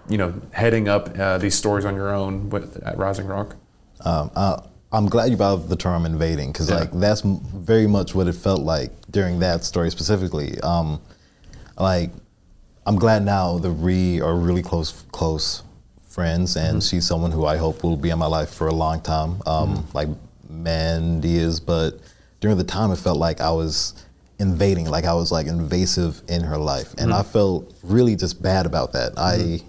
you 0.09 0.19
know, 0.19 0.33
heading 0.53 0.89
up 0.89 1.19
uh, 1.19 1.39
these 1.39 1.57
stories 1.57 1.85
on 1.85 1.97
your 1.97 2.15
own 2.15 2.49
with, 2.51 2.81
at 2.87 2.97
Rising 2.97 3.27
Rock? 3.27 3.57
Um, 4.05 4.31
I, 4.37 4.63
I'm 4.93 5.09
glad 5.09 5.33
you 5.33 5.37
brought 5.37 5.59
up 5.59 5.69
the 5.69 5.75
term 5.75 6.07
invading 6.07 6.53
because 6.53 6.71
Yeah. 6.71 6.77
like 6.77 6.93
that's 6.93 7.23
very 7.23 7.89
much 7.89 8.15
what 8.15 8.29
it 8.29 8.37
felt 8.37 8.61
like 8.61 8.93
during 9.11 9.41
that 9.41 9.65
story 9.65 9.91
specifically. 9.91 10.61
Um, 10.61 11.01
like 11.77 12.11
I'm 12.87 12.97
glad 12.97 13.25
now 13.25 13.59
that 13.59 13.73
we 13.73 14.21
are 14.21 14.37
really 14.37 14.63
close 14.63 15.05
close 15.11 15.65
friends, 16.09 16.57
and 16.57 16.79
mm-hmm. 16.79 16.79
she's 16.79 17.05
someone 17.05 17.33
who 17.33 17.45
I 17.45 17.57
hope 17.57 17.83
will 17.83 17.97
be 17.97 18.11
in 18.11 18.19
my 18.19 18.27
life 18.27 18.51
for 18.51 18.69
a 18.69 18.73
long 18.73 19.01
time. 19.01 19.43
Um, 19.45 19.77
mm-hmm. 19.77 19.97
Like 19.97 20.09
Mandy 20.49 21.37
is, 21.37 21.59
but 21.59 21.99
during 22.41 22.57
the 22.57 22.65
time 22.65 22.93
it 22.93 22.97
felt 22.97 23.19
like 23.19 23.41
I 23.41 23.51
was 23.51 24.05
invading, 24.39 24.87
like 24.87 25.05
I 25.05 25.15
was 25.15 25.33
like 25.33 25.49
invasive 25.49 26.23
in 26.29 26.43
her 26.43 26.57
life, 26.57 26.93
and 26.93 27.11
mm-hmm. 27.11 27.21
I 27.21 27.23
felt 27.25 27.75
really 27.83 28.15
just 28.15 28.41
bad 28.41 28.67
about 28.67 28.93
that. 28.93 29.19
I 29.19 29.61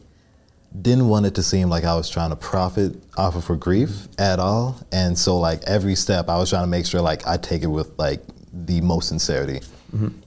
didn't 0.79 1.07
want 1.07 1.25
it 1.25 1.33
to 1.35 1.43
seem 1.43 1.69
like 1.69 1.85
I 1.85 1.95
was 1.95 2.11
trying 2.11 2.29
to 2.29 2.35
profit 2.35 2.95
off 3.17 3.35
of 3.35 3.47
her 3.47 3.55
grief 3.55 4.07
at 4.19 4.37
all, 4.37 4.79
and 4.91 5.17
so 5.17 5.39
like 5.39 5.63
every 5.65 5.95
step, 5.95 6.29
I 6.29 6.37
was 6.37 6.51
trying 6.51 6.63
to 6.63 6.69
make 6.69 6.85
sure 6.85 7.01
like 7.01 7.25
I 7.25 7.37
take 7.37 7.63
it 7.63 7.67
with 7.67 7.97
like 7.97 8.21
the 8.53 8.79
most 8.81 9.07
sincerity. 9.07 9.61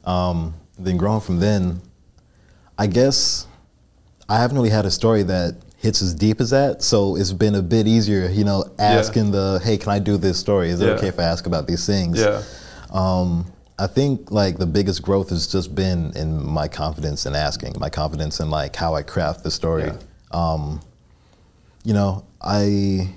Um, 0.05 0.55
then 0.77 0.97
growing 0.97 1.21
from 1.21 1.39
then, 1.39 1.81
I 2.81 2.87
guess 2.87 3.47
I 4.29 4.39
haven't 4.41 4.57
really 4.57 4.71
had 4.71 4.87
a 4.87 4.91
story 4.91 5.23
that 5.25 5.57
hits 5.77 6.01
as 6.03 6.15
deep 6.15 6.41
as 6.41 6.51
that, 6.51 6.83
so 6.83 7.17
it's 7.17 7.33
been 7.33 7.55
a 7.55 7.63
bit 7.63 7.87
easier, 7.87 8.29
you 8.31 8.45
know, 8.45 8.65
asking 8.79 9.31
the, 9.33 9.61
"Hey, 9.63 9.77
can 9.77 9.91
I 9.93 9.99
do 9.99 10.17
this 10.17 10.39
story? 10.39 10.71
Is 10.71 10.81
it 10.81 10.87
Yeah. 10.87 10.93
okay 10.93 11.09
if 11.09 11.19
I 11.19 11.25
ask 11.25 11.47
about 11.47 11.67
these 11.67 11.85
things?" 11.87 12.19
Yeah. 12.19 12.43
Um, 12.91 13.45
I 13.79 13.87
think 13.87 14.31
like 14.31 14.57
the 14.59 14.67
biggest 14.67 15.03
growth 15.03 15.29
has 15.31 15.47
just 15.47 15.75
been 15.75 16.13
in 16.17 16.43
my 16.45 16.69
confidence 16.69 17.27
in 17.27 17.35
asking, 17.35 17.75
my 17.79 17.89
confidence 17.91 18.41
in 18.41 18.49
like 18.51 18.77
how 18.77 18.95
I 18.95 19.03
craft 19.03 19.43
the 19.43 19.51
story. 19.51 19.91
Um, 20.33 20.81
you 21.85 21.95
know, 21.95 22.25
I 22.43 23.15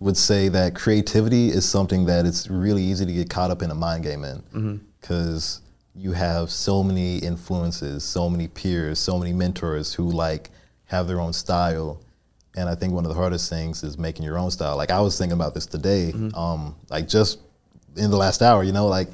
would 0.00 0.16
say 0.16 0.48
that 0.50 0.74
creativity 0.74 1.48
is 1.48 1.64
something 1.66 2.06
that 2.06 2.26
it's 2.26 2.48
really 2.50 2.82
easy 2.82 3.04
to 3.06 3.12
get 3.12 3.28
caught 3.30 3.50
up 3.50 3.62
in 3.62 3.70
a 3.70 3.74
mind 3.74 4.02
game 4.04 4.24
in 4.24 4.80
because 5.00 5.60
you 5.94 6.12
have 6.12 6.50
so 6.50 6.82
many 6.82 7.18
influences, 7.18 8.02
so 8.04 8.28
many 8.28 8.48
peers, 8.48 8.98
so 8.98 9.18
many 9.18 9.32
mentors 9.32 9.94
who 9.94 10.10
like 10.10 10.50
have 10.86 11.06
their 11.06 11.20
own 11.20 11.32
style. 11.32 12.00
And 12.56 12.68
I 12.68 12.74
think 12.74 12.92
one 12.92 13.04
of 13.04 13.08
the 13.08 13.16
hardest 13.16 13.48
things 13.50 13.82
is 13.82 13.98
making 13.98 14.24
your 14.24 14.38
own 14.38 14.50
style. 14.50 14.76
Like 14.76 14.90
I 14.90 15.00
was 15.00 15.16
thinking 15.18 15.34
about 15.34 15.54
this 15.54 15.66
today, 15.66 16.12
um, 16.34 16.76
like 16.90 17.08
just 17.08 17.38
in 17.96 18.10
the 18.10 18.16
last 18.16 18.42
hour, 18.42 18.62
you 18.62 18.72
know, 18.72 18.86
like 18.86 19.08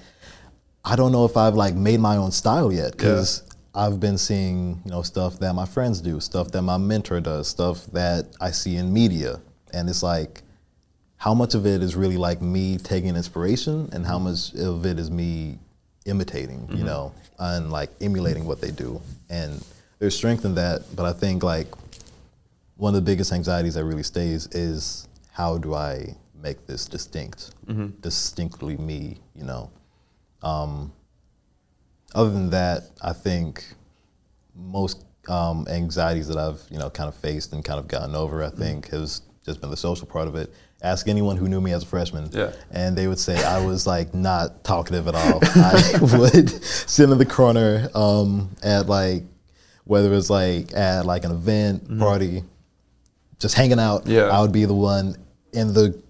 I 0.84 0.96
don't 0.96 1.12
know 1.12 1.24
if 1.24 1.36
I've 1.36 1.54
like 1.54 1.74
made 1.74 2.00
my 2.00 2.16
own 2.16 2.32
style 2.32 2.72
yet 2.72 2.92
because 2.92 3.42
I've 3.74 4.00
been 4.00 4.18
seeing 4.18 4.80
you 4.84 4.90
know 4.90 5.02
stuff 5.02 5.38
that 5.40 5.54
my 5.54 5.66
friends 5.66 6.00
do, 6.00 6.20
stuff 6.20 6.50
that 6.52 6.62
my 6.62 6.78
mentor 6.78 7.20
does, 7.20 7.48
stuff 7.48 7.86
that 7.92 8.26
I 8.40 8.50
see 8.50 8.76
in 8.76 8.92
media, 8.92 9.40
and 9.72 9.88
it's 9.88 10.02
like 10.02 10.42
how 11.16 11.34
much 11.34 11.54
of 11.54 11.66
it 11.66 11.82
is 11.82 11.94
really 11.94 12.16
like 12.16 12.40
me 12.40 12.78
taking 12.78 13.14
inspiration 13.14 13.90
and 13.92 14.06
how 14.06 14.18
much 14.18 14.54
of 14.54 14.86
it 14.86 14.98
is 14.98 15.10
me 15.10 15.58
imitating, 16.06 16.66
you 16.70 16.84
know, 16.84 17.12
and 17.38 17.70
like 17.70 17.90
emulating 18.00 18.44
what 18.46 18.60
they 18.60 18.70
do. 18.70 19.00
And 19.28 19.64
there's 19.98 20.16
strength 20.16 20.44
in 20.44 20.54
that, 20.54 20.84
but 20.96 21.04
I 21.04 21.12
think 21.12 21.42
like 21.42 21.68
one 22.76 22.94
of 22.94 23.04
the 23.04 23.10
biggest 23.10 23.32
anxieties 23.32 23.74
that 23.74 23.84
really 23.84 24.02
stays 24.02 24.46
is 24.48 25.08
how 25.32 25.58
do 25.58 25.74
I 25.74 26.14
make 26.42 26.66
this 26.66 26.86
distinct, 26.86 27.50
distinctly 28.00 28.76
me, 28.78 29.18
you 29.34 29.44
know. 29.44 29.70
Um, 30.42 30.92
other 32.14 32.30
than 32.30 32.50
that, 32.50 32.84
I 33.02 33.12
think 33.12 33.64
most 34.54 35.04
um, 35.28 35.66
anxieties 35.68 36.26
that 36.28 36.38
I've 36.38 36.62
you 36.70 36.78
know 36.78 36.90
kind 36.90 37.08
of 37.08 37.14
faced 37.14 37.52
and 37.52 37.64
kind 37.64 37.78
of 37.78 37.86
gotten 37.88 38.14
over, 38.14 38.42
I 38.42 38.50
think, 38.50 38.88
has 38.88 39.22
just 39.44 39.60
been 39.60 39.70
the 39.70 39.76
social 39.76 40.06
part 40.06 40.28
of 40.28 40.34
it. 40.34 40.52
Ask 40.82 41.08
anyone 41.08 41.36
who 41.36 41.48
knew 41.48 41.60
me 41.60 41.72
as 41.72 41.82
a 41.82 41.86
freshman, 41.86 42.28
Yeah. 42.32 42.52
and 42.70 42.96
they 42.96 43.06
would 43.06 43.18
say 43.18 43.42
I 43.44 43.64
was 43.64 43.86
like 43.86 44.14
not 44.14 44.64
talkative 44.64 45.08
at 45.08 45.14
all. 45.14 45.40
I 45.54 45.98
would 46.00 46.48
sit 46.50 47.10
in 47.10 47.18
the 47.18 47.26
corner 47.26 47.88
um, 47.94 48.50
at 48.62 48.86
like 48.86 49.24
whether 49.84 50.12
it's 50.14 50.30
like 50.30 50.72
at 50.74 51.04
like 51.04 51.24
an 51.24 51.32
event 51.32 51.98
party, 51.98 52.44
just 53.38 53.54
hanging 53.54 53.78
out. 53.80 54.02
Mm-hmm. 54.02 54.10
Yeah. 54.12 54.22
I 54.28 54.40
would 54.40 54.52
be 54.52 54.64
the 54.64 54.74
one 54.74 55.16
in 55.52 55.74
the 55.74 56.00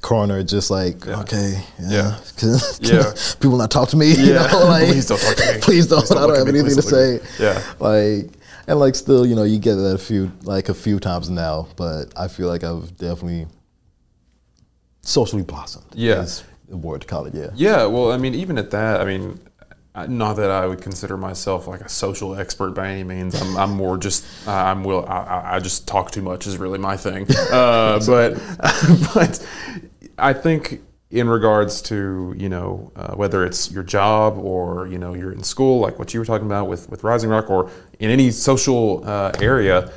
corner, 0.00 0.42
just 0.42 0.70
like 0.70 1.04
Yeah. 1.04 1.20
okay, 1.20 1.62
Yeah. 1.80 2.18
yeah, 2.42 2.58
Yeah. 2.80 3.12
people 3.40 3.56
not 3.58 3.70
talk 3.70 3.88
to 3.90 3.96
me. 3.96 4.12
You 4.14 4.34
Yeah. 4.34 4.46
know, 4.46 4.64
like, 4.66 4.86
Please 4.88 5.06
don't 5.06 5.18
talk 5.20 5.36
to 5.36 5.52
me. 5.54 5.60
Please 5.60 5.86
don't. 5.86 5.98
Please 6.00 6.08
don't 6.10 6.18
I 6.18 6.26
don't 6.28 6.38
have 6.38 6.48
anything 6.48 6.76
to 6.76 6.82
say. 6.82 7.20
Yeah. 7.38 7.62
Like, 7.78 8.30
and 8.66 8.78
like 8.78 8.94
still, 8.94 9.26
you 9.26 9.34
know, 9.34 9.44
you 9.44 9.58
get 9.58 9.74
that 9.76 9.94
a 9.94 9.98
few 9.98 10.30
like 10.42 10.68
a 10.68 10.74
few 10.74 10.98
times 11.00 11.30
now, 11.30 11.68
but 11.76 12.12
I 12.16 12.28
feel 12.28 12.48
like 12.48 12.64
I've 12.64 12.96
definitely 12.96 13.46
socially 15.02 15.42
blossomed. 15.42 15.86
Yeah. 15.94 16.22
is 16.22 16.44
the 16.68 16.76
word 16.76 17.02
to 17.02 17.06
call 17.06 17.26
it. 17.26 17.34
Yeah. 17.34 17.50
Yeah, 17.54 17.86
well, 17.86 18.10
I 18.12 18.16
mean, 18.16 18.34
even 18.34 18.56
at 18.58 18.70
that, 18.70 19.00
I 19.00 19.04
mean, 19.04 19.38
not 20.08 20.34
that 20.34 20.50
I 20.50 20.66
would 20.66 20.80
consider 20.80 21.16
myself 21.16 21.66
like 21.68 21.80
a 21.82 21.88
social 21.88 22.34
expert 22.36 22.70
by 22.70 22.88
any 22.88 23.04
means. 23.04 23.40
I'm, 23.40 23.56
I'm 23.56 23.70
more 23.72 23.96
just 23.96 24.24
uh, 24.48 24.52
I'm 24.52 24.82
will 24.82 25.04
I, 25.06 25.54
I- 25.56 25.60
just 25.60 25.86
talk 25.86 26.10
too 26.10 26.22
much 26.22 26.46
is 26.46 26.56
really 26.58 26.78
my 26.78 26.96
thing. 26.96 27.26
Uh, 27.52 28.00
but 28.06 28.34
but 29.14 29.46
I 30.18 30.32
think 30.32 30.80
in 31.10 31.28
regards 31.28 31.80
to 31.82 32.34
you 32.36 32.48
know 32.48 32.90
uh, 32.96 33.14
whether 33.14 33.44
it's 33.44 33.70
your 33.70 33.84
job 33.84 34.36
or 34.36 34.88
you 34.88 34.98
know 34.98 35.14
you're 35.14 35.30
in 35.30 35.44
school 35.44 35.78
like 35.78 35.96
what 35.98 36.12
you 36.12 36.18
were 36.18 36.26
talking 36.26 36.46
about 36.46 36.66
with 36.68 36.88
with 36.90 37.04
Rising 37.04 37.30
Rock 37.30 37.48
or 37.48 37.70
in 37.98 38.10
any 38.10 38.30
social 38.30 39.02
uh, 39.08 39.32
area, 39.40 39.92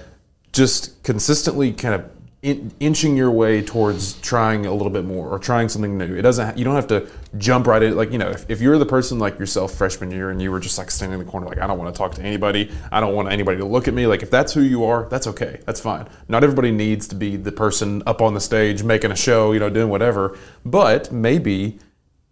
just 0.52 1.02
consistently 1.04 1.72
kind 1.74 1.96
of 1.96 2.10
in, 2.44 2.72
inching 2.80 3.18
your 3.18 3.32
way 3.32 3.62
towards 3.62 4.14
trying 4.22 4.66
a 4.66 4.72
little 4.72 4.92
bit 4.92 5.06
more 5.06 5.28
or 5.28 5.40
trying 5.40 5.68
something 5.68 5.98
new. 5.98 6.16
It 6.16 6.22
doesn't. 6.22 6.58
You 6.58 6.66
don't 6.66 6.76
have 6.76 6.88
to 6.88 7.08
jump 7.38 7.66
right 7.68 7.82
in. 7.82 7.96
Like 7.96 8.12
you 8.12 8.18
know, 8.18 8.30
if, 8.30 8.50
if 8.50 8.62
you're 8.62 8.78
the 8.78 8.86
person 8.86 9.18
like 9.18 9.40
yourself 9.40 9.74
freshman 9.74 10.12
year 10.12 10.30
and 10.30 10.42
you 10.42 10.52
were 10.52 10.60
just 10.60 10.78
like 10.78 10.92
standing 10.92 11.20
in 11.20 11.26
the 11.26 11.32
corner, 11.32 11.48
like 11.48 11.58
I 11.58 11.68
don't 11.68 11.78
want 11.78 11.94
to 11.94 11.98
talk 11.98 12.14
to 12.16 12.22
anybody. 12.22 12.72
I 12.92 13.00
don't 13.00 13.16
want 13.16 13.32
anybody 13.32 13.58
to 13.58 13.66
look 13.66 13.88
at 13.88 13.94
me. 13.94 14.08
Like 14.08 14.22
if 14.22 14.30
that's 14.30 14.54
who 14.54 14.62
you 14.62 14.86
are, 14.86 15.08
that's 15.10 15.28
okay. 15.28 15.60
That's 15.66 15.80
fine. 15.80 16.08
Not 16.28 16.44
everybody 16.44 16.72
needs 16.72 17.08
to 17.10 17.16
be 17.16 17.38
the 17.38 17.52
person 17.52 18.04
up 18.06 18.22
on 18.22 18.34
the 18.34 18.42
stage 18.42 18.84
making 18.84 19.12
a 19.12 19.16
show. 19.16 19.52
You 19.52 19.60
know, 19.60 19.70
doing 19.70 19.90
whatever. 19.90 20.38
But 20.64 21.12
maybe 21.12 21.80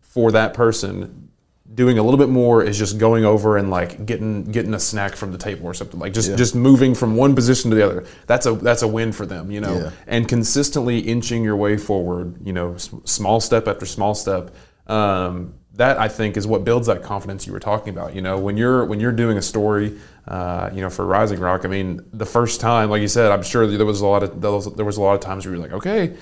for 0.02 0.32
that 0.32 0.54
person 0.54 1.25
doing 1.74 1.98
a 1.98 2.04
little 2.04 2.18
bit 2.20 2.30
more 2.30 2.64
is 2.64 2.78
just 2.78 2.98
going 3.00 3.26
over 3.26 3.58
and 3.58 3.70
like 3.72 4.06
getting 4.06 4.44
getting 4.44 4.74
a 4.76 4.80
snack 4.80 5.16
from 5.16 5.32
the 5.32 5.38
table 5.38 5.66
or 5.66 5.74
something 5.74 6.00
like 6.00 6.14
just 6.14 6.38
just 6.38 6.54
moving 6.56 6.94
from 6.94 7.16
one 7.16 7.34
position 7.34 7.72
to 7.72 7.76
the 7.76 7.84
other 7.86 8.06
that's 8.28 8.46
a 8.46 8.54
that's 8.54 8.84
a 8.84 8.88
win 8.88 9.12
for 9.12 9.26
them 9.26 9.50
you 9.52 9.60
know 9.60 9.76
Yeah. 9.76 9.90
and 10.06 10.28
consistently 10.28 11.00
inching 11.00 11.44
your 11.44 11.56
way 11.56 11.76
forward 11.78 12.36
you 12.46 12.54
know 12.54 12.76
s- 12.76 12.94
small 13.06 13.40
step 13.40 13.68
after 13.68 13.86
small 13.86 14.14
step 14.14 14.54
um, 14.88 15.56
that 15.74 15.98
I 15.98 16.08
think 16.08 16.38
is 16.38 16.46
what 16.48 16.64
builds 16.64 16.88
that 16.88 17.02
confidence 17.04 17.46
you 17.46 17.52
were 17.52 17.60
talking 17.60 17.94
about. 17.94 18.16
You 18.16 18.22
know, 18.22 18.38
when 18.38 18.56
you're 18.56 18.86
when 18.86 19.00
you're 19.02 19.12
doing 19.12 19.38
a 19.38 19.42
story, 19.42 19.98
uh, 20.28 20.70
you 20.72 20.80
know, 20.80 20.90
for 20.90 21.06
Rising 21.06 21.40
Rock. 21.40 21.66
I 21.66 21.68
mean, 21.68 22.00
the 22.14 22.26
first 22.26 22.62
time, 22.62 22.90
like 22.90 23.02
you 23.02 23.10
said, 23.10 23.30
I'm 23.32 23.44
sure 23.44 23.68
there 23.68 23.86
was 23.86 24.00
a 24.00 24.08
lot 24.08 24.24
of 24.24 24.40
there 24.40 24.52
was, 24.52 24.74
there 24.76 24.86
was 24.86 24.96
a 24.96 25.02
lot 25.02 25.16
of 25.16 25.20
times 25.20 25.46
where 25.46 25.54
you're 25.56 25.62
like, 25.62 25.74
okay, 25.74 26.16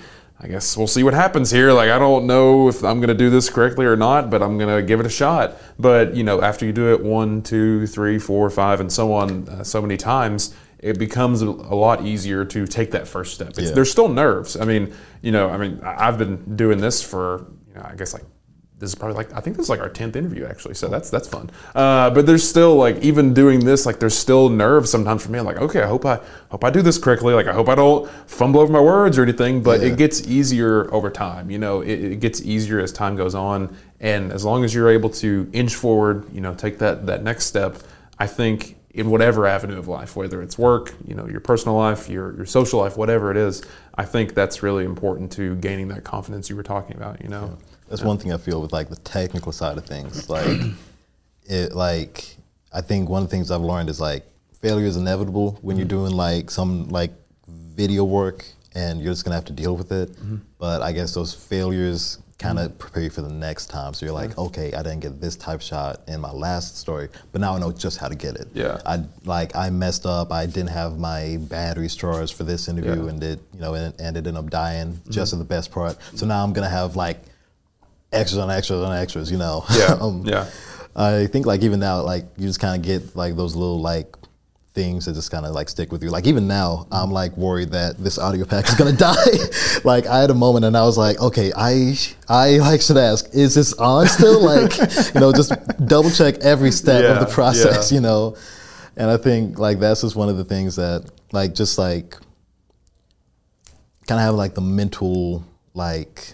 I 0.43 0.47
guess 0.47 0.75
we'll 0.75 0.87
see 0.87 1.03
what 1.03 1.13
happens 1.13 1.51
here. 1.51 1.71
Like, 1.71 1.89
I 1.89 1.97
don't 1.97 2.27
know 2.27 2.67
if 2.67 2.83
I'm 2.83 2.99
going 2.99 3.07
to 3.07 3.13
do 3.13 3.29
this 3.29 3.49
correctly 3.49 3.85
or 3.85 3.95
not, 3.95 4.29
but 4.29 4.43
I'm 4.43 4.57
going 4.57 4.75
to 4.75 4.85
give 4.85 4.99
it 4.99 5.05
a 5.05 5.09
shot. 5.09 5.55
But 5.79 6.15
you 6.15 6.23
know, 6.25 6.41
after 6.41 6.65
you 6.65 6.73
do 6.73 6.93
it 6.93 7.01
one, 7.01 7.41
two, 7.41 7.87
three, 7.87 8.19
four, 8.19 8.49
five, 8.49 8.81
and 8.81 8.91
so 8.91 9.13
on, 9.13 9.47
uh, 9.47 9.63
so 9.63 9.81
many 9.81 9.95
times, 9.95 10.53
it 10.79 10.99
becomes 10.99 11.41
a, 11.41 11.49
lot 11.49 12.05
easier 12.05 12.43
to 12.43 12.67
take 12.67 12.91
that 12.91 13.07
first 13.07 13.33
step. 13.33 13.49
It's, 13.51 13.61
Yeah. 13.61 13.71
There's 13.71 13.89
still 13.89 14.09
nerves. 14.09 14.57
I 14.57 14.65
mean, 14.65 14.93
you 15.21 15.31
know, 15.31 15.49
I 15.49 15.55
mean, 15.55 15.79
I've 15.81 16.17
been 16.17 16.57
doing 16.57 16.79
this 16.79 17.01
for, 17.01 17.47
you 17.69 17.75
know, 17.75 17.87
I 17.89 17.95
guess 17.95 18.13
like 18.13 18.25
this 18.83 18.91
is 18.91 18.95
probably 18.95 19.15
like 19.15 19.33
I 19.33 19.39
think 19.39 19.55
this 19.55 19.65
is 19.65 19.69
like 19.69 19.79
our 19.79 19.87
tenth 19.89 20.15
interview 20.17 20.45
actually, 20.45 20.73
so 20.73 20.89
that's 20.89 21.09
that's 21.09 21.27
fun. 21.27 21.49
Uh, 21.73 22.09
but 22.09 22.25
there's 22.25 22.47
still 22.47 22.75
like 22.75 22.97
even 22.97 23.33
doing 23.33 23.63
this, 23.63 23.85
like 23.85 23.97
there's 23.99 24.17
still 24.17 24.49
nerves 24.49 24.89
sometimes 24.91 25.25
for 25.25 25.31
me. 25.31 25.39
I'm 25.39 25.45
like, 25.45 25.57
okay, 25.57 25.81
I 25.81 25.87
hope 25.87 26.05
I 26.05 26.19
hope 26.49 26.65
I 26.65 26.69
do 26.69 26.81
this 26.81 26.97
correctly. 26.97 27.33
Like 27.33 27.47
I 27.47 27.53
hope 27.53 27.69
I 27.69 27.75
don't 27.75 28.09
fumble 28.27 28.59
over 28.59 28.71
my 28.71 28.81
words 28.81 29.17
or 29.17 29.23
anything. 29.23 29.63
But 29.63 29.79
Yeah. 29.79 29.87
it 29.87 29.97
gets 29.97 30.27
easier 30.27 30.93
over 30.93 31.09
time. 31.09 31.49
You 31.49 31.59
know, 31.59 31.79
it, 31.81 31.97
it 32.13 32.19
gets 32.19 32.41
easier 32.41 32.81
as 32.81 32.91
time 32.91 33.15
goes 33.15 33.35
on, 33.35 33.73
and 34.01 34.33
as 34.33 34.43
long 34.43 34.65
as 34.65 34.73
you're 34.75 34.89
able 34.89 35.09
to 35.11 35.49
inch 35.53 35.75
forward, 35.75 36.25
you 36.33 36.41
know, 36.41 36.53
take 36.53 36.77
that 36.79 37.05
that 37.05 37.23
next 37.23 37.45
step, 37.45 37.77
I 38.19 38.27
think 38.27 38.75
in 38.91 39.09
whatever 39.09 39.47
avenue 39.47 39.79
of 39.79 39.87
life, 39.87 40.17
whether 40.17 40.41
it's 40.41 40.57
work, 40.57 40.93
you 41.07 41.15
know, 41.15 41.25
your 41.27 41.39
personal 41.39 41.77
life, 41.77 42.09
your 42.09 42.35
your 42.35 42.45
social 42.45 42.81
life, 42.81 42.97
whatever 42.97 43.31
it 43.31 43.37
is, 43.37 43.63
I 43.95 44.03
think 44.03 44.33
that's 44.33 44.61
really 44.61 44.83
important 44.83 45.31
to 45.33 45.55
gaining 45.55 45.87
that 45.87 46.03
confidence 46.03 46.49
you 46.49 46.57
were 46.57 46.63
talking 46.63 46.97
about. 46.97 47.21
You 47.23 47.29
know. 47.29 47.57
That's 47.89 48.03
one 48.03 48.17
thing 48.17 48.33
I 48.33 48.37
feel 48.37 48.61
with 48.61 48.73
like 48.73 48.89
the 48.89 48.95
technical 48.97 49.51
side 49.51 49.77
of 49.77 49.85
things. 49.85 50.29
Like 50.33 50.59
it 51.45 51.73
like 51.73 52.37
I 52.71 52.81
think 52.81 53.09
one 53.09 53.23
of 53.23 53.29
the 53.29 53.35
things 53.35 53.51
I've 53.51 53.61
learned 53.61 53.89
is 53.89 53.99
like 53.99 54.25
failure 54.61 54.87
is 54.87 54.97
inevitable 54.97 55.59
when 55.61 55.77
you're 55.77 55.85
mm-hmm. 55.85 55.97
doing 55.97 56.11
like 56.13 56.49
some 56.49 56.87
like 56.89 57.11
video 57.47 58.03
work 58.03 58.45
and 58.75 59.01
you're 59.01 59.11
just 59.11 59.25
gonna 59.25 59.35
have 59.35 59.45
to 59.45 59.53
deal 59.53 59.75
with 59.75 59.91
it. 59.91 60.11
Mm-hmm. 60.11 60.37
But 60.57 60.81
I 60.81 60.91
guess 60.91 61.13
those 61.13 61.33
failures 61.33 62.19
kind 62.39 62.57
of 62.57 62.69
mm-hmm. 62.69 62.77
prepare 62.77 63.03
you 63.03 63.09
for 63.09 63.21
the 63.21 63.29
next 63.29 63.67
time. 63.67 63.93
So 63.93 64.05
you're 64.05 64.15
like, 64.15 64.37
okay, 64.37 64.73
I 64.73 64.81
didn't 64.81 65.01
get 65.01 65.21
this 65.21 65.35
type 65.35 65.61
shot 65.61 66.01
in 66.07 66.19
my 66.19 66.31
last 66.31 66.77
story, 66.77 67.09
but 67.31 67.41
now 67.41 67.55
I 67.55 67.59
know 67.59 67.71
just 67.71 67.97
how 67.97 68.07
to 68.07 68.15
get 68.15 68.35
it. 68.35 68.47
Yeah. 68.53 68.81
I 68.85 69.03
like 69.25 69.55
I 69.55 69.69
messed 69.69 70.05
up. 70.05 70.31
I 70.31 70.45
didn't 70.45 70.69
have 70.69 70.97
my 70.97 71.37
batteries 71.41 71.95
charged 71.95 72.33
for 72.33 72.43
this 72.43 72.67
interview, 72.67 72.91
Yeah. 72.91 72.97
Mm-hmm. 72.97 73.09
and 73.09 73.23
it 73.23 73.39
you 73.53 73.59
know 73.59 73.73
and, 73.75 73.93
and 73.99 74.17
it 74.17 74.25
ended 74.25 74.35
up 74.35 74.49
dying 74.49 74.99
just 75.09 75.33
at 75.33 75.39
the 75.39 75.45
best 75.45 75.71
part. 75.71 75.97
So 76.15 76.25
now 76.25 76.43
I'm 76.43 76.53
gonna 76.53 76.69
have 76.69 76.95
like 76.95 77.21
extras 78.13 78.37
on 78.37 78.49
extras 78.49 78.81
on 78.81 78.95
extras. 78.95 79.31
You 79.31 79.37
know. 79.37 79.65
Yeah, 79.75 79.97
um, 80.01 80.23
yeah. 80.25 80.49
I 80.95 81.25
think 81.27 81.45
like 81.45 81.63
even 81.63 81.79
now, 81.79 82.01
like 82.03 82.25
you 82.37 82.47
just 82.47 82.59
kind 82.59 82.75
of 82.75 82.85
get 82.85 83.15
like 83.15 83.35
those 83.35 83.55
little 83.55 83.81
like 83.81 84.15
things 84.73 85.05
that 85.05 85.13
just 85.13 85.29
kind 85.29 85.45
of 85.45 85.53
like 85.53 85.69
stick 85.69 85.91
with 85.91 86.01
you. 86.03 86.09
Like 86.09 86.25
even 86.27 86.47
now, 86.47 86.87
I'm 86.91 87.11
like 87.11 87.35
worried 87.37 87.71
that 87.71 87.97
this 87.97 88.17
audio 88.17 88.45
pack 88.45 88.67
is 88.67 88.75
gonna 88.75 88.91
die. 89.11 89.13
like 89.83 90.05
I 90.07 90.19
had 90.21 90.29
a 90.29 90.33
moment 90.35 90.65
and 90.65 90.75
I 90.75 90.83
was 90.83 90.97
like, 90.97 91.19
okay, 91.19 91.51
I 91.55 91.95
I 92.27 92.57
like 92.57 92.81
should 92.81 92.97
ask, 92.97 93.27
is 93.33 93.55
this 93.55 93.73
on 93.73 94.07
still? 94.07 94.41
like, 94.41 94.77
you 95.13 95.19
know, 95.19 95.31
just 95.31 95.53
double 95.87 96.09
check 96.11 96.35
every 96.39 96.71
step 96.71 97.03
Yeah, 97.03 97.13
of 97.13 97.19
the 97.27 97.33
process, 97.33 97.91
yeah. 97.91 97.95
you 97.95 98.01
know. 98.01 98.35
And 98.95 99.09
I 99.09 99.17
think 99.17 99.57
like 99.57 99.79
that's 99.79 100.01
just 100.01 100.15
one 100.15 100.29
of 100.29 100.37
the 100.37 100.43
things 100.45 100.75
that 100.75 101.09
like 101.31 101.55
just 101.55 101.77
like 101.79 102.15
kind 104.07 104.19
of 104.19 104.25
have 104.25 104.35
like 104.35 104.53
the 104.53 104.61
mental 104.61 105.43
like 105.73 106.33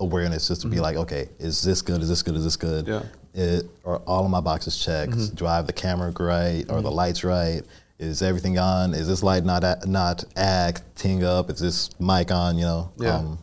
awareness 0.00 0.48
just 0.48 0.62
to 0.62 0.68
be 0.68 0.76
mm-hmm. 0.76 0.82
like, 0.82 0.96
okay, 0.96 1.28
is 1.38 1.62
this 1.62 1.82
good? 1.82 2.02
Is 2.02 2.08
this 2.08 2.22
good? 2.22 2.36
Is 2.36 2.44
this 2.44 2.56
good? 2.56 2.86
Yeah. 2.86 3.02
It, 3.34 3.66
are 3.84 3.98
all 3.98 4.24
of 4.24 4.30
my 4.30 4.40
boxes 4.40 4.82
checked? 4.82 5.12
Mm-hmm. 5.12 5.34
Do 5.34 5.46
I 5.46 5.56
have 5.56 5.66
the 5.66 5.72
camera 5.72 6.12
right? 6.18 6.62
Are 6.68 6.80
the 6.80 6.88
mm-hmm. 6.88 6.96
lights 6.96 7.24
right? 7.24 7.62
Is 7.98 8.22
everything 8.22 8.58
on? 8.58 8.94
Is 8.94 9.08
this 9.08 9.22
light 9.22 9.44
not 9.44 9.64
a- 9.64 9.82
not 9.86 10.24
acting 10.36 11.24
up? 11.24 11.50
Is 11.50 11.58
this 11.58 11.90
mic 12.00 12.30
on? 12.30 12.56
You 12.56 12.64
know, 12.64 12.92
Yeah. 12.96 13.16
Um, 13.16 13.38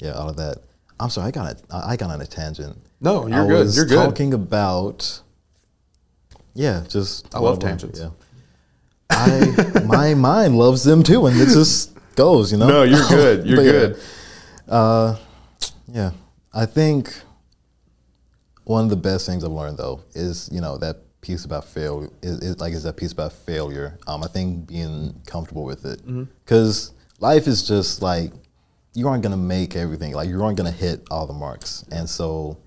yeah, 0.00 0.12
all 0.12 0.28
of 0.28 0.36
that. 0.36 0.58
I'm 0.98 1.10
sorry, 1.10 1.28
I 1.28 1.30
got 1.30 1.56
a, 1.70 1.76
I 1.76 1.96
got 1.96 2.10
on 2.10 2.20
a 2.20 2.26
tangent. 2.26 2.76
No, 3.00 3.26
you're 3.26 3.44
I 3.44 3.46
good. 3.46 3.64
was 3.64 3.76
You're 3.76 3.86
good. 3.86 3.94
Talking 3.94 4.34
about, 4.34 5.20
yeah, 6.54 6.84
just 6.88 7.32
I 7.34 7.38
love 7.38 7.60
tangents. 7.60 8.00
Yeah, 8.00 8.10
I 9.10 9.82
my 9.84 10.14
mind 10.14 10.58
loves 10.58 10.82
them 10.82 11.02
too, 11.02 11.26
and 11.26 11.40
it 11.40 11.46
just 11.46 11.96
goes. 12.16 12.50
You 12.50 12.58
know. 12.58 12.66
No, 12.66 12.82
you're 12.82 13.08
good. 13.08 13.46
You're 13.46 13.56
But 13.56 13.64
yeah. 13.64 13.72
good. 13.72 14.00
Uh, 14.68 15.16
yeah, 15.92 16.10
I 16.52 16.66
think 16.66 17.12
one 18.64 18.84
of 18.84 18.90
the 18.90 18.96
best 18.96 19.26
things 19.26 19.44
I've 19.44 19.50
learned 19.50 19.78
though 19.78 20.00
is 20.14 20.48
you 20.52 20.60
know 20.60 20.76
that 20.78 20.96
piece 21.20 21.44
about 21.44 21.64
failure 21.64 22.08
is, 22.22 22.38
is 22.40 22.60
like 22.60 22.72
is 22.72 22.82
that 22.84 22.96
piece 22.96 23.12
about 23.12 23.32
failure. 23.32 23.98
Um, 24.06 24.22
I 24.22 24.28
think 24.28 24.66
being 24.68 25.20
comfortable 25.26 25.64
with 25.64 25.84
it 25.84 26.00
Mm-hmm. 26.00 26.24
because 26.44 26.92
life 27.20 27.46
is 27.46 27.66
just 27.66 28.02
like 28.02 28.32
you 28.94 29.08
aren't 29.08 29.22
gonna 29.22 29.36
make 29.36 29.76
everything 29.76 30.12
like 30.14 30.28
you 30.28 30.42
aren't 30.42 30.56
gonna 30.56 30.70
hit 30.70 31.02
all 31.10 31.26
the 31.26 31.32
marks, 31.32 31.84
and 31.90 32.08
so 32.08 32.58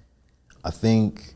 I 0.64 0.72
think. 0.72 1.34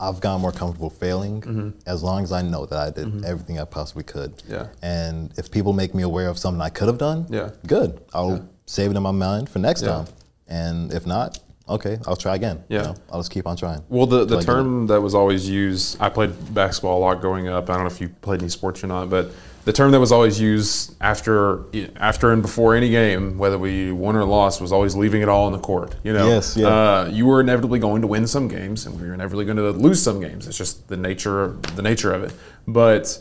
I've 0.00 0.20
gotten 0.20 0.42
more 0.42 0.50
comfortable 0.52 0.90
failing 0.90 1.72
as 1.86 2.02
long 2.02 2.24
as 2.24 2.32
I 2.32 2.42
know 2.42 2.66
that 2.66 2.78
I 2.78 2.90
did 2.90 3.24
everything 3.24 3.60
I 3.60 3.64
possibly 3.64 4.02
could. 4.02 4.36
Mm-hmm. 4.38 4.52
Yeah. 4.52 4.66
And 4.82 5.32
if 5.38 5.52
people 5.52 5.72
make 5.72 5.94
me 5.94 6.02
aware 6.02 6.28
of 6.28 6.36
something 6.36 6.60
I 6.60 6.68
could 6.68 6.88
have 6.88 6.98
done, 6.98 7.26
Yeah. 7.30 7.50
good. 7.66 8.00
I'll 8.12 8.46
save 8.66 8.90
it 8.90 8.96
in 8.96 9.02
my 9.04 9.12
mind 9.12 9.48
for 9.48 9.60
next 9.60 9.82
Yeah. 9.82 9.88
time. 9.90 10.06
And 10.48 10.92
if 10.92 11.06
not, 11.06 11.38
okay, 11.68 11.98
I'll 12.06 12.16
try 12.16 12.34
again. 12.34 12.64
you 12.68 12.76
Yeah. 12.78 12.82
know? 12.82 12.94
I'll 13.10 13.20
just 13.20 13.30
keep 13.30 13.46
on 13.46 13.56
trying. 13.56 13.82
Well, 13.88 14.06
the, 14.06 14.24
the 14.24 14.26
Till 14.26 14.36
I 14.36 14.40
get 14.40 14.42
it. 14.42 14.46
term 14.46 14.86
that 14.88 15.00
was 15.00 15.14
always 15.14 15.48
used, 15.48 15.96
I 16.00 16.08
played 16.08 16.32
basketball 16.54 16.98
a 16.98 17.02
lot 17.02 17.20
growing 17.20 17.48
up. 17.48 17.70
I 17.70 17.74
don't 17.74 17.84
know 17.84 17.90
if 17.90 18.00
you 18.00 18.08
played 18.08 18.40
any 18.40 18.50
sports 18.50 18.84
or 18.84 18.88
not, 18.88 19.08
but 19.10 19.30
the 19.64 19.72
term 19.72 19.92
that 19.92 20.00
was 20.00 20.12
always 20.12 20.38
used 20.38 20.94
after 21.00 21.64
after 21.96 22.32
and 22.32 22.42
before 22.42 22.74
any 22.74 22.90
game, 22.90 23.38
whether 23.38 23.56
we 23.58 23.92
won 23.92 24.14
or 24.14 24.24
lost, 24.24 24.60
was 24.60 24.72
always 24.72 24.94
leaving 24.94 25.22
it 25.22 25.28
all 25.30 25.46
on 25.46 25.52
the 25.52 25.58
court. 25.58 25.94
You 26.04 26.12
know, 26.12 26.28
Yes, 26.28 26.54
yeah. 26.54 26.66
uh, 26.68 27.08
you 27.10 27.24
were 27.24 27.40
inevitably 27.40 27.78
going 27.78 28.02
to 28.02 28.06
win 28.06 28.26
some 28.26 28.46
games, 28.46 28.84
and 28.84 29.00
we 29.00 29.08
were 29.08 29.14
inevitably 29.14 29.46
going 29.46 29.56
to 29.56 29.70
lose 29.70 30.02
some 30.02 30.20
games. 30.20 30.46
It's 30.46 30.58
just 30.58 30.86
the 30.88 30.98
nature 30.98 31.56
the 31.76 31.80
nature 31.80 32.12
of 32.12 32.24
it. 32.24 32.34
But 32.68 33.18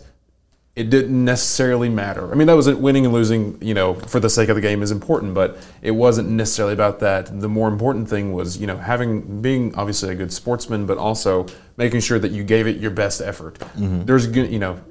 it 0.76 0.90
didn't 0.90 1.24
necessarily 1.24 1.88
matter. 1.88 2.32
I 2.32 2.36
mean, 2.36 2.48
that 2.48 2.56
wasn't 2.56 2.80
winning 2.80 3.06
and 3.06 3.14
losing, 3.14 3.62
you 3.62 3.76
know, 3.76 3.94
for 3.94 4.20
the 4.20 4.30
sake 4.30 4.50
of 4.50 4.56
the 4.56 4.62
game 4.62 4.82
is 4.82 4.90
important, 4.90 5.36
but 5.36 5.58
it 5.84 5.92
wasn't 5.92 6.30
necessarily 6.30 6.74
about 6.74 7.00
that. 7.02 7.40
The 7.40 7.48
more 7.48 7.68
important 7.68 8.10
thing 8.10 8.34
was, 8.34 8.58
you 8.58 8.66
know, 8.66 8.78
having 8.78 9.42
being 9.42 9.76
obviously 9.76 10.10
a 10.10 10.16
good 10.16 10.34
sportsman, 10.34 10.88
but 10.88 10.98
also 10.98 11.46
making 11.78 12.00
sure 12.00 12.18
that 12.18 12.32
you 12.32 12.44
gave 12.44 12.66
it 12.66 12.78
your 12.78 12.90
best 12.90 13.22
effort. 13.22 13.60
Mm-hmm. 13.60 14.06
There's, 14.06 14.26
good- 14.26 14.52
you 14.52 14.58
know, 14.60 14.82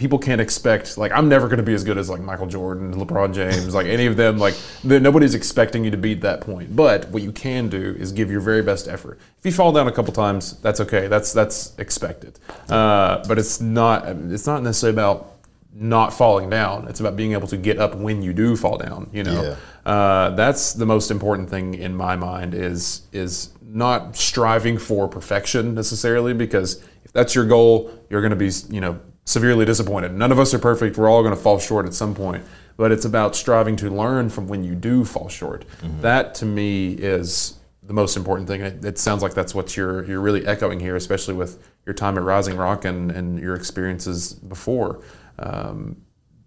people 0.00 0.18
can't 0.18 0.40
expect 0.40 0.96
like 0.96 1.12
I'm 1.12 1.28
never 1.28 1.46
going 1.46 1.58
to 1.58 1.62
be 1.62 1.74
as 1.74 1.84
good 1.84 1.98
as 1.98 2.08
like 2.08 2.22
Michael 2.22 2.46
Jordan, 2.46 2.94
LeBron 2.94 3.34
James, 3.34 3.74
like 3.74 3.86
any 3.86 4.06
of 4.06 4.16
them. 4.16 4.38
Like 4.38 4.54
nobody's 4.82 5.34
expecting 5.34 5.84
you 5.84 5.90
to 5.90 5.98
beat 5.98 6.22
that 6.22 6.40
point. 6.40 6.74
But 6.74 7.10
what 7.10 7.22
you 7.22 7.32
can 7.32 7.68
do 7.68 7.94
is 7.98 8.10
give 8.10 8.30
your 8.30 8.40
very 8.40 8.62
best 8.62 8.88
effort. 8.88 9.18
If 9.38 9.44
you 9.44 9.52
fall 9.52 9.72
down 9.72 9.88
a 9.88 9.92
couple 9.92 10.14
times, 10.14 10.58
that's 10.62 10.80
okay. 10.80 11.06
That's 11.06 11.34
that's 11.34 11.78
expected. 11.78 12.40
Uh, 12.70 13.22
but 13.28 13.38
it's 13.38 13.60
not. 13.60 14.08
It's 14.08 14.46
not 14.46 14.62
necessarily 14.62 14.94
about 14.94 15.36
not 15.74 16.14
falling 16.14 16.48
down. 16.48 16.88
It's 16.88 17.00
about 17.00 17.14
being 17.14 17.32
able 17.32 17.48
to 17.48 17.58
get 17.58 17.78
up 17.78 17.94
when 17.94 18.22
you 18.22 18.32
do 18.32 18.56
fall 18.56 18.78
down. 18.78 19.10
You 19.12 19.24
know, 19.24 19.56
uh, 19.84 20.30
that's 20.30 20.72
the 20.72 20.86
most 20.86 21.10
important 21.10 21.50
thing 21.50 21.74
in 21.74 21.94
my 21.94 22.16
mind. 22.16 22.54
Is 22.54 23.02
is 23.12 23.50
not 23.62 24.16
striving 24.16 24.78
for 24.78 25.08
perfection 25.08 25.74
necessarily 25.74 26.32
because 26.32 26.82
if 27.04 27.12
that's 27.12 27.34
your 27.34 27.44
goal, 27.44 27.90
you're 28.08 28.22
going 28.22 28.30
to 28.30 28.36
be 28.36 28.50
you 28.74 28.80
know 28.80 28.98
severely 29.30 29.64
disappointed. 29.64 30.12
None 30.12 30.32
of 30.32 30.40
us 30.40 30.52
are 30.52 30.58
perfect. 30.58 30.98
We're 30.98 31.08
all 31.08 31.22
going 31.22 31.34
to 31.34 31.40
fall 31.40 31.60
short 31.60 31.86
at 31.86 31.94
some 31.94 32.14
point. 32.14 32.44
But 32.76 32.90
it's 32.92 33.04
about 33.04 33.36
striving 33.36 33.76
to 33.76 33.90
learn 33.90 34.30
from 34.30 34.48
when 34.48 34.64
you 34.64 34.74
do 34.74 35.04
fall 35.04 35.28
short. 35.28 35.64
That 36.00 36.34
to 36.36 36.46
me 36.46 36.94
is 36.94 37.58
the 37.82 37.92
most 37.92 38.16
important 38.16 38.48
thing. 38.48 38.62
It, 38.62 38.84
it 38.84 38.98
sounds 38.98 39.22
like 39.22 39.34
that's 39.34 39.54
what 39.54 39.76
you're 39.76 40.04
you're 40.04 40.20
really 40.20 40.46
echoing 40.46 40.80
here, 40.80 40.96
especially 40.96 41.34
with 41.34 41.62
your 41.86 41.94
time 41.94 42.16
at 42.16 42.24
Rising 42.24 42.56
Rock 42.56 42.84
and, 42.84 43.10
and 43.12 43.38
your 43.38 43.54
experiences 43.54 44.32
before. 44.32 45.02
Um, 45.38 46.02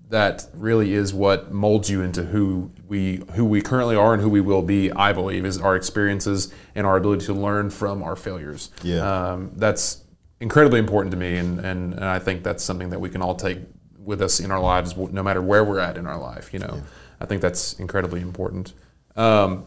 that 0.09 0.47
really 0.53 0.93
is 0.93 1.13
what 1.13 1.51
molds 1.51 1.89
you 1.89 2.01
into 2.01 2.23
who 2.23 2.71
we 2.87 3.23
who 3.33 3.45
we 3.45 3.61
currently 3.61 3.95
are 3.95 4.13
and 4.13 4.21
who 4.21 4.29
we 4.29 4.41
will 4.41 4.61
be. 4.61 4.91
I 4.91 5.13
believe 5.13 5.45
is 5.45 5.59
our 5.59 5.75
experiences 5.75 6.53
and 6.75 6.85
our 6.85 6.97
ability 6.97 7.25
to 7.27 7.33
learn 7.33 7.69
from 7.69 8.03
our 8.03 8.15
failures. 8.15 8.71
Yeah. 8.83 9.01
Um, 9.01 9.51
that's 9.55 10.02
incredibly 10.39 10.79
important 10.79 11.11
to 11.11 11.17
me, 11.17 11.37
and, 11.37 11.59
and 11.59 11.93
and 11.93 12.05
I 12.05 12.19
think 12.19 12.43
that's 12.43 12.63
something 12.63 12.89
that 12.89 12.99
we 12.99 13.09
can 13.09 13.21
all 13.21 13.35
take 13.35 13.59
with 13.97 14.21
us 14.21 14.39
in 14.39 14.51
our 14.51 14.59
lives, 14.59 14.95
no 14.97 15.23
matter 15.23 15.41
where 15.41 15.63
we're 15.63 15.79
at 15.79 15.97
in 15.97 16.05
our 16.05 16.17
life. 16.17 16.53
You 16.53 16.59
know, 16.59 16.81
I 17.19 17.25
think 17.25 17.41
that's 17.41 17.73
incredibly 17.79 18.21
important. 18.21 18.73
Um, 19.15 19.65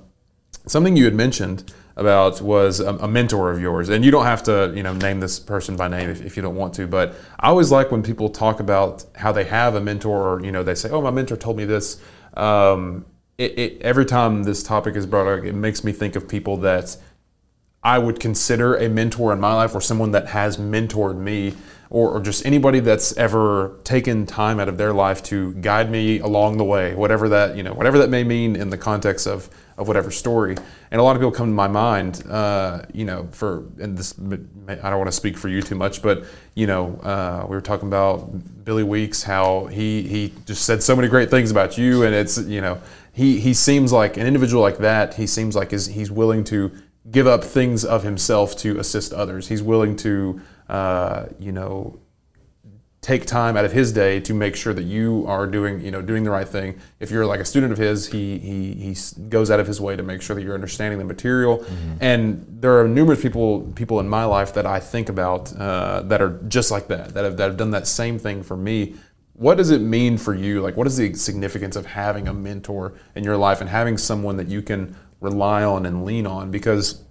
something 0.66 0.96
you 0.96 1.04
had 1.04 1.14
mentioned 1.14 1.72
about 1.96 2.42
was 2.42 2.80
a, 2.80 2.94
a 2.96 3.08
mentor 3.08 3.50
of 3.50 3.60
yours, 3.60 3.88
and 3.88 4.04
you 4.04 4.10
don't 4.10 4.26
have 4.26 4.42
to, 4.44 4.72
you 4.76 4.82
know, 4.82 4.92
name 4.92 5.20
this 5.20 5.38
person 5.38 5.76
by 5.76 5.88
name 5.88 6.10
if, 6.10 6.20
if 6.20 6.36
you 6.36 6.42
don't 6.42 6.56
want 6.56 6.74
to. 6.74 6.86
But 6.86 7.14
I 7.40 7.48
always 7.48 7.72
like 7.72 7.90
when 7.90 8.02
people 8.02 8.28
talk 8.28 8.60
about 8.60 9.04
how 9.14 9.32
they 9.32 9.44
have 9.44 9.74
a 9.74 9.80
mentor, 9.80 10.34
or 10.34 10.44
you 10.44 10.52
know, 10.52 10.62
they 10.62 10.74
say, 10.74 10.90
"Oh, 10.90 11.00
my 11.00 11.10
mentor 11.10 11.36
told 11.36 11.56
me 11.56 11.64
this." 11.64 12.00
Um, 12.34 13.06
it, 13.38 13.58
it, 13.58 13.82
every 13.82 14.06
time 14.06 14.44
this 14.44 14.62
topic 14.62 14.96
is 14.96 15.06
brought 15.06 15.26
up, 15.26 15.44
it 15.44 15.54
makes 15.54 15.84
me 15.84 15.92
think 15.92 16.16
of 16.16 16.26
people 16.28 16.56
that 16.58 16.96
I 17.86 17.98
would 17.98 18.18
consider 18.18 18.74
a 18.74 18.88
mentor 18.88 19.32
in 19.32 19.38
my 19.38 19.54
life 19.54 19.72
or 19.72 19.80
someone 19.80 20.10
that 20.10 20.26
has 20.26 20.56
mentored 20.56 21.16
me 21.16 21.54
or, 21.88 22.10
or 22.10 22.20
just 22.20 22.44
anybody 22.44 22.80
that's 22.80 23.16
ever 23.16 23.78
taken 23.84 24.26
time 24.26 24.58
out 24.58 24.68
of 24.68 24.76
their 24.76 24.92
life 24.92 25.22
to 25.22 25.54
guide 25.54 25.88
me 25.88 26.18
along 26.18 26.56
the 26.56 26.64
way, 26.64 26.96
whatever 26.96 27.28
that, 27.28 27.56
you 27.56 27.62
know, 27.62 27.72
whatever 27.72 27.98
that 27.98 28.10
may 28.10 28.24
mean 28.24 28.56
in 28.56 28.70
the 28.70 28.76
context 28.76 29.28
of, 29.28 29.48
of 29.78 29.86
whatever 29.86 30.10
story. 30.10 30.56
And 30.90 31.00
a 31.00 31.04
lot 31.04 31.14
of 31.14 31.20
people 31.22 31.30
come 31.30 31.46
to 31.46 31.54
my 31.54 31.68
mind, 31.68 32.24
uh, 32.28 32.82
you 32.92 33.04
know, 33.04 33.28
for, 33.30 33.68
and 33.78 33.96
this, 33.96 34.18
I 34.18 34.90
don't 34.90 34.98
want 34.98 35.06
to 35.06 35.12
speak 35.12 35.38
for 35.38 35.48
you 35.48 35.62
too 35.62 35.76
much, 35.76 36.02
but, 36.02 36.24
you 36.56 36.66
know, 36.66 36.96
uh, 37.04 37.46
we 37.48 37.54
were 37.54 37.60
talking 37.60 37.86
about 37.86 38.64
Billy 38.64 38.82
Weeks, 38.82 39.22
how 39.22 39.66
he, 39.66 40.02
he 40.02 40.32
just 40.44 40.64
said 40.64 40.82
so 40.82 40.96
many 40.96 41.06
great 41.06 41.30
things 41.30 41.52
about 41.52 41.78
you. 41.78 42.02
And 42.02 42.16
it's, 42.16 42.36
you 42.36 42.62
know, 42.62 42.80
he, 43.12 43.38
he 43.38 43.54
seems 43.54 43.92
like 43.92 44.16
an 44.16 44.26
individual 44.26 44.60
like 44.60 44.78
that. 44.78 45.14
He 45.14 45.28
seems 45.28 45.54
like 45.54 45.72
is, 45.72 45.86
he's 45.86 46.10
willing 46.10 46.42
to 46.44 46.72
give 47.10 47.26
up 47.26 47.44
things 47.44 47.84
of 47.84 48.02
himself 48.02 48.56
to 48.58 48.78
assist 48.78 49.12
others. 49.12 49.48
He's 49.48 49.62
willing 49.62 49.96
to, 49.96 50.40
uh, 50.68 51.26
you 51.38 51.52
know, 51.52 52.00
take 53.06 53.24
time 53.24 53.56
out 53.56 53.64
of 53.64 53.70
his 53.70 53.92
day 53.92 54.18
to 54.18 54.34
make 54.34 54.56
sure 54.56 54.74
that 54.74 54.82
you 54.82 55.24
are 55.28 55.46
doing, 55.46 55.80
you 55.80 55.92
know, 55.92 56.02
doing 56.02 56.24
the 56.24 56.30
right 56.30 56.48
thing. 56.48 56.76
If 56.98 57.12
you're 57.12 57.24
like 57.24 57.38
a 57.38 57.44
student 57.44 57.72
of 57.72 57.78
his, 57.78 58.08
he 58.08 58.38
he 58.38 58.72
he 58.72 58.96
goes 59.28 59.48
out 59.48 59.60
of 59.60 59.66
his 59.68 59.80
way 59.80 59.94
to 59.94 60.02
make 60.02 60.22
sure 60.22 60.34
that 60.34 60.42
you're 60.42 60.54
understanding 60.54 60.98
the 60.98 61.04
material. 61.04 61.64
And 62.00 62.44
there 62.48 62.80
are 62.80 62.88
numerous 62.88 63.22
people 63.22 63.60
people 63.76 64.00
in 64.00 64.08
my 64.08 64.24
life 64.24 64.54
that 64.54 64.66
I 64.66 64.80
think 64.80 65.08
about 65.08 65.54
uh, 65.56 66.02
that 66.06 66.20
are 66.20 66.40
just 66.48 66.72
like 66.72 66.88
that, 66.88 67.14
that 67.14 67.24
have 67.24 67.36
that 67.36 67.44
have 67.44 67.56
done 67.56 67.70
that 67.70 67.86
same 67.86 68.18
thing 68.18 68.42
for 68.42 68.56
me. 68.56 68.96
What 69.34 69.56
does 69.56 69.70
it 69.70 69.82
mean 69.82 70.16
for 70.16 70.34
you? 70.34 70.62
Like, 70.62 70.78
what 70.78 70.86
is 70.86 70.96
the 70.96 71.12
significance 71.14 71.76
of 71.76 71.84
having 71.84 72.26
a 72.26 72.32
mentor 72.32 72.94
in 73.14 73.22
your 73.22 73.36
life 73.36 73.60
and 73.60 73.68
having 73.68 73.98
someone 73.98 74.38
that 74.38 74.48
you 74.48 74.62
can 74.62 74.96
rely 75.30 75.64
on 75.64 75.86
and 75.86 76.04
lean 76.04 76.26
on? 76.26 76.50
Because 76.50 77.02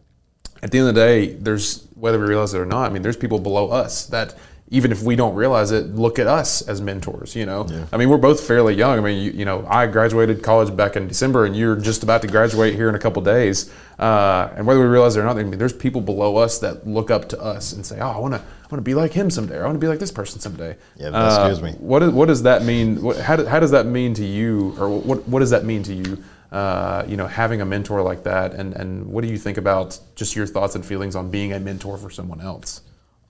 at 0.63 0.71
the 0.71 0.79
end 0.79 0.89
of 0.89 0.95
the 0.95 1.01
day, 1.01 1.33
there's 1.33 1.87
whether 1.95 2.19
we 2.19 2.25
realize 2.25 2.53
it 2.53 2.59
or 2.59 2.65
not. 2.65 2.89
I 2.89 2.93
mean, 2.93 3.01
there's 3.01 3.17
people 3.17 3.39
below 3.39 3.69
us 3.69 4.07
that 4.07 4.35
even 4.69 4.91
if 4.91 5.03
we 5.03 5.15
don't 5.15 5.35
realize 5.35 5.71
it, 5.71 5.93
look 5.93 6.17
at 6.17 6.25
us 6.25 6.63
as 6.67 6.81
mentors. 6.81 7.35
You 7.35 7.45
know, 7.45 7.65
I 7.93 7.97
mean, 7.97 8.09
we're 8.09 8.17
both 8.17 8.45
fairly 8.45 8.73
young. 8.73 8.97
I 8.97 9.01
mean, 9.01 9.23
you, 9.23 9.31
you 9.31 9.45
know, 9.45 9.65
I 9.67 9.85
graduated 9.85 10.41
college 10.41 10.75
back 10.75 10.95
in 10.95 11.07
December, 11.07 11.45
and 11.45 11.55
you're 11.55 11.75
just 11.75 12.01
about 12.01 12.23
to 12.23 12.27
graduate 12.27 12.73
here 12.73 12.89
in 12.89 12.95
a 12.95 12.99
couple 12.99 13.21
days. 13.21 13.71
Uh, 13.99 14.49
and 14.55 14.65
whether 14.65 14.79
we 14.79 14.87
realize 14.87 15.15
it 15.15 15.19
or 15.19 15.23
not, 15.23 15.37
I 15.37 15.43
mean, 15.43 15.59
there's 15.59 15.71
people 15.71 16.01
below 16.01 16.37
us 16.37 16.59
that 16.59 16.87
look 16.87 17.11
up 17.11 17.29
to 17.29 17.39
us 17.39 17.73
and 17.73 17.85
say, 17.85 17.99
"Oh, 17.99 18.09
I 18.09 18.17
want 18.17 18.33
to, 18.33 18.39
I 18.39 18.67
want 18.71 18.79
to 18.79 18.81
be 18.81 18.95
like 18.95 19.13
him 19.13 19.29
someday. 19.29 19.57
Or 19.57 19.63
I 19.63 19.65
want 19.67 19.75
to 19.75 19.79
be 19.79 19.87
like 19.87 19.99
this 19.99 20.11
person 20.11 20.41
someday." 20.41 20.77
Yeah, 20.95 21.11
that 21.11 21.33
scares 21.33 21.61
me. 21.61 21.73
What, 21.73 22.01
is, 22.01 22.11
what 22.11 22.25
does 22.25 22.41
that 22.43 22.63
mean? 22.63 23.03
What, 23.03 23.17
how, 23.17 23.35
do, 23.35 23.45
how 23.45 23.59
does 23.59 23.71
that 23.71 23.85
mean 23.85 24.15
to 24.15 24.25
you, 24.25 24.75
or 24.79 24.89
what, 24.89 25.27
what 25.27 25.39
does 25.41 25.51
that 25.51 25.63
mean 25.63 25.83
to 25.83 25.93
you? 25.93 26.23
Uh, 26.51 27.03
you 27.07 27.17
know, 27.17 27.27
having 27.27 27.61
a 27.61 27.65
mentor 27.65 28.01
like 28.01 28.23
that, 28.23 28.53
and, 28.53 28.73
and 28.73 29.05
what 29.07 29.23
do 29.23 29.27
you 29.27 29.37
think 29.37 29.57
about 29.57 29.99
just 30.15 30.35
your 30.35 30.45
thoughts 30.45 30.75
and 30.75 30.85
feelings 30.85 31.15
on 31.15 31.29
being 31.29 31.51
a 31.53 31.59
mentor 31.59 31.97
for 31.97 32.09
someone 32.09 32.39
else? 32.39 32.81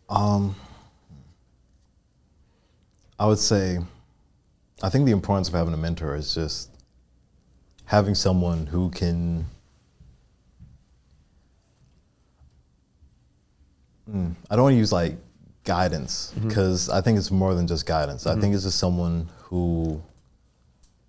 Um, 0.10 0.56
I 3.18 3.26
would 3.26 3.40
say, 3.40 3.80
I 4.84 4.90
think 4.90 5.06
the 5.06 5.12
importance 5.12 5.48
of 5.48 5.54
having 5.54 5.74
a 5.74 5.78
mentor 5.78 6.16
is 6.16 6.36
just 6.36 6.70
having 7.86 8.16
someone 8.16 8.68
who 8.68 8.90
can. 8.92 9.46
Mm, 14.10 14.36
I 14.50 14.56
don't 14.56 14.64
want 14.64 14.74
to 14.74 14.78
use 14.78 14.92
like 14.92 15.16
guidance 15.64 16.34
because 16.44 16.90
I 16.90 17.02
think 17.02 17.18
it's 17.18 17.32
more 17.32 17.56
than 17.56 17.66
just 17.66 17.86
guidance. 17.86 18.28
I 18.28 18.40
think 18.40 18.54
it's 18.54 18.64
just 18.64 18.78
someone 18.78 19.30
who 19.44 20.02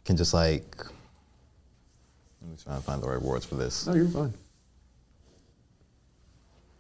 can 0.04 0.16
just 0.16 0.32
like. 0.32 0.86
Let 2.66 2.72
me 2.72 2.74
try 2.74 2.76
to 2.76 2.82
find 2.82 3.02
the 3.02 3.08
right 3.08 3.22
words 3.22 3.44
for 3.44 3.54
this. 3.54 3.86
No, 3.86 3.94
you're 3.94 4.08
fine. 4.08 4.34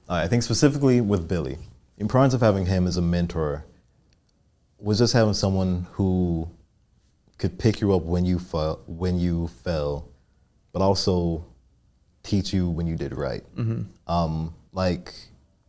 I 0.08 0.28
think 0.28 0.42
specifically 0.42 1.00
with 1.00 1.28
Billy, 1.28 1.58
the 1.96 2.02
importance 2.02 2.34
of 2.34 2.40
having 2.40 2.66
him 2.66 2.86
as 2.86 2.96
a 2.96 3.02
mentor 3.02 3.64
was 4.78 4.98
just 4.98 5.12
having 5.12 5.34
someone 5.34 5.86
who 5.92 6.48
could 7.38 7.58
pick 7.58 7.80
you 7.80 7.94
up 7.94 8.02
when 8.02 8.24
you 8.24 8.38
fell, 8.38 8.80
when 8.86 9.18
you 9.18 9.48
fell, 9.48 10.08
but 10.72 10.82
also 10.82 11.44
teach 12.22 12.52
you 12.52 12.68
when 12.68 12.86
you 12.86 12.96
did 12.96 13.14
right. 13.16 13.44
Um, 14.06 14.54
like 14.72 15.14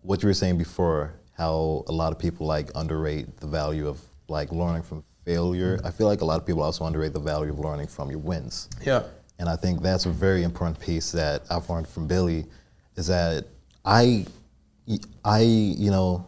what 0.01 0.22
you 0.22 0.28
were 0.28 0.34
saying 0.34 0.57
before, 0.57 1.13
how 1.36 1.84
a 1.88 1.91
lot 1.91 2.11
of 2.11 2.20
people 2.20 2.45
like 2.45 2.70
underrate 2.76 3.38
the 3.38 3.47
value 3.47 3.88
of 3.88 3.99
like 4.28 4.51
learning 4.51 4.84
from 4.84 5.03
failure. 5.26 5.80
I 5.84 5.91
feel 5.91 6.07
like 6.07 6.22
a 6.22 6.26
lot 6.26 6.39
of 6.39 6.45
people 6.45 6.61
also 6.61 6.86
underrate 6.86 7.13
the 7.13 7.20
value 7.20 7.51
of 7.51 7.59
learning 7.59 7.88
from 7.88 8.09
your 8.09 8.20
wins. 8.20 8.70
Yeah. 8.86 9.03
And 9.39 9.47
I 9.47 9.55
think 9.55 9.81
that's 9.81 10.05
a 10.05 10.09
very 10.09 10.43
important 10.43 10.79
piece 10.79 11.11
that 11.11 11.43
I've 11.49 11.69
learned 11.69 11.88
from 11.88 12.07
Billy 12.07 12.45
is 12.95 13.07
that 13.07 13.45
I, 13.85 14.25
I, 15.23 15.41
you 15.41 15.91
know, 15.91 16.25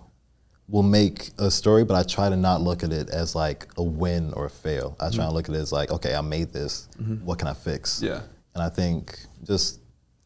will 0.67 0.83
make 0.83 1.31
a 1.39 1.49
story, 1.49 1.83
but 1.83 1.95
I 1.95 2.03
try 2.03 2.29
to 2.29 2.35
not 2.35 2.61
look 2.61 2.83
at 2.83 2.91
it 2.91 3.09
as 3.09 3.33
like 3.33 3.67
a 3.77 3.83
win 3.83 4.31
or 4.33 4.45
a 4.45 4.49
fail. 4.49 4.95
I 4.99 5.09
try 5.09 5.25
to 5.25 5.31
look 5.31 5.49
at 5.49 5.55
it 5.55 5.57
as 5.57 5.71
like, 5.71 5.89
okay, 5.89 6.13
I 6.13 6.21
made 6.21 6.53
this. 6.53 6.87
Mm-hmm. 7.01 7.25
What 7.25 7.39
can 7.39 7.47
I 7.47 7.53
fix? 7.53 8.01
Yeah. 8.03 8.21
And 8.53 8.61
I 8.61 8.69
think 8.69 9.19
just, 9.43 9.79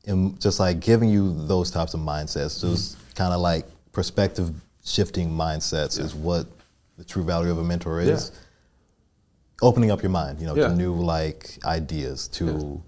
in, 0.03 0.37
just 0.39 0.59
like 0.59 0.81
giving 0.81 1.09
you 1.09 1.33
those 1.47 1.71
types 1.71 1.93
of 1.93 2.01
mindsets, 2.01 2.59
just 2.59 2.97
kind 3.15 3.33
of 3.33 3.39
like 3.39 3.65
perspective 3.93 4.51
shifting 4.83 5.29
mindsets 5.29 5.97
is 5.97 6.13
what 6.13 6.45
the 6.97 7.05
true 7.05 7.23
value 7.23 7.49
of 7.49 7.57
a 7.57 7.63
mentor 7.63 8.01
is. 8.01 8.31
Yeah. 8.33 8.39
Opening 9.63 9.91
up 9.91 10.01
your 10.03 10.09
mind, 10.11 10.39
you 10.39 10.45
know, 10.45 10.55
Yeah. 10.55 10.67
to 10.67 10.75
new 10.75 10.93
like 10.93 11.57
ideas, 11.65 12.27
to 12.29 12.81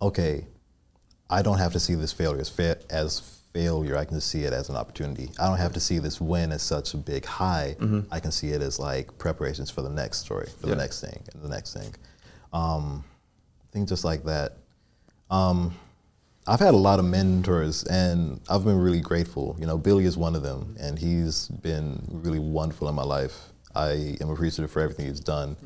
okay, 0.00 0.46
I 1.30 1.42
don't 1.42 1.58
have 1.58 1.72
to 1.74 1.80
see 1.80 1.94
this 1.94 2.12
failure 2.12 2.40
as, 2.40 2.48
fa- 2.48 2.78
as 2.90 3.20
failure. 3.52 3.96
I 3.96 4.04
can 4.04 4.16
just 4.16 4.28
see 4.28 4.44
it 4.44 4.52
as 4.52 4.68
an 4.70 4.76
opportunity. 4.76 5.30
I 5.38 5.46
don't 5.48 5.58
have 5.58 5.74
to 5.74 5.80
see 5.80 5.98
this 5.98 6.20
win 6.20 6.50
as 6.52 6.62
such 6.62 6.94
a 6.94 6.96
big 6.96 7.24
high. 7.26 7.76
I 8.10 8.20
can 8.20 8.32
see 8.32 8.48
it 8.50 8.62
as 8.62 8.78
like 8.78 9.16
preparations 9.18 9.70
for 9.70 9.82
the 9.82 9.90
next 9.90 10.18
story, 10.18 10.46
for 10.46 10.52
Mm-hmm. 10.52 10.68
Yeah. 10.68 10.74
the 10.74 10.80
next 10.80 11.00
thing, 11.02 11.22
and 11.34 11.42
the 11.42 11.48
next 11.48 11.74
thing. 11.74 11.94
Um, 12.52 13.04
I 13.62 13.66
think 13.72 13.88
just 13.88 14.04
like 14.04 14.24
that. 14.24 14.56
Um, 15.30 15.74
I've 16.46 16.58
had 16.60 16.74
a 16.74 16.76
lot 16.78 16.98
of 16.98 17.04
mentors, 17.04 17.84
and 17.84 18.40
I've 18.50 18.64
been 18.64 18.78
really 18.78 19.00
grateful. 19.00 19.56
You 19.60 19.66
know, 19.66 19.78
Billy 19.78 20.04
is 20.06 20.16
one 20.16 20.34
of 20.34 20.42
them, 20.42 20.74
and 20.80 20.98
he's 20.98 21.48
been 21.48 22.02
really 22.10 22.40
wonderful 22.40 22.88
in 22.88 22.94
my 22.94 23.04
life. 23.04 23.51
I 23.74 24.16
am 24.20 24.30
appreciative 24.30 24.70
for 24.70 24.80
everything 24.80 25.06
he's 25.06 25.20
done. 25.20 25.56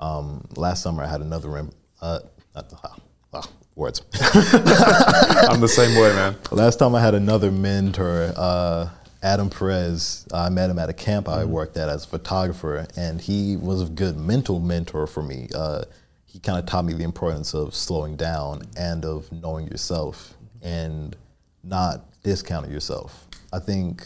Um, 0.00 0.46
last 0.56 0.82
summer, 0.82 1.02
I 1.02 1.06
had 1.06 1.20
another 1.20 1.48
rem- 1.48 1.72
uh, 2.00 2.20
not, 2.54 2.72
ah, 2.84 2.96
ah, 3.32 3.48
words. 3.74 4.02
I'm 4.14 5.60
the 5.60 5.68
same 5.68 5.94
way, 6.00 6.12
man. 6.14 6.36
Last 6.50 6.76
time 6.76 6.94
I 6.94 7.00
had 7.00 7.14
another 7.14 7.50
mentor, 7.50 8.32
uh, 8.36 8.88
Adam 9.22 9.48
Perez. 9.48 10.26
I 10.32 10.50
met 10.50 10.68
him 10.70 10.78
at 10.78 10.88
a 10.90 10.92
camp 10.92 11.28
I 11.28 11.44
worked 11.44 11.76
at 11.76 11.88
as 11.88 12.04
a 12.04 12.08
photographer, 12.08 12.86
and 12.96 13.20
he 13.20 13.56
was 13.56 13.82
a 13.82 13.86
good 13.86 14.16
mental 14.16 14.60
mentor 14.60 15.06
for 15.06 15.22
me. 15.22 15.48
Uh, 15.54 15.84
he 16.26 16.38
kind 16.40 16.58
of 16.58 16.66
taught 16.66 16.84
me 16.84 16.92
the 16.92 17.04
importance 17.04 17.54
of 17.54 17.74
slowing 17.74 18.16
down 18.16 18.62
and 18.76 19.04
of 19.04 19.30
knowing 19.32 19.68
yourself 19.68 20.34
and 20.62 21.16
not 21.62 22.04
discounting 22.22 22.70
yourself. 22.70 23.26
I 23.52 23.60
think 23.60 24.04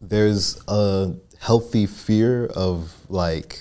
there's 0.00 0.60
a 0.66 1.14
healthy 1.44 1.84
fear 1.86 2.46
of 2.46 2.94
like 3.10 3.60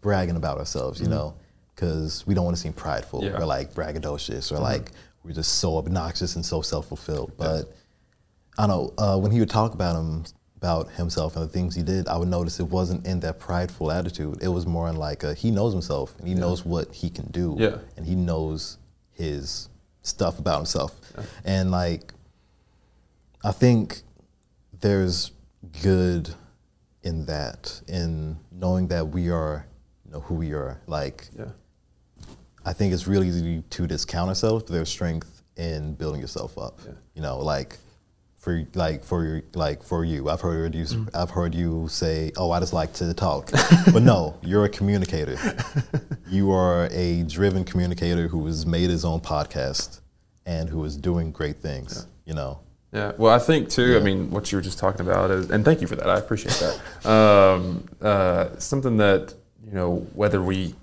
bragging 0.00 0.36
about 0.36 0.58
ourselves, 0.58 1.00
you 1.00 1.06
know, 1.06 1.32
because 1.74 2.26
we 2.26 2.34
don't 2.34 2.44
want 2.44 2.56
to 2.56 2.60
seem 2.62 2.72
prideful 2.72 3.24
Yeah. 3.24 3.38
or 3.38 3.46
like 3.46 3.72
braggadocious 3.72 4.50
or 4.50 4.58
like 4.58 4.90
we're 5.22 5.32
just 5.32 5.58
so 5.60 5.76
obnoxious 5.76 6.34
and 6.36 6.44
so 6.44 6.60
self-fulfilled. 6.60 7.32
But 7.36 7.72
I 8.58 8.66
don't 8.66 8.70
know 8.70 8.94
uh, 8.98 9.16
when 9.18 9.30
he 9.30 9.38
would 9.38 9.50
talk 9.50 9.74
about 9.74 9.94
him 9.96 10.24
about 10.56 10.90
himself 10.90 11.36
and 11.36 11.44
the 11.44 11.48
things 11.48 11.74
he 11.74 11.82
did, 11.82 12.08
I 12.08 12.16
would 12.18 12.28
notice 12.28 12.58
it 12.60 12.66
wasn't 12.68 13.06
in 13.06 13.20
that 13.20 13.38
prideful 13.38 13.90
attitude. 13.92 14.42
It 14.42 14.48
was 14.48 14.66
more 14.66 14.88
in 14.90 14.96
like 14.96 15.22
a, 15.22 15.32
he 15.32 15.50
knows 15.52 15.72
himself 15.72 16.14
and 16.18 16.26
he 16.28 16.34
knows 16.34 16.64
what 16.66 16.92
he 16.92 17.08
can 17.10 17.26
do 17.30 17.54
Yeah. 17.58 17.76
and 17.96 18.04
he 18.04 18.14
knows 18.16 18.76
his 19.12 19.68
stuff 20.02 20.38
about 20.40 20.56
himself. 20.56 21.00
And 21.44 21.70
like 21.70 22.12
I 23.44 23.52
think 23.52 24.02
there's 24.80 25.30
good 25.82 26.34
in 27.02 27.24
that, 27.26 27.80
in 27.88 28.38
knowing 28.52 28.88
that 28.88 29.08
we 29.08 29.30
are, 29.30 29.66
you 30.04 30.12
know, 30.12 30.20
who 30.20 30.34
we 30.34 30.52
are. 30.52 30.80
Like, 30.86 31.28
Yeah. 31.38 31.46
I 32.64 32.74
think 32.74 32.92
it's 32.92 33.06
really 33.06 33.28
easy 33.28 33.62
to 33.70 33.86
discount 33.86 34.28
ourselves, 34.28 34.64
but 34.64 34.72
there's 34.74 34.90
strength 34.90 35.42
in 35.56 35.94
building 35.94 36.20
yourself 36.20 36.58
up. 36.58 36.78
Yeah. 36.84 36.92
You 37.14 37.22
know, 37.22 37.38
like 37.38 37.78
for 38.36 38.64
like 38.74 39.02
for 39.04 39.24
your 39.24 39.42
like 39.54 39.82
for 39.82 40.04
you, 40.04 40.28
I've 40.28 40.40
heard 40.42 40.74
you 40.74 40.84
Mm. 40.84 41.08
I've 41.14 41.30
heard 41.30 41.54
you 41.54 41.88
say, 41.88 42.32
"Oh, 42.36 42.50
I 42.50 42.60
just 42.60 42.72
like 42.74 42.92
to 42.94 43.12
talk," 43.14 43.50
but 43.92 44.02
no, 44.02 44.38
you're 44.42 44.64
a 44.64 44.68
communicator. 44.68 45.36
you 46.28 46.50
are 46.52 46.88
a 46.90 47.22
driven 47.24 47.64
communicator 47.64 48.28
who 48.28 48.44
has 48.46 48.66
made 48.66 48.90
his 48.90 49.04
own 49.04 49.20
podcast 49.20 50.00
and 50.46 50.68
who 50.68 50.84
is 50.84 50.96
doing 50.96 51.32
great 51.32 51.56
things. 51.56 52.06
You 52.26 52.34
know, 52.34 52.60
Yeah. 52.92 53.12
Well, 53.16 53.32
I 53.32 53.38
think 53.38 53.68
too. 53.68 53.96
I 53.96 54.00
mean, 54.00 54.30
what 54.30 54.50
you 54.50 54.58
were 54.58 54.62
just 54.62 54.78
talking 54.78 55.02
about 55.02 55.30
is, 55.30 55.50
and 55.50 55.64
thank 55.64 55.80
you 55.80 55.86
for 55.86 55.96
that. 55.96 56.08
I 56.10 56.18
appreciate 56.18 56.54
that. 56.54 57.06
um, 57.08 57.84
uh, 58.00 58.58
something 58.58 58.96
that 58.96 59.34
you 59.64 59.72
know, 59.72 60.06
whether 60.14 60.42
we 60.42 60.74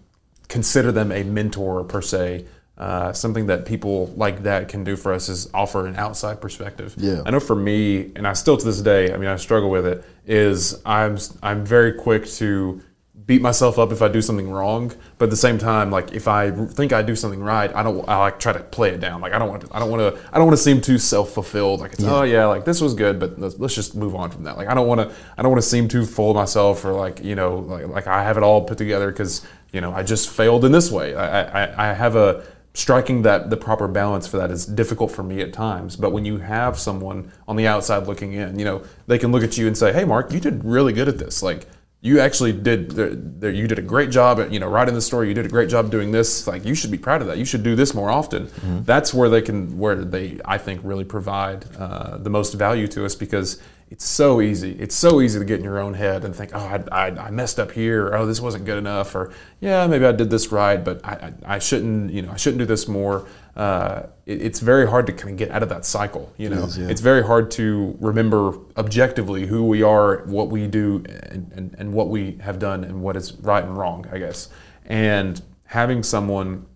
consider 0.47 0.91
them 0.91 1.11
a 1.11 1.23
mentor 1.23 1.83
per 1.83 2.01
se, 2.01 2.45
uh, 2.77 3.11
something 3.11 3.47
that 3.47 3.65
people 3.65 4.07
like 4.15 4.43
that 4.43 4.69
can 4.69 4.83
do 4.83 4.95
for 4.95 5.11
us 5.11 5.27
is 5.29 5.49
offer 5.53 5.87
an 5.87 5.95
outside 5.97 6.39
perspective. 6.39 6.95
Yeah. 6.97 7.23
I 7.25 7.31
know 7.31 7.39
for 7.39 7.55
me, 7.55 8.11
and 8.15 8.27
I 8.27 8.33
still 8.33 8.55
to 8.55 8.63
this 8.63 8.81
day, 8.81 9.13
I 9.13 9.17
mean, 9.17 9.29
I 9.29 9.35
struggle 9.35 9.69
with 9.69 9.85
it. 9.85 10.05
Is 10.25 10.81
I'm 10.85 11.17
I'm 11.43 11.65
very 11.65 11.93
quick 11.93 12.25
to 12.25 12.81
beat 13.27 13.41
myself 13.41 13.77
up 13.77 13.91
if 13.91 14.01
I 14.01 14.07
do 14.07 14.21
something 14.21 14.49
wrong, 14.49 14.93
but 15.17 15.25
at 15.25 15.31
the 15.31 15.37
same 15.37 15.57
time, 15.57 15.91
like 15.91 16.13
if 16.13 16.29
I 16.29 16.49
think 16.49 16.93
I 16.93 17.01
do 17.01 17.13
something 17.13 17.41
right, 17.41 17.73
I 17.75 17.83
don't. 17.83 18.07
I 18.07 18.17
like 18.17 18.39
try 18.39 18.53
to 18.53 18.61
play 18.61 18.91
it 18.91 19.01
down. 19.01 19.19
Like 19.19 19.33
I 19.33 19.39
don't 19.39 19.49
want. 19.49 19.63
To, 19.63 19.75
I 19.75 19.79
don't 19.79 19.91
want 19.91 20.15
to. 20.15 20.21
I 20.31 20.37
don't 20.37 20.47
want 20.47 20.57
to 20.57 20.63
seem 20.63 20.79
too 20.79 20.97
self 20.97 21.31
fulfilled. 21.31 21.81
Like 21.81 21.93
it's 21.93 22.03
oh 22.05 22.23
yeah, 22.23 22.45
like 22.45 22.63
this 22.63 22.79
was 22.81 22.93
good, 22.93 23.19
but 23.19 23.37
let's, 23.37 23.59
let's 23.59 23.75
just 23.75 23.95
move 23.95 24.15
on 24.15 24.31
from 24.31 24.43
that. 24.43 24.57
Like 24.57 24.69
I 24.69 24.73
don't 24.73 24.87
want 24.87 25.01
to. 25.01 25.15
I 25.37 25.41
don't 25.41 25.51
want 25.51 25.61
to 25.61 25.69
seem 25.69 25.89
too 25.89 26.05
full 26.05 26.31
of 26.31 26.37
myself 26.37 26.83
or 26.85 26.93
like 26.93 27.23
you 27.23 27.35
know 27.35 27.59
like 27.59 27.87
like 27.87 28.07
I 28.07 28.23
have 28.23 28.37
it 28.37 28.43
all 28.43 28.63
put 28.63 28.77
together 28.77 29.11
because 29.11 29.45
you 29.73 29.81
know 29.81 29.93
I 29.93 30.03
just 30.03 30.29
failed 30.29 30.63
in 30.63 30.71
this 30.71 30.89
way. 30.89 31.13
I 31.13 31.65
I, 31.65 31.91
I 31.91 31.93
have 31.93 32.15
a 32.15 32.45
striking 32.73 33.23
that 33.23 33.49
the 33.49 33.57
proper 33.57 33.87
balance 33.87 34.27
for 34.27 34.37
that 34.37 34.51
is 34.51 34.63
difficult 34.63 35.09
for 35.09 35.23
me 35.23 35.41
at 35.41 35.51
times 35.51 35.95
but 35.95 36.11
when 36.11 36.23
you 36.23 36.37
have 36.37 36.77
someone 36.77 37.31
on 37.47 37.55
the 37.55 37.65
outside 37.65 38.05
looking 38.05 38.33
in 38.33 38.59
you 38.59 38.63
know 38.63 38.83
they 39.07 39.17
can 39.17 39.31
look 39.31 39.43
at 39.43 39.57
you 39.57 39.65
and 39.65 39.75
say 39.75 39.91
hey 39.91 40.05
mark 40.05 40.31
you 40.31 40.39
did 40.39 40.63
really 40.63 40.93
good 40.93 41.07
at 41.07 41.17
this 41.17 41.41
like 41.41 41.65
you 42.01 42.19
actually 42.19 42.53
did 42.53 42.91
the, 42.91 43.09
the, 43.39 43.51
you 43.51 43.67
did 43.67 43.79
a 43.79 43.81
great 43.81 44.11
job 44.11 44.39
at 44.39 44.51
you 44.53 44.59
know 44.59 44.67
writing 44.67 44.93
the 44.93 45.01
story. 45.01 45.29
You 45.29 45.33
did 45.33 45.45
a 45.45 45.49
great 45.49 45.69
job 45.69 45.89
doing 45.89 46.11
this. 46.11 46.45
Like 46.45 46.63
you 46.63 46.75
should 46.75 46.91
be 46.91 46.97
proud 46.97 47.21
of 47.21 47.27
that. 47.27 47.37
You 47.37 47.45
should 47.45 47.63
do 47.63 47.75
this 47.75 47.93
more 47.93 48.11
often. 48.11 48.49
That's 48.83 49.13
where 49.13 49.29
they 49.29 49.41
can 49.41 49.77
where 49.77 49.95
they 49.95 50.39
i 50.45 50.57
think 50.57 50.81
really 50.83 51.03
provide 51.03 51.65
uh, 51.77 52.17
the 52.17 52.29
most 52.29 52.53
value 52.53 52.87
to 52.89 53.05
us 53.05 53.15
because 53.15 53.59
it's 53.89 54.05
so 54.05 54.41
easy. 54.41 54.73
It's 54.73 54.95
so 54.95 55.21
easy 55.21 55.39
to 55.39 55.45
get 55.45 55.59
in 55.59 55.63
your 55.63 55.79
own 55.79 55.95
head 55.95 56.23
and 56.23 56.35
think 56.35 56.51
oh 56.53 56.59
i, 56.59 56.83
I, 56.91 57.07
I 57.27 57.31
messed 57.31 57.59
up 57.59 57.71
here. 57.71 58.07
Or, 58.07 58.17
oh 58.17 58.25
this 58.27 58.41
wasn't 58.41 58.65
good 58.65 58.77
enough 58.77 59.15
or 59.15 59.33
yeah 59.59 59.87
maybe 59.87 60.05
i 60.05 60.11
did 60.11 60.29
this 60.29 60.51
right 60.51 60.83
but 60.83 61.03
i, 61.03 61.33
I, 61.45 61.55
I 61.55 61.59
shouldn't 61.59 62.11
you 62.11 62.21
know 62.21 62.31
i 62.31 62.35
shouldn't 62.35 62.59
do 62.59 62.65
this 62.65 62.87
more 62.87 63.27
uh, 63.57 64.03
it, 64.27 64.41
it's 64.41 64.59
very 64.59 64.87
hard 64.87 65.07
to 65.07 65.11
kind 65.11 65.31
of 65.31 65.37
get 65.37 65.49
out 65.49 65.63
of 65.63 65.69
that 65.69 65.83
cycle 65.83 66.31
you 66.37 66.47
know 66.47 66.63
is, 66.63 66.77
yeah. 66.77 66.87
it's 66.87 67.01
very 67.01 67.23
hard 67.23 67.49
to 67.49 67.97
remember 67.99 68.53
objectively 68.77 69.47
who 69.47 69.65
we 69.65 69.81
are, 69.81 70.23
what 70.25 70.49
we 70.49 70.67
do, 70.67 71.03
and, 71.07 71.51
and, 71.53 71.75
and 71.79 71.91
what 71.91 72.09
we 72.09 72.37
have 72.41 72.59
done, 72.59 72.83
and 72.83 73.01
what 73.01 73.17
is 73.17 73.33
right 73.37 73.63
and 73.63 73.75
wrong, 73.75 74.05
I 74.11 74.19
guess. 74.19 74.49
And 74.85 75.41
having 75.65 76.03
someone 76.03 76.67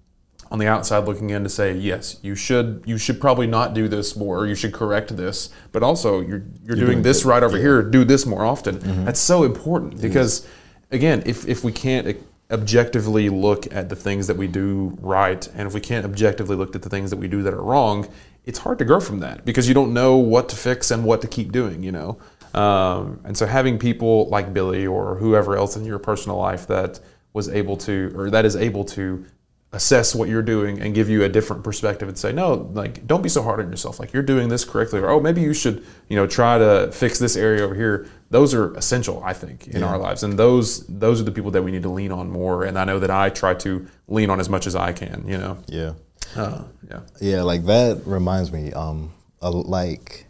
on 0.50 0.60
the 0.60 0.68
outside 0.68 1.06
looking 1.06 1.30
in 1.30 1.44
to 1.44 1.50
say, 1.50 1.74
yes, 1.74 2.18
you 2.22 2.36
should 2.36 2.84
you 2.86 2.98
should 2.98 3.22
probably 3.22 3.48
not 3.48 3.74
do 3.74 3.88
this 3.88 4.16
more, 4.16 4.40
or 4.40 4.48
you 4.48 4.56
should 4.56 4.74
correct 4.74 5.16
this, 5.16 5.50
but 5.72 5.84
also 5.84 6.20
you're 6.20 6.44
you're, 6.64 6.76
doing, 6.76 6.88
doing 6.88 7.02
this 7.04 7.24
right 7.24 7.44
over 7.44 7.58
here, 7.58 7.82
do 7.84 8.04
this 8.04 8.26
more 8.26 8.44
often. 8.44 9.06
That's 9.06 9.20
so 9.20 9.44
important 9.44 10.02
because 10.02 10.48
again, 10.92 11.24
if 11.26 11.48
if 11.48 11.64
we 11.64 11.72
can't 11.72 12.18
objectively 12.52 13.30
look 13.30 13.74
at 13.74 13.89
the 13.89 13.95
things 13.95 14.28
that 14.28 14.38
we 14.38 14.47
do 14.47 14.97
right, 15.02 15.47
and 15.56 15.68
if 15.68 15.74
we 15.74 15.80
can't 15.80 16.06
objectively 16.06 16.56
look 16.56 16.76
at 16.76 16.82
the 16.82 16.89
things 16.89 17.10
that 17.10 17.18
we 17.18 17.28
do 17.28 17.41
that 17.43 17.54
are 17.54 17.64
wrong, 17.64 18.08
it's 18.45 18.60
hard 18.60 18.80
to 18.80 18.86
grow 18.86 18.99
from 18.99 19.20
that 19.20 19.45
because 19.45 19.68
you 19.68 19.74
don't 19.74 19.93
know 19.93 20.18
what 20.18 20.49
to 20.49 20.56
fix 20.56 20.91
and 20.91 21.06
what 21.06 21.22
to 21.22 21.28
keep 21.28 21.52
doing. 21.52 21.84
You 21.84 21.91
know, 21.91 22.18
Um, 22.54 23.22
and 23.24 23.38
so 23.38 23.45
having 23.45 23.78
people 23.80 24.28
like 24.30 24.54
Billy 24.54 24.86
or 24.86 25.16
whoever 25.16 25.56
else 25.56 25.76
in 25.76 25.86
your 25.86 25.99
personal 25.99 26.38
life 26.38 26.68
that 26.68 26.99
was 27.34 27.47
able 27.47 27.78
to, 27.78 28.12
or 28.16 28.30
that 28.30 28.45
is 28.45 28.56
able 28.56 28.84
to 28.84 29.26
assess 29.74 30.14
what 30.14 30.28
you're 30.28 30.41
doing 30.41 30.82
and 30.82 30.93
give 30.93 31.08
you 31.08 31.24
a 31.24 31.30
different 31.30 31.64
perspective 31.64 32.10
and 32.10 32.18
say, 32.18 32.34
no, 32.34 32.70
like 32.74 33.08
don't 33.08 33.22
be 33.22 33.30
so 33.30 33.41
hard 33.41 33.62
on 33.62 33.70
yourself. 33.70 33.99
Like 34.02 34.12
you're 34.12 34.22
doing 34.24 34.49
this 34.49 34.66
correctly, 34.66 34.99
or 34.99 35.10
oh, 35.10 35.22
maybe 35.22 35.41
you 35.41 35.54
should, 35.54 35.86
you 36.10 36.18
know, 36.18 36.28
try 36.28 36.58
to 36.58 36.91
fix 36.91 37.20
this 37.20 37.38
area 37.38 37.64
over 37.64 37.76
here. 37.76 38.08
Those 38.32 38.54
are 38.54 38.74
essential, 38.76 39.22
I 39.24 39.34
think, 39.34 39.68
in 39.68 39.84
our 39.84 39.98
lives, 39.98 40.24
and 40.24 40.40
those 40.40 40.88
those 40.88 41.20
are 41.22 41.26
the 41.26 41.32
people 41.34 41.52
that 41.52 41.62
we 41.64 41.72
need 41.72 41.84
to 41.84 41.90
lean 41.90 42.12
on 42.12 42.30
more. 42.32 42.64
And 42.64 42.80
I 42.80 42.86
know 42.86 42.98
that 43.00 43.12
I 43.12 43.30
try 43.30 43.54
to 43.56 43.86
lean 44.08 44.30
on 44.30 44.40
as 44.40 44.50
much 44.50 44.66
as 44.68 44.76
I 44.76 44.94
can. 44.94 45.26
You 45.28 45.38
know, 45.38 45.58
Yeah. 45.68 45.94
uh, 46.36 46.64
yeah, 46.90 47.00
Yeah, 47.20 47.42
like 47.44 47.66
that 47.66 48.02
reminds 48.06 48.52
me, 48.52 48.72
um, 48.72 49.12
a, 49.42 49.52
like 49.52 50.26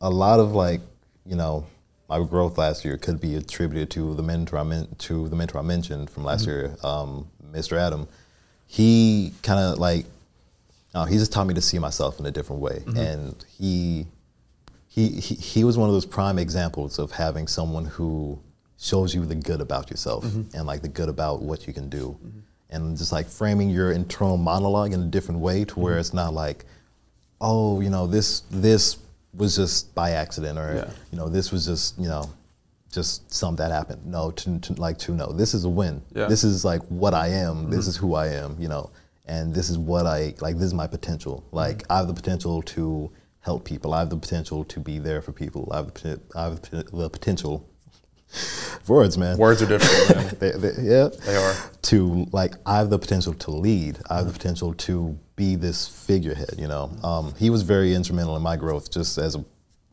a 0.00 0.10
lot 0.10 0.40
of 0.40 0.52
like, 0.52 0.80
you 1.24 1.36
know, 1.36 1.64
my 2.08 2.18
growth 2.24 2.58
last 2.58 2.84
year 2.84 2.96
could 2.96 3.20
be 3.20 3.36
attributed 3.36 3.90
to 3.90 4.14
the 4.16 4.22
mentor 4.22 4.58
I 4.58 4.64
men- 4.64 4.88
to 5.06 5.28
the 5.28 5.36
mentor 5.36 5.58
I 5.58 5.62
mentioned 5.62 6.10
from 6.10 6.24
last 6.24 6.46
year, 6.46 6.76
um, 6.82 7.28
Mr. 7.52 7.76
Adam. 7.78 8.08
He 8.66 9.32
kind 9.42 9.60
of 9.60 9.78
like, 9.78 10.06
uh, 10.94 11.04
he 11.04 11.16
just 11.18 11.32
taught 11.32 11.46
me 11.46 11.54
to 11.54 11.60
see 11.60 11.78
myself 11.78 12.18
in 12.18 12.26
a 12.26 12.30
different 12.30 12.62
way, 12.62 12.82
and 12.96 13.34
he, 13.58 14.06
he 14.98 15.20
he 15.20 15.34
he 15.36 15.64
was 15.64 15.78
one 15.78 15.88
of 15.88 15.94
those 15.94 16.06
prime 16.06 16.38
examples 16.38 16.98
of 16.98 17.12
having 17.12 17.46
someone 17.46 17.84
who 17.84 18.38
shows 18.78 19.14
you 19.14 19.24
the 19.24 19.34
good 19.34 19.60
about 19.60 19.90
yourself 19.90 20.24
mm-hmm. 20.24 20.56
and 20.56 20.66
like 20.66 20.82
the 20.82 20.88
good 20.88 21.08
about 21.08 21.40
what 21.40 21.66
you 21.66 21.72
can 21.72 21.88
do, 21.88 22.18
mm-hmm. 22.24 22.40
and 22.70 22.96
just 22.98 23.12
like 23.12 23.28
framing 23.28 23.70
your 23.70 23.92
internal 23.92 24.36
monologue 24.36 24.92
in 24.92 25.00
a 25.00 25.06
different 25.06 25.40
way 25.40 25.64
to 25.64 25.78
where 25.78 25.92
mm-hmm. 25.92 26.00
it's 26.00 26.12
not 26.12 26.34
like, 26.34 26.64
oh, 27.40 27.80
you 27.80 27.90
know, 27.90 28.06
this 28.06 28.40
this 28.50 28.98
was 29.34 29.54
just 29.54 29.94
by 29.94 30.10
accident, 30.10 30.58
or 30.58 30.74
Yeah. 30.74 30.90
you 31.12 31.18
know, 31.18 31.28
this 31.28 31.52
was 31.52 31.64
just 31.64 31.96
you 31.96 32.08
know, 32.08 32.28
just 32.90 33.32
something 33.32 33.64
that 33.64 33.72
happened. 33.72 34.04
No, 34.04 34.32
to, 34.32 34.58
to 34.58 34.72
like 34.74 34.98
to 34.98 35.12
know 35.12 35.30
this 35.32 35.54
is 35.54 35.64
a 35.64 35.70
win. 35.70 36.02
Yeah. 36.12 36.26
This 36.26 36.42
is 36.42 36.64
like 36.64 36.82
what 36.88 37.14
I 37.14 37.28
am. 37.28 37.70
This 37.70 37.86
is 37.86 37.96
who 37.96 38.14
I 38.14 38.28
am. 38.28 38.56
You 38.58 38.68
know, 38.68 38.90
and 39.26 39.54
this 39.54 39.70
is 39.70 39.78
what 39.78 40.06
I 40.06 40.34
like. 40.40 40.56
This 40.56 40.64
is 40.64 40.74
my 40.74 40.88
potential. 40.88 41.44
Like 41.52 41.84
I 41.88 41.98
have 41.98 42.08
the 42.08 42.14
potential 42.22 42.62
to 42.74 43.12
help 43.48 43.64
people. 43.64 43.94
I 43.94 44.00
have 44.00 44.10
the 44.10 44.16
potential 44.16 44.62
to 44.64 44.78
be 44.78 44.98
there 44.98 45.22
for 45.22 45.32
people. 45.32 45.68
I 45.72 45.76
have 45.76 45.94
the, 45.94 46.20
I 46.36 46.44
have 46.44 46.60
the 46.60 46.68
poten- 46.68 46.98
the 46.98 47.08
potential. 47.10 47.68
Words, 48.86 49.16
man. 49.16 49.38
words 49.38 49.62
are 49.62 49.66
different. 49.66 50.16
Man. 50.16 50.36
They, 50.40 50.50
they, 50.50 50.82
yeah, 50.82 51.08
They 51.26 51.36
are. 51.36 51.54
To 51.90 52.26
like, 52.30 52.54
I 52.66 52.76
have 52.76 52.90
the 52.90 52.98
potential 52.98 53.32
to 53.34 53.50
lead. 53.50 53.98
I 54.10 54.16
have 54.18 54.26
the 54.26 54.32
potential 54.32 54.74
to 54.74 55.18
be 55.34 55.56
this 55.56 55.88
figurehead. 55.88 56.54
You 56.58 56.68
know, 56.68 56.90
um, 57.02 57.34
he 57.38 57.48
was 57.48 57.62
very 57.62 57.94
instrumental 57.94 58.36
in 58.36 58.42
my 58.42 58.56
growth, 58.56 58.90
just 58.90 59.16
as 59.16 59.34
a 59.34 59.44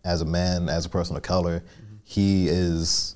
as 0.04 0.22
a 0.22 0.26
man, 0.26 0.68
as 0.70 0.86
a 0.86 0.90
person 0.90 1.16
of 1.16 1.24
color. 1.24 1.64
He 2.04 2.48
is 2.50 3.16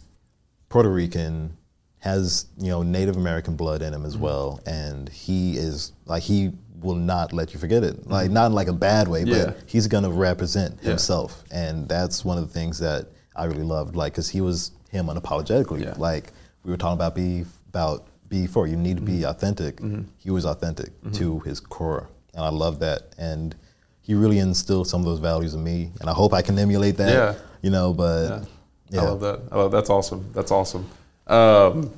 Puerto 0.70 0.90
Rican, 0.90 1.58
has 2.00 2.48
you 2.58 2.70
know 2.70 2.82
Native 2.82 3.18
American 3.18 3.56
blood 3.56 3.82
in 3.82 3.94
him 3.94 4.06
as 4.06 4.14
mm-hmm. 4.14 4.24
well, 4.24 4.62
and 4.66 5.10
he 5.10 5.58
is 5.58 5.92
like 6.06 6.24
he 6.24 6.52
will 6.82 6.96
not 6.96 7.34
let 7.34 7.54
you 7.54 7.60
forget 7.60 7.84
it. 7.84 8.08
Like 8.08 8.26
mm-hmm. 8.26 8.34
not 8.34 8.46
in 8.48 8.54
like 8.54 8.70
a 8.70 8.74
bad 8.74 9.08
way, 9.08 9.24
Yeah. 9.24 9.46
but 9.46 9.58
he's 9.66 9.88
gonna 9.88 10.10
represent 10.10 10.80
Yeah. 10.82 10.90
himself, 10.90 11.44
and 11.52 11.88
that's 11.90 12.24
one 12.24 12.38
of 12.38 12.48
the 12.48 12.54
things 12.54 12.80
that 12.80 13.08
I 13.36 13.46
really 13.46 13.64
loved. 13.64 13.96
Like, 13.96 14.14
cause 14.14 14.30
he 14.30 14.42
was 14.42 14.72
him 14.90 15.08
unapologetically. 15.08 15.84
Yeah. 15.84 15.94
Like 15.98 16.32
we 16.64 16.72
were 16.72 16.78
talking 16.78 16.96
about 16.96 17.16
be 17.16 17.46
about 17.70 18.08
before, 18.30 18.68
you 18.68 18.76
need 18.76 18.98
to 18.98 19.04
be 19.04 19.20
Mm-hmm. 19.20 19.30
authentic. 19.30 19.78
Mm-hmm. 19.78 20.04
He 20.18 20.32
was 20.32 20.46
authentic 20.46 20.92
to 21.14 21.40
his 21.40 21.60
core, 21.60 22.08
and 22.34 22.46
I 22.46 22.50
love 22.50 22.80
that. 22.80 23.14
And 23.18 23.56
he 24.02 24.14
really 24.14 24.40
instilled 24.40 24.88
some 24.88 25.02
of 25.02 25.06
those 25.06 25.20
values 25.20 25.54
in 25.54 25.64
me, 25.64 25.92
and 26.00 26.10
I 26.10 26.14
hope 26.14 26.34
I 26.34 26.42
can 26.42 26.58
emulate 26.58 26.98
that. 26.98 27.12
Yeah. 27.12 27.36
You 27.62 27.72
know, 27.72 27.94
but 27.94 28.30
Yeah. 28.30 28.46
yeah, 28.90 29.02
I 29.02 29.04
love 29.06 29.20
that. 29.20 29.40
I 29.52 29.56
love, 29.58 29.72
that's 29.72 29.90
awesome. 29.90 30.32
That's 30.34 30.52
awesome. 30.52 30.90
Um, 31.30 31.92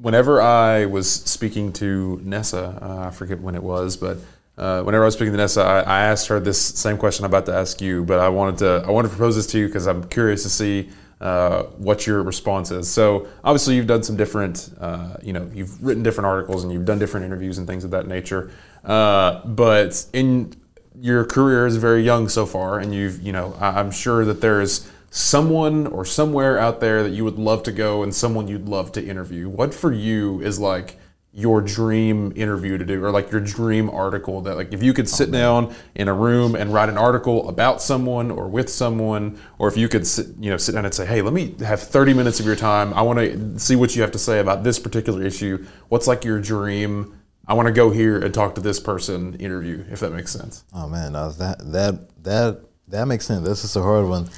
whenever 0.00 0.42
I 0.42 0.86
was 0.86 1.10
speaking 1.10 1.72
to 1.74 2.20
Nessa, 2.22 2.78
uh, 2.82 3.06
I 3.08 3.10
forget 3.10 3.40
when 3.40 3.54
it 3.54 3.62
was, 3.62 3.96
but 3.96 4.18
uh, 4.58 4.82
whenever 4.82 5.04
I 5.04 5.06
was 5.06 5.14
speaking 5.14 5.32
to 5.32 5.38
Nessa, 5.38 5.62
I, 5.62 5.80
I 5.80 6.00
asked 6.02 6.28
her 6.28 6.40
this 6.40 6.60
same 6.60 6.98
question 6.98 7.24
I'm 7.24 7.30
about 7.30 7.46
to 7.46 7.54
ask 7.54 7.80
you, 7.80 8.04
but 8.04 8.18
I 8.20 8.28
wanted 8.28 8.58
to 8.58 8.84
I 8.86 8.90
wanted 8.90 9.08
to 9.08 9.14
propose 9.16 9.36
this 9.36 9.46
to 9.48 9.58
you 9.58 9.66
because 9.66 9.86
I'm 9.86 10.04
curious 10.08 10.42
to 10.42 10.50
see 10.50 10.90
uh, 11.20 11.62
what 11.78 12.06
your 12.06 12.22
response 12.22 12.70
is. 12.70 12.90
So 12.90 13.26
obviously 13.44 13.76
you've 13.76 13.86
done 13.86 14.02
some 14.02 14.16
different, 14.16 14.70
uh, 14.78 15.16
you 15.22 15.32
know, 15.32 15.50
you've 15.54 15.82
written 15.82 16.02
different 16.02 16.26
articles 16.26 16.62
and 16.62 16.72
you've 16.72 16.84
done 16.84 16.98
different 16.98 17.24
interviews 17.24 17.56
and 17.58 17.66
things 17.66 17.84
of 17.84 17.90
that 17.92 18.06
nature, 18.06 18.50
uh, 18.84 19.46
but 19.46 20.04
in 20.12 20.52
your 21.00 21.24
career 21.24 21.66
is 21.66 21.76
very 21.76 22.02
young 22.02 22.28
so 22.28 22.46
far, 22.46 22.78
and 22.78 22.94
you've, 22.94 23.20
you 23.22 23.32
know, 23.32 23.54
I- 23.60 23.78
I'm 23.80 23.90
sure 23.90 24.24
that 24.24 24.40
there's 24.40 24.90
someone 25.16 25.86
or 25.86 26.04
somewhere 26.04 26.58
out 26.58 26.78
there 26.80 27.02
that 27.02 27.08
you 27.08 27.24
would 27.24 27.38
love 27.38 27.62
to 27.62 27.72
go 27.72 28.02
and 28.02 28.14
someone 28.14 28.46
you'd 28.46 28.68
love 28.68 28.92
to 28.92 29.02
interview. 29.02 29.48
What 29.48 29.72
for 29.72 29.90
you 29.90 30.42
is 30.42 30.60
like 30.60 30.98
your 31.32 31.62
dream 31.62 32.34
interview 32.36 32.76
to 32.76 32.84
do, 32.84 33.02
or 33.02 33.10
like 33.10 33.30
your 33.30 33.40
dream 33.40 33.88
article 33.90 34.42
that, 34.42 34.56
like, 34.56 34.72
if 34.72 34.82
you 34.82 34.92
could 34.92 35.08
sit 35.08 35.30
down 35.30 35.74
in 35.94 36.08
a 36.08 36.12
room 36.12 36.54
and 36.54 36.72
write 36.72 36.88
an 36.88 36.96
article 36.96 37.48
about 37.48 37.80
someone 37.80 38.30
or 38.30 38.48
with 38.48 38.70
someone, 38.70 39.38
or 39.58 39.68
if 39.68 39.76
you 39.76 39.88
could 39.88 40.06
sit, 40.06 40.28
you 40.38 40.50
know, 40.50 40.56
sit 40.56 40.72
down 40.72 40.84
and 40.86 40.94
say, 40.94 41.04
hey, 41.04 41.20
let 41.22 41.34
me 41.34 41.54
have 41.60 41.80
30 41.80 42.14
minutes 42.14 42.40
of 42.40 42.46
your 42.46 42.56
time. 42.56 42.92
I 42.94 43.02
want 43.02 43.18
to 43.18 43.58
see 43.58 43.76
what 43.76 43.94
you 43.96 44.02
have 44.02 44.12
to 44.12 44.18
say 44.18 44.40
about 44.40 44.64
this 44.64 44.78
particular 44.78 45.22
issue. 45.22 45.66
What's 45.88 46.06
like 46.06 46.24
your 46.24 46.40
dream? 46.40 47.18
I 47.46 47.54
want 47.54 47.66
to 47.66 47.72
go 47.72 47.90
here 47.90 48.18
and 48.18 48.32
talk 48.34 48.54
to 48.56 48.60
this 48.60 48.80
person 48.80 49.34
interview, 49.36 49.84
if 49.90 50.00
that 50.00 50.12
makes 50.12 50.32
sense. 50.32 50.64
Oh 50.74 50.88
man, 50.88 51.14
uh, 51.14 51.28
that 51.38 51.72
that 51.72 52.24
that 52.24 52.65
that 52.88 53.06
makes 53.06 53.26
sense. 53.26 53.44
This 53.46 53.64
is 53.64 53.74
a 53.76 53.82
hard 53.82 54.06
one. 54.06 54.24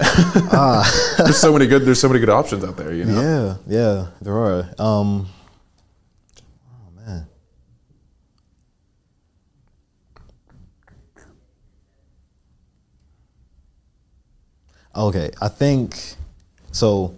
there's 1.18 1.36
so 1.36 1.52
many 1.52 1.66
good 1.66 1.82
there's 1.82 2.00
so 2.00 2.08
many 2.08 2.20
good 2.20 2.30
options 2.30 2.64
out 2.64 2.76
there 2.76 2.92
you 2.94 3.04
know 3.04 3.20
yeah, 3.66 3.76
yeah, 3.78 4.06
there 4.22 4.34
are. 4.36 4.60
Um, 4.78 5.28
oh 6.70 6.90
man. 6.96 7.26
Okay, 14.96 15.30
I 15.40 15.48
think 15.48 15.96
so. 16.72 17.14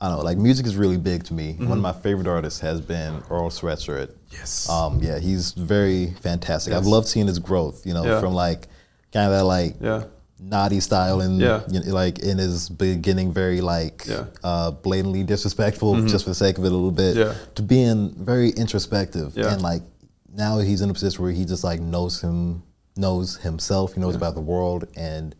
I 0.00 0.08
don't 0.08 0.18
know, 0.18 0.24
like 0.24 0.38
music 0.38 0.64
is 0.64 0.76
really 0.76 0.96
big 0.96 1.24
to 1.24 1.34
me. 1.34 1.52
One 1.58 1.72
of 1.72 1.78
my 1.82 1.92
favorite 1.92 2.26
artists 2.26 2.58
has 2.60 2.80
been 2.80 3.22
Earl 3.28 3.50
Sweatshirt. 3.50 4.10
yes 4.30 4.66
Um, 4.70 4.98
yeah, 5.02 5.18
he's 5.18 5.52
very 5.52 6.14
fantastic. 6.22 6.72
I've 6.72 6.86
loved 6.86 7.06
seeing 7.06 7.26
his 7.26 7.38
growth. 7.38 7.84
You 7.86 7.92
know, 7.92 8.04
Yeah. 8.04 8.20
from 8.20 8.32
like 8.32 8.66
kind 9.12 9.26
of 9.26 9.32
that 9.32 9.44
like 9.44 9.76
yeah 9.80 10.04
naughty 10.42 10.80
style 10.80 11.20
and 11.20 11.38
Yeah. 11.38 11.60
you 11.70 11.80
know, 11.80 11.92
like 11.94 12.20
in 12.20 12.38
his 12.38 12.70
beginning 12.70 13.30
very 13.32 13.60
like 13.60 14.04
Yeah. 14.08 14.24
uh, 14.42 14.70
blatantly 14.70 15.22
disrespectful 15.22 16.00
just 16.06 16.24
for 16.24 16.30
the 16.30 16.34
sake 16.34 16.56
of 16.56 16.64
it 16.64 16.68
a 16.72 16.74
little 16.74 16.90
bit 16.90 17.14
Yeah. 17.16 17.34
to 17.56 17.62
being 17.62 18.14
very 18.16 18.48
introspective 18.50 19.36
and 19.36 19.60
like 19.60 19.82
now 20.34 20.58
he's 20.60 20.80
in 20.80 20.88
a 20.88 20.94
position 20.94 21.22
where 21.22 21.32
he 21.32 21.44
just 21.44 21.62
like 21.62 21.80
knows 21.80 22.20
him 22.22 22.62
knows 22.96 23.36
himself 23.36 23.94
he 23.94 24.00
knows 24.00 24.14
about 24.16 24.34
the 24.34 24.40
world 24.40 24.86
and 24.96 25.34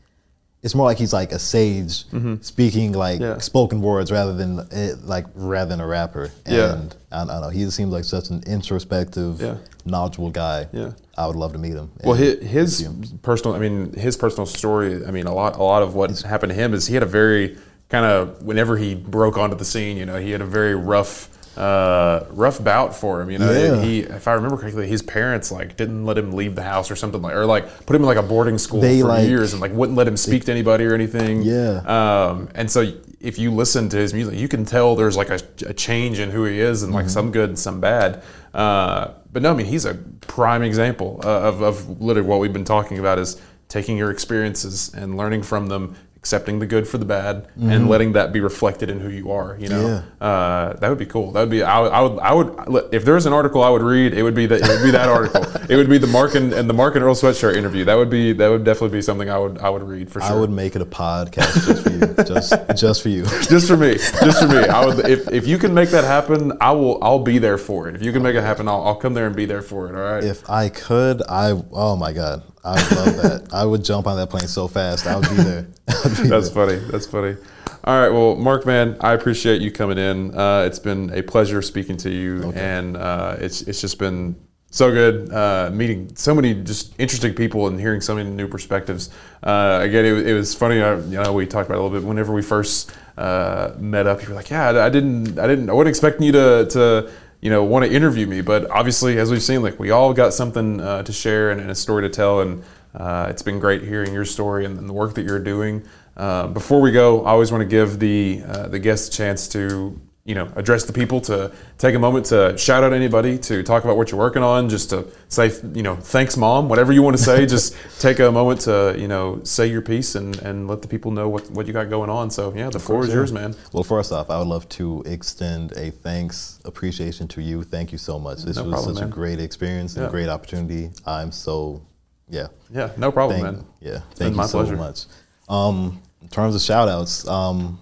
it's 0.62 0.74
more 0.74 0.84
like 0.84 0.98
he's 0.98 1.12
like 1.12 1.32
a 1.32 1.38
sage 1.38 2.04
speaking 2.42 2.92
like 2.92 3.20
Mm-hmm. 3.20 3.22
Yeah. 3.34 3.38
spoken 3.38 3.80
words 3.82 4.12
rather 4.12 4.34
than 4.34 4.66
eh, 4.72 4.92
like 5.04 5.26
rather 5.34 5.70
than 5.70 5.80
a 5.80 5.86
rapper 5.86 6.30
Yeah. 6.46 6.74
and 6.74 6.96
I, 7.10 7.22
I 7.22 7.24
don't 7.26 7.40
know 7.42 7.48
he 7.48 7.68
seems 7.70 7.92
like 7.92 8.04
such 8.04 8.28
an 8.30 8.42
introspective 8.46 9.40
Yeah. 9.40 9.56
knowledgeable 9.84 10.30
guy 10.30 10.68
Yeah. 10.72 10.92
I 11.16 11.26
would 11.26 11.36
love 11.36 11.52
to 11.52 11.58
meet 11.58 11.74
him 11.74 11.90
well 12.04 12.14
his 12.14 12.82
personal 13.22 13.54
i 13.54 13.58
mean 13.58 13.92
his 13.92 14.16
personal 14.16 14.46
story 14.46 15.04
i 15.06 15.10
mean 15.10 15.26
a 15.26 15.34
lot 15.34 15.56
a 15.56 15.62
lot 15.62 15.82
of 15.82 15.94
what 15.94 16.10
happened 16.22 16.50
to 16.50 16.56
him 16.56 16.72
is 16.74 16.86
he 16.86 16.94
had 16.94 17.02
a 17.02 17.06
very 17.20 17.56
kind 17.88 18.04
of 18.04 18.42
whenever 18.42 18.76
he 18.76 18.94
broke 18.94 19.36
onto 19.36 19.56
the 19.56 19.64
scene 19.64 19.96
you 19.96 20.06
know 20.06 20.16
he 20.18 20.30
had 20.30 20.40
a 20.40 20.46
very 20.46 20.74
rough 20.74 21.28
uh, 21.56 22.24
rough 22.30 22.62
bout 22.62 22.94
for 22.94 23.20
him, 23.20 23.30
you 23.30 23.38
know. 23.38 23.50
Yeah. 23.52 23.82
He, 23.82 24.00
if 24.00 24.28
I 24.28 24.32
remember 24.34 24.56
correctly, 24.56 24.86
his 24.86 25.02
parents 25.02 25.50
like 25.50 25.76
didn't 25.76 26.04
let 26.06 26.16
him 26.16 26.32
leave 26.32 26.54
the 26.54 26.62
house 26.62 26.90
or 26.90 26.96
something 26.96 27.20
like, 27.20 27.34
or 27.34 27.44
like 27.46 27.86
put 27.86 27.96
him 27.96 28.02
in 28.02 28.06
like 28.06 28.16
a 28.18 28.22
boarding 28.22 28.56
school 28.58 28.80
They, 28.80 29.00
for 29.00 29.08
like- 29.08 29.28
years 29.28 29.52
and 29.52 29.60
like 29.60 29.72
wouldn't 29.72 29.96
let 29.98 30.06
him 30.06 30.16
speak 30.16 30.44
to 30.44 30.52
anybody 30.52 30.84
or 30.84 30.94
anything. 30.94 31.42
Yeah. 31.42 31.80
Um, 31.86 32.48
and 32.54 32.70
so 32.70 32.92
if 33.20 33.38
you 33.38 33.50
listen 33.50 33.88
to 33.90 33.96
his 33.96 34.14
music, 34.14 34.38
you 34.38 34.48
can 34.48 34.64
tell 34.64 34.96
there's 34.96 35.16
like 35.16 35.30
a, 35.30 35.40
a 35.66 35.74
change 35.74 36.18
in 36.18 36.30
who 36.30 36.44
he 36.44 36.58
is, 36.60 36.82
and 36.82 36.94
like 36.94 37.04
Mm-hmm. 37.06 37.10
some 37.12 37.32
good, 37.32 37.48
and 37.50 37.58
some 37.58 37.80
bad. 37.80 38.22
Uh, 38.54 39.12
but 39.32 39.42
no, 39.42 39.52
I 39.52 39.54
mean 39.54 39.66
he's 39.66 39.84
a 39.84 39.94
prime 40.22 40.62
example 40.62 41.20
uh, 41.24 41.28
of, 41.42 41.60
of 41.62 42.00
literally 42.00 42.28
what 42.28 42.40
we've 42.40 42.52
been 42.52 42.64
talking 42.64 42.98
about 42.98 43.18
is 43.18 43.40
taking 43.68 43.96
your 43.96 44.10
experiences 44.10 44.92
and 44.94 45.16
learning 45.16 45.42
from 45.42 45.66
them, 45.68 45.94
accepting 46.20 46.58
the 46.58 46.66
good 46.66 46.86
for 46.86 46.98
the 46.98 47.06
bad, 47.06 47.48
and 47.58 47.88
letting 47.88 48.12
that 48.12 48.30
be 48.30 48.40
reflected 48.40 48.90
in 48.90 49.00
who 49.00 49.08
you 49.08 49.30
are. 49.32 49.56
You 49.58 49.68
know, 49.68 49.80
Mm-hmm. 49.80 50.22
Yeah. 50.22 50.26
uh, 50.28 50.72
that 50.74 50.88
would 50.90 50.98
be 50.98 51.06
cool. 51.06 51.32
That 51.32 51.40
would 51.40 51.50
be 51.50 51.62
I 51.62 51.80
would, 51.80 51.92
I 51.92 52.00
would 52.02 52.18
I 52.18 52.68
would 52.68 52.94
if 52.94 53.04
there 53.06 53.14
was 53.14 53.24
an 53.26 53.32
article 53.32 53.62
I 53.64 53.70
would 53.70 53.80
read, 53.82 54.12
it 54.12 54.22
would 54.22 54.34
be 54.34 54.44
that 54.46 54.60
it 54.60 54.68
would 54.68 54.82
be 54.84 54.90
that 54.92 55.08
article. 55.08 55.44
It 55.70 55.76
would 55.76 55.88
be 55.88 55.98
the 55.98 56.08
Mark 56.08 56.34
and, 56.34 56.52
and 56.52 56.68
the 56.68 56.74
Mark 56.74 56.96
and 56.96 57.04
Earl 57.04 57.14
sweatshirt 57.14 57.54
interview. 57.56 57.84
That 57.84 57.94
would 57.94 58.10
be 58.10 58.32
that 58.34 58.48
would 58.48 58.64
definitely 58.64 58.98
be 58.98 59.02
something 59.02 59.30
I 59.30 59.38
would 59.38 59.58
I 59.58 59.70
would 59.70 59.84
read 59.84 60.10
for 60.10 60.20
sure. 60.20 60.32
I 60.32 60.34
would 60.40 60.50
make 60.50 60.74
it 60.74 60.82
a 60.82 60.86
podcast 60.86 61.64
just 61.66 61.82
for 61.84 61.90
you, 61.90 62.24
just 62.34 62.52
just 62.76 63.02
for 63.02 63.08
you. 63.08 63.24
just 63.48 63.68
for 63.68 63.76
me, 63.76 63.94
just 64.26 64.40
for 64.42 64.48
me. 64.48 64.58
I 64.66 64.84
would 64.84 64.98
if, 65.08 65.28
if 65.32 65.46
you 65.46 65.58
can 65.58 65.72
make 65.72 65.90
that 65.90 66.02
happen, 66.04 66.52
I 66.60 66.72
will 66.72 67.02
I'll 67.04 67.20
be 67.22 67.38
there 67.38 67.56
for 67.56 67.88
it. 67.88 67.94
If 67.94 68.02
you 68.02 68.12
can 68.12 68.22
make 68.22 68.34
it 68.34 68.42
happen, 68.42 68.66
I'll, 68.68 68.82
I'll 68.82 68.96
come 68.96 69.14
there 69.14 69.26
and 69.28 69.36
be 69.36 69.46
there 69.46 69.62
for 69.62 69.88
it. 69.88 69.94
All 69.94 70.02
right. 70.14 70.24
If 70.24 70.48
I 70.50 70.68
could, 70.68 71.22
I 71.28 71.52
oh 71.72 71.94
my 71.96 72.12
god, 72.12 72.42
I 72.64 72.74
would 72.74 72.96
love 72.96 73.22
that. 73.22 73.48
I 73.54 73.64
would 73.64 73.84
jump 73.84 74.06
on 74.06 74.16
that 74.18 74.28
plane 74.28 74.46
so 74.46 74.68
fast. 74.68 75.06
I 75.06 75.16
would 75.16 75.28
be 75.30 75.36
there. 75.36 75.62
Be 76.22 76.28
That's 76.28 76.50
there. 76.50 76.66
funny. 76.66 76.76
That's 76.90 77.06
funny. 77.06 77.36
All 77.84 77.98
right. 77.98 78.10
Well, 78.10 78.36
Mark, 78.36 78.66
man, 78.66 78.96
I 79.00 79.14
appreciate 79.14 79.62
you 79.62 79.70
coming 79.70 79.96
in. 79.98 80.36
Uh, 80.36 80.64
it's 80.66 80.78
been 80.78 81.10
a 81.14 81.22
pleasure 81.22 81.62
speaking 81.62 81.96
to 81.98 82.10
you, 82.10 82.52
and 82.54 82.96
uh, 82.96 83.36
it's 83.38 83.62
it's 83.62 83.80
just 83.80 83.98
been 83.98 84.36
so 84.70 84.92
good 84.92 85.32
uh, 85.32 85.70
meeting 85.72 86.14
so 86.14 86.32
many 86.34 86.54
just 86.54 86.92
interesting 86.98 87.34
people 87.34 87.66
and 87.66 87.80
hearing 87.80 88.00
so 88.00 88.14
many 88.14 88.28
new 88.30 88.46
perspectives. 88.46 89.10
Uh, 89.42 89.80
again, 89.82 90.04
it, 90.04 90.28
it 90.28 90.34
was 90.34 90.54
funny. 90.54 90.80
I, 90.82 90.96
you 90.96 91.22
know, 91.22 91.32
we 91.32 91.46
talked 91.46 91.68
about 91.68 91.76
it 91.76 91.80
a 91.80 91.82
little 91.82 91.98
bit 91.98 92.06
whenever 92.06 92.32
we 92.34 92.42
first 92.42 92.92
uh, 93.16 93.72
met 93.78 94.06
up. 94.06 94.22
You 94.22 94.28
were 94.28 94.34
like, 94.34 94.50
"Yeah, 94.50 94.68
I, 94.68 94.86
I 94.86 94.90
didn't, 94.90 95.38
I 95.38 95.46
didn't, 95.46 95.70
I 95.70 95.72
wasn't 95.72 95.88
expecting 95.88 96.26
you 96.26 96.32
to 96.32 96.66
to." 96.70 97.10
You 97.40 97.50
know, 97.50 97.64
want 97.64 97.84
to 97.86 97.90
interview 97.90 98.26
me, 98.26 98.42
but 98.42 98.70
obviously, 98.70 99.18
as 99.18 99.30
we've 99.30 99.42
seen, 99.42 99.62
like 99.62 99.78
we 99.78 99.90
all 99.90 100.12
got 100.12 100.34
something 100.34 100.80
uh, 100.80 101.02
to 101.02 101.12
share 101.12 101.50
and, 101.50 101.60
and 101.60 101.70
a 101.70 101.74
story 101.74 102.02
to 102.02 102.10
tell, 102.10 102.40
and 102.40 102.62
uh, 102.94 103.28
it's 103.30 103.42
been 103.42 103.58
great 103.58 103.82
hearing 103.82 104.12
your 104.12 104.24
story 104.26 104.64
and, 104.64 104.78
and 104.78 104.88
the 104.88 104.92
work 104.92 105.14
that 105.14 105.24
you're 105.24 105.38
doing. 105.38 105.82
Uh, 106.16 106.48
before 106.48 106.80
we 106.82 106.90
go, 106.90 107.24
I 107.24 107.30
always 107.30 107.50
want 107.50 107.62
to 107.62 107.68
give 107.68 107.98
the 107.98 108.42
uh, 108.46 108.68
the 108.68 108.78
guests 108.78 109.08
a 109.08 109.12
chance 109.12 109.48
to 109.48 109.98
you 110.30 110.36
know 110.38 110.48
address 110.54 110.84
the 110.84 110.92
people, 110.92 111.20
to 111.22 111.50
take 111.76 111.94
a 111.96 111.98
moment 111.98 112.24
to 112.26 112.56
shout 112.56 112.84
out 112.84 112.92
anybody, 112.92 113.36
to 113.38 113.62
talk 113.64 113.82
about 113.84 113.96
what 113.96 114.10
you're 114.10 114.20
working 114.28 114.44
on, 114.44 114.68
just 114.68 114.90
to 114.90 114.98
say 115.28 115.50
you 115.74 115.82
know 115.82 115.96
thanks, 115.96 116.36
mom, 116.36 116.68
whatever 116.68 116.92
you 116.92 117.02
want 117.02 117.16
to 117.16 117.22
say. 117.22 117.44
just 117.46 117.76
take 118.06 118.20
a 118.20 118.30
moment 118.30 118.60
to 118.62 118.94
you 118.96 119.08
know 119.08 119.40
say 119.42 119.66
your 119.66 119.82
piece 119.82 120.14
and, 120.14 120.38
and 120.48 120.68
let 120.68 120.82
the 120.82 120.88
people 120.88 121.10
know 121.10 121.28
what, 121.28 121.50
what 121.50 121.66
you 121.66 121.72
got 121.72 121.90
going 121.90 122.10
on. 122.10 122.30
So 122.30 122.54
yeah, 122.54 122.70
the 122.70 122.78
floor 122.78 123.02
is 123.02 123.08
yeah. 123.08 123.16
yours, 123.16 123.32
man. 123.32 123.56
Well, 123.72 123.82
first 123.82 124.12
off, 124.12 124.30
I 124.30 124.38
would 124.38 124.46
love 124.46 124.68
to 124.80 125.02
extend 125.06 125.72
a 125.72 125.90
thanks, 125.90 126.60
appreciation 126.64 127.26
to 127.28 127.42
you. 127.42 127.64
Thank 127.64 127.90
you 127.90 127.98
so 127.98 128.18
much. 128.18 128.38
This 128.44 128.56
No 128.56 128.64
was 128.64 128.72
problem, 128.74 128.94
such 128.94 129.02
man. 129.02 129.10
a 129.10 129.12
great 129.12 129.40
experience 129.40 129.94
and 129.96 130.02
Yeah. 130.02 130.08
a 130.08 130.10
great 130.12 130.28
opportunity. 130.28 130.90
I'm 131.06 131.32
so, 131.32 131.82
yeah. 132.28 132.46
Yeah, 132.72 132.90
no 132.96 133.10
problem, 133.10 133.40
Thank, 133.40 133.56
man. 133.56 133.64
Yeah, 133.80 134.00
thank 134.14 134.30
you 134.30 134.36
my 134.36 134.46
so 134.46 134.58
pleasure. 134.60 134.76
much. 134.76 135.06
Um, 135.48 136.00
in 136.22 136.28
terms 136.28 136.54
of 136.54 136.60
shout 136.62 136.88
outs, 136.88 137.26
um, 137.26 137.80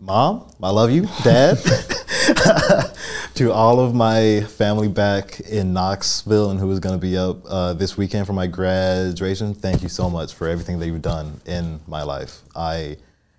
mom, 0.00 0.50
I 0.62 0.70
love 0.70 0.90
you. 0.90 1.06
Dad, 1.22 1.58
to 3.34 3.52
all 3.52 3.80
of 3.80 3.94
my 3.94 4.42
family 4.42 4.88
back 4.88 5.40
in 5.40 5.72
Knoxville 5.72 6.50
and 6.50 6.60
who 6.60 6.70
is 6.70 6.80
going 6.80 6.94
to 6.94 7.00
be 7.00 7.16
up 7.16 7.38
uh, 7.46 7.72
this 7.72 7.96
weekend 7.96 8.26
for 8.26 8.32
my 8.32 8.46
graduation, 8.46 9.54
thank 9.54 9.82
you 9.82 9.88
so 9.88 10.10
much 10.10 10.34
for 10.34 10.48
everything 10.48 10.78
that 10.78 10.86
you've 10.86 11.02
done 11.02 11.40
in 11.46 11.80
my 11.86 12.02
life. 12.02 12.42
I 12.54 12.96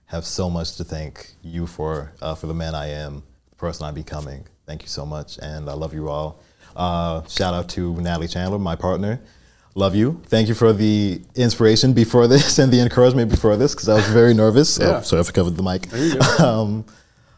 have 0.08 0.26
so 0.26 0.50
much 0.50 0.78
to 0.78 0.84
thank 0.84 1.32
you 1.44 1.68
for, 1.68 2.14
uh, 2.22 2.36
for 2.36 2.48
the 2.48 2.54
man 2.54 2.76
I 2.76 2.88
am, 2.88 3.24
the 3.50 3.56
person 3.56 3.86
I'm 3.86 3.96
becoming. 3.96 4.46
Thank 4.66 4.82
you 4.82 4.90
so 4.90 5.06
much, 5.06 5.38
and 5.42 5.70
I 5.70 5.74
love 5.74 5.94
you 5.94 6.10
all. 6.10 6.40
Uh, 6.76 7.26
shout 7.28 7.54
out 7.54 7.70
to 7.70 7.94
Natalie 8.02 8.28
Chandler, 8.28 8.60
my 8.60 8.76
partner. 8.76 9.20
Love 9.78 9.94
you. 9.94 10.20
Thank 10.26 10.48
you 10.48 10.56
for 10.56 10.74
the 10.74 11.22
inspiration 11.36 11.94
before 11.94 12.26
this 12.28 12.58
and 12.58 12.74
the 12.74 12.80
encouragement 12.80 13.30
before 13.30 13.56
this 13.58 13.76
because 13.76 13.88
I 13.88 13.94
was 13.94 14.08
very 14.08 14.34
nervous. 14.34 14.80
Yeah. 14.80 14.98
Oh, 14.98 15.02
sorry 15.02 15.20
if 15.22 15.30
I 15.30 15.32
covered 15.34 15.56
the 15.56 15.62
mic. 15.62 15.84
There 15.84 16.04
you 16.04 16.16
go. 16.16 16.26
Um, 16.44 16.86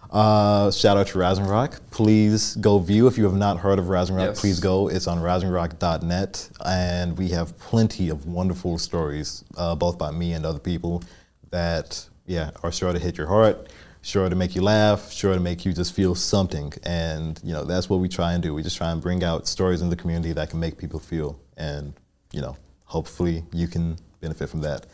uh, 0.10 0.72
shout 0.72 0.96
out 0.96 1.08
to 1.08 1.20
Rising 1.20 1.44
Rock. 1.46 1.82
Please 1.92 2.56
go 2.56 2.80
view. 2.80 3.08
If 3.08 3.18
you 3.18 3.26
have 3.26 3.36
not 3.36 3.58
heard 3.58 3.78
of 3.78 3.90
Rising 3.90 4.16
Rock, 4.16 4.28
Yes. 4.30 4.40
please 4.40 4.60
go. 4.62 4.88
It's 4.88 5.06
on 5.06 5.20
risingrock.net. 5.20 6.50
And 6.66 7.18
we 7.18 7.28
have 7.30 7.58
plenty 7.58 8.08
of 8.08 8.26
wonderful 8.26 8.78
stories, 8.78 9.44
uh, 9.58 9.76
both 9.76 9.98
by 9.98 10.10
me 10.12 10.32
and 10.32 10.46
other 10.46 10.60
people, 10.60 11.04
that, 11.52 12.08
yeah, 12.26 12.52
are 12.64 12.72
sure 12.72 12.94
to 12.94 13.00
hit 13.00 13.18
your 13.18 13.28
heart, 13.28 13.68
sure 14.02 14.30
to 14.30 14.36
make 14.36 14.56
you 14.56 14.62
laugh, 14.62 15.12
sure 15.12 15.34
to 15.34 15.42
make 15.42 15.66
you 15.66 15.74
just 15.74 15.94
feel 15.94 16.16
something. 16.16 16.72
And, 16.84 17.38
you 17.44 17.52
know, 17.52 17.66
that's 17.66 17.90
what 17.90 17.98
we 18.00 18.08
try 18.08 18.32
and 18.32 18.42
do. 18.42 18.54
We 18.54 18.64
just 18.64 18.78
try 18.78 18.92
and 18.92 19.02
bring 19.02 19.26
out 19.26 19.46
stories 19.46 19.82
in 19.82 19.90
the 19.90 19.98
community 19.98 20.32
that 20.34 20.50
can 20.50 20.62
make 20.62 20.78
people 20.78 21.00
feel. 21.02 21.38
And, 21.58 21.94
you 22.32 22.42
know, 22.42 22.56
hopefully 22.86 23.44
you 23.54 23.68
can 23.68 23.98
benefit 24.22 24.50
from 24.50 24.62
that. 24.62 24.86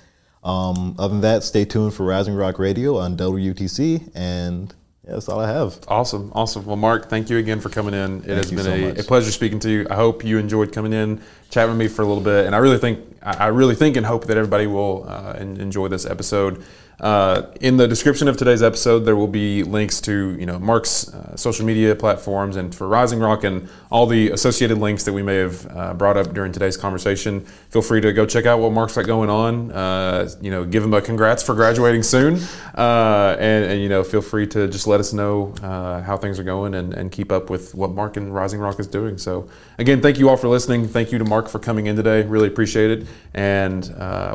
Um, 0.44 0.96
other 1.00 1.14
than 1.14 1.22
that, 1.22 1.44
stay 1.44 1.66
tuned 1.66 1.94
for 1.94 2.06
Rising 2.06 2.36
Rock 2.36 2.60
Radio 2.60 2.98
on 2.98 3.18
WTC. 3.18 4.12
And 4.14 4.74
yeah, 5.04 5.14
that's 5.14 5.28
all 5.28 5.40
I 5.40 5.48
have. 5.48 5.80
Awesome, 5.88 6.32
awesome. 6.36 6.66
Well, 6.66 6.76
Mark, 6.76 7.10
thank 7.10 7.30
you 7.30 7.38
again 7.38 7.60
for 7.60 7.70
coming 7.70 7.94
in. 7.94 8.20
It 8.24 8.38
has 8.38 8.52
been 8.52 8.64
so 8.64 8.72
a, 8.72 8.92
a 8.92 9.04
pleasure 9.04 9.32
speaking 9.32 9.60
to 9.60 9.70
you. 9.70 9.88
I 9.90 9.96
hope 9.96 10.24
you 10.24 10.38
enjoyed 10.38 10.72
coming 10.72 10.94
in, 10.94 11.22
chatting 11.50 11.72
with 11.72 11.80
me 11.80 11.88
for 11.88 12.04
a 12.04 12.06
little 12.06 12.24
bit, 12.24 12.46
and 12.46 12.56
I 12.56 12.60
really 12.60 12.78
think, 12.78 13.00
I 13.24 13.46
I 13.46 13.48
really 13.48 13.76
think 13.76 13.98
and 13.98 14.06
hope 14.06 14.26
that 14.26 14.38
everybody 14.38 14.68
will 14.68 15.06
uh, 15.08 15.34
enjoy 15.38 15.88
this 15.88 16.06
episode. 16.06 16.64
Uh, 17.00 17.52
in 17.60 17.78
the 17.78 17.88
description 17.88 18.28
of 18.28 18.38
today's 18.38 18.64
episode, 18.64 19.00
there 19.00 19.16
will 19.16 19.28
be 19.28 19.64
links 19.64 20.00
to 20.02 20.36
you 20.40 20.46
know 20.46 20.58
Mark's 20.58 21.14
uh, 21.14 21.36
social 21.36 21.66
media 21.66 21.94
platforms 21.96 22.56
and 22.56 22.74
for 22.74 22.88
Rising 22.88 23.20
Rock 23.20 23.44
and 23.44 23.68
all 23.92 24.08
the 24.08 24.32
associated 24.32 24.78
links 24.78 25.04
that 25.04 25.12
we 25.14 25.22
may 25.22 25.36
have 25.36 25.68
uh, 25.76 25.94
brought 25.94 26.16
up 26.16 26.34
during 26.34 26.52
today's 26.52 26.78
conversation. 26.78 27.42
Feel 27.42 27.82
free 27.82 28.00
to 28.00 28.14
go 28.14 28.26
check 28.26 28.46
out 28.46 28.60
what 28.60 28.72
Mark's 28.72 28.96
got 28.96 29.06
going 29.06 29.30
on. 29.30 29.72
Uh, 29.72 30.30
you 30.40 30.52
know, 30.52 30.64
give 30.64 30.84
him 30.84 30.94
a 30.94 31.02
congrats 31.02 31.44
for 31.44 31.54
graduating 31.54 32.04
soon, 32.04 32.40
uh, 32.76 33.36
and, 33.40 33.66
and 33.66 33.82
you 33.82 33.90
know, 33.90 34.04
feel 34.04 34.22
free 34.22 34.48
to 34.48 34.68
just 34.68 34.88
let 34.88 35.00
us 35.00 35.12
know 35.12 35.54
uh, 35.64 36.02
how 36.02 36.16
things 36.16 36.40
are 36.40 36.44
going 36.44 36.76
and, 36.76 36.94
and 36.94 37.12
keep 37.12 37.32
up 37.32 37.50
with 37.50 37.76
what 37.76 37.92
Mark 37.92 38.16
and 38.16 38.34
Rising 38.34 38.60
Rock 38.60 38.80
is 38.80 38.88
doing. 38.88 39.18
So, 39.18 39.50
again, 39.80 40.02
thank 40.02 40.18
you 40.18 40.30
all 40.30 40.38
for 40.38 40.48
listening. 40.48 40.88
Thank 40.88 41.12
you 41.12 41.18
to 41.18 41.26
Mark 41.26 41.50
for 41.50 41.60
coming 41.60 41.88
in 41.88 41.98
today. 41.98 42.24
Really 42.24 42.48
appreciate 42.48 42.92
it, 42.92 43.08
and 43.34 43.86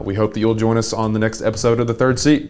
we 0.04 0.14
hope 0.14 0.34
that 0.34 0.40
you'll 0.40 0.54
join 0.54 0.76
us 0.76 0.92
on 0.92 1.14
the 1.14 1.18
next 1.18 1.40
episode 1.40 1.80
of 1.80 1.86
the 1.86 1.94
Third 1.94 2.18
Seat. 2.18 2.49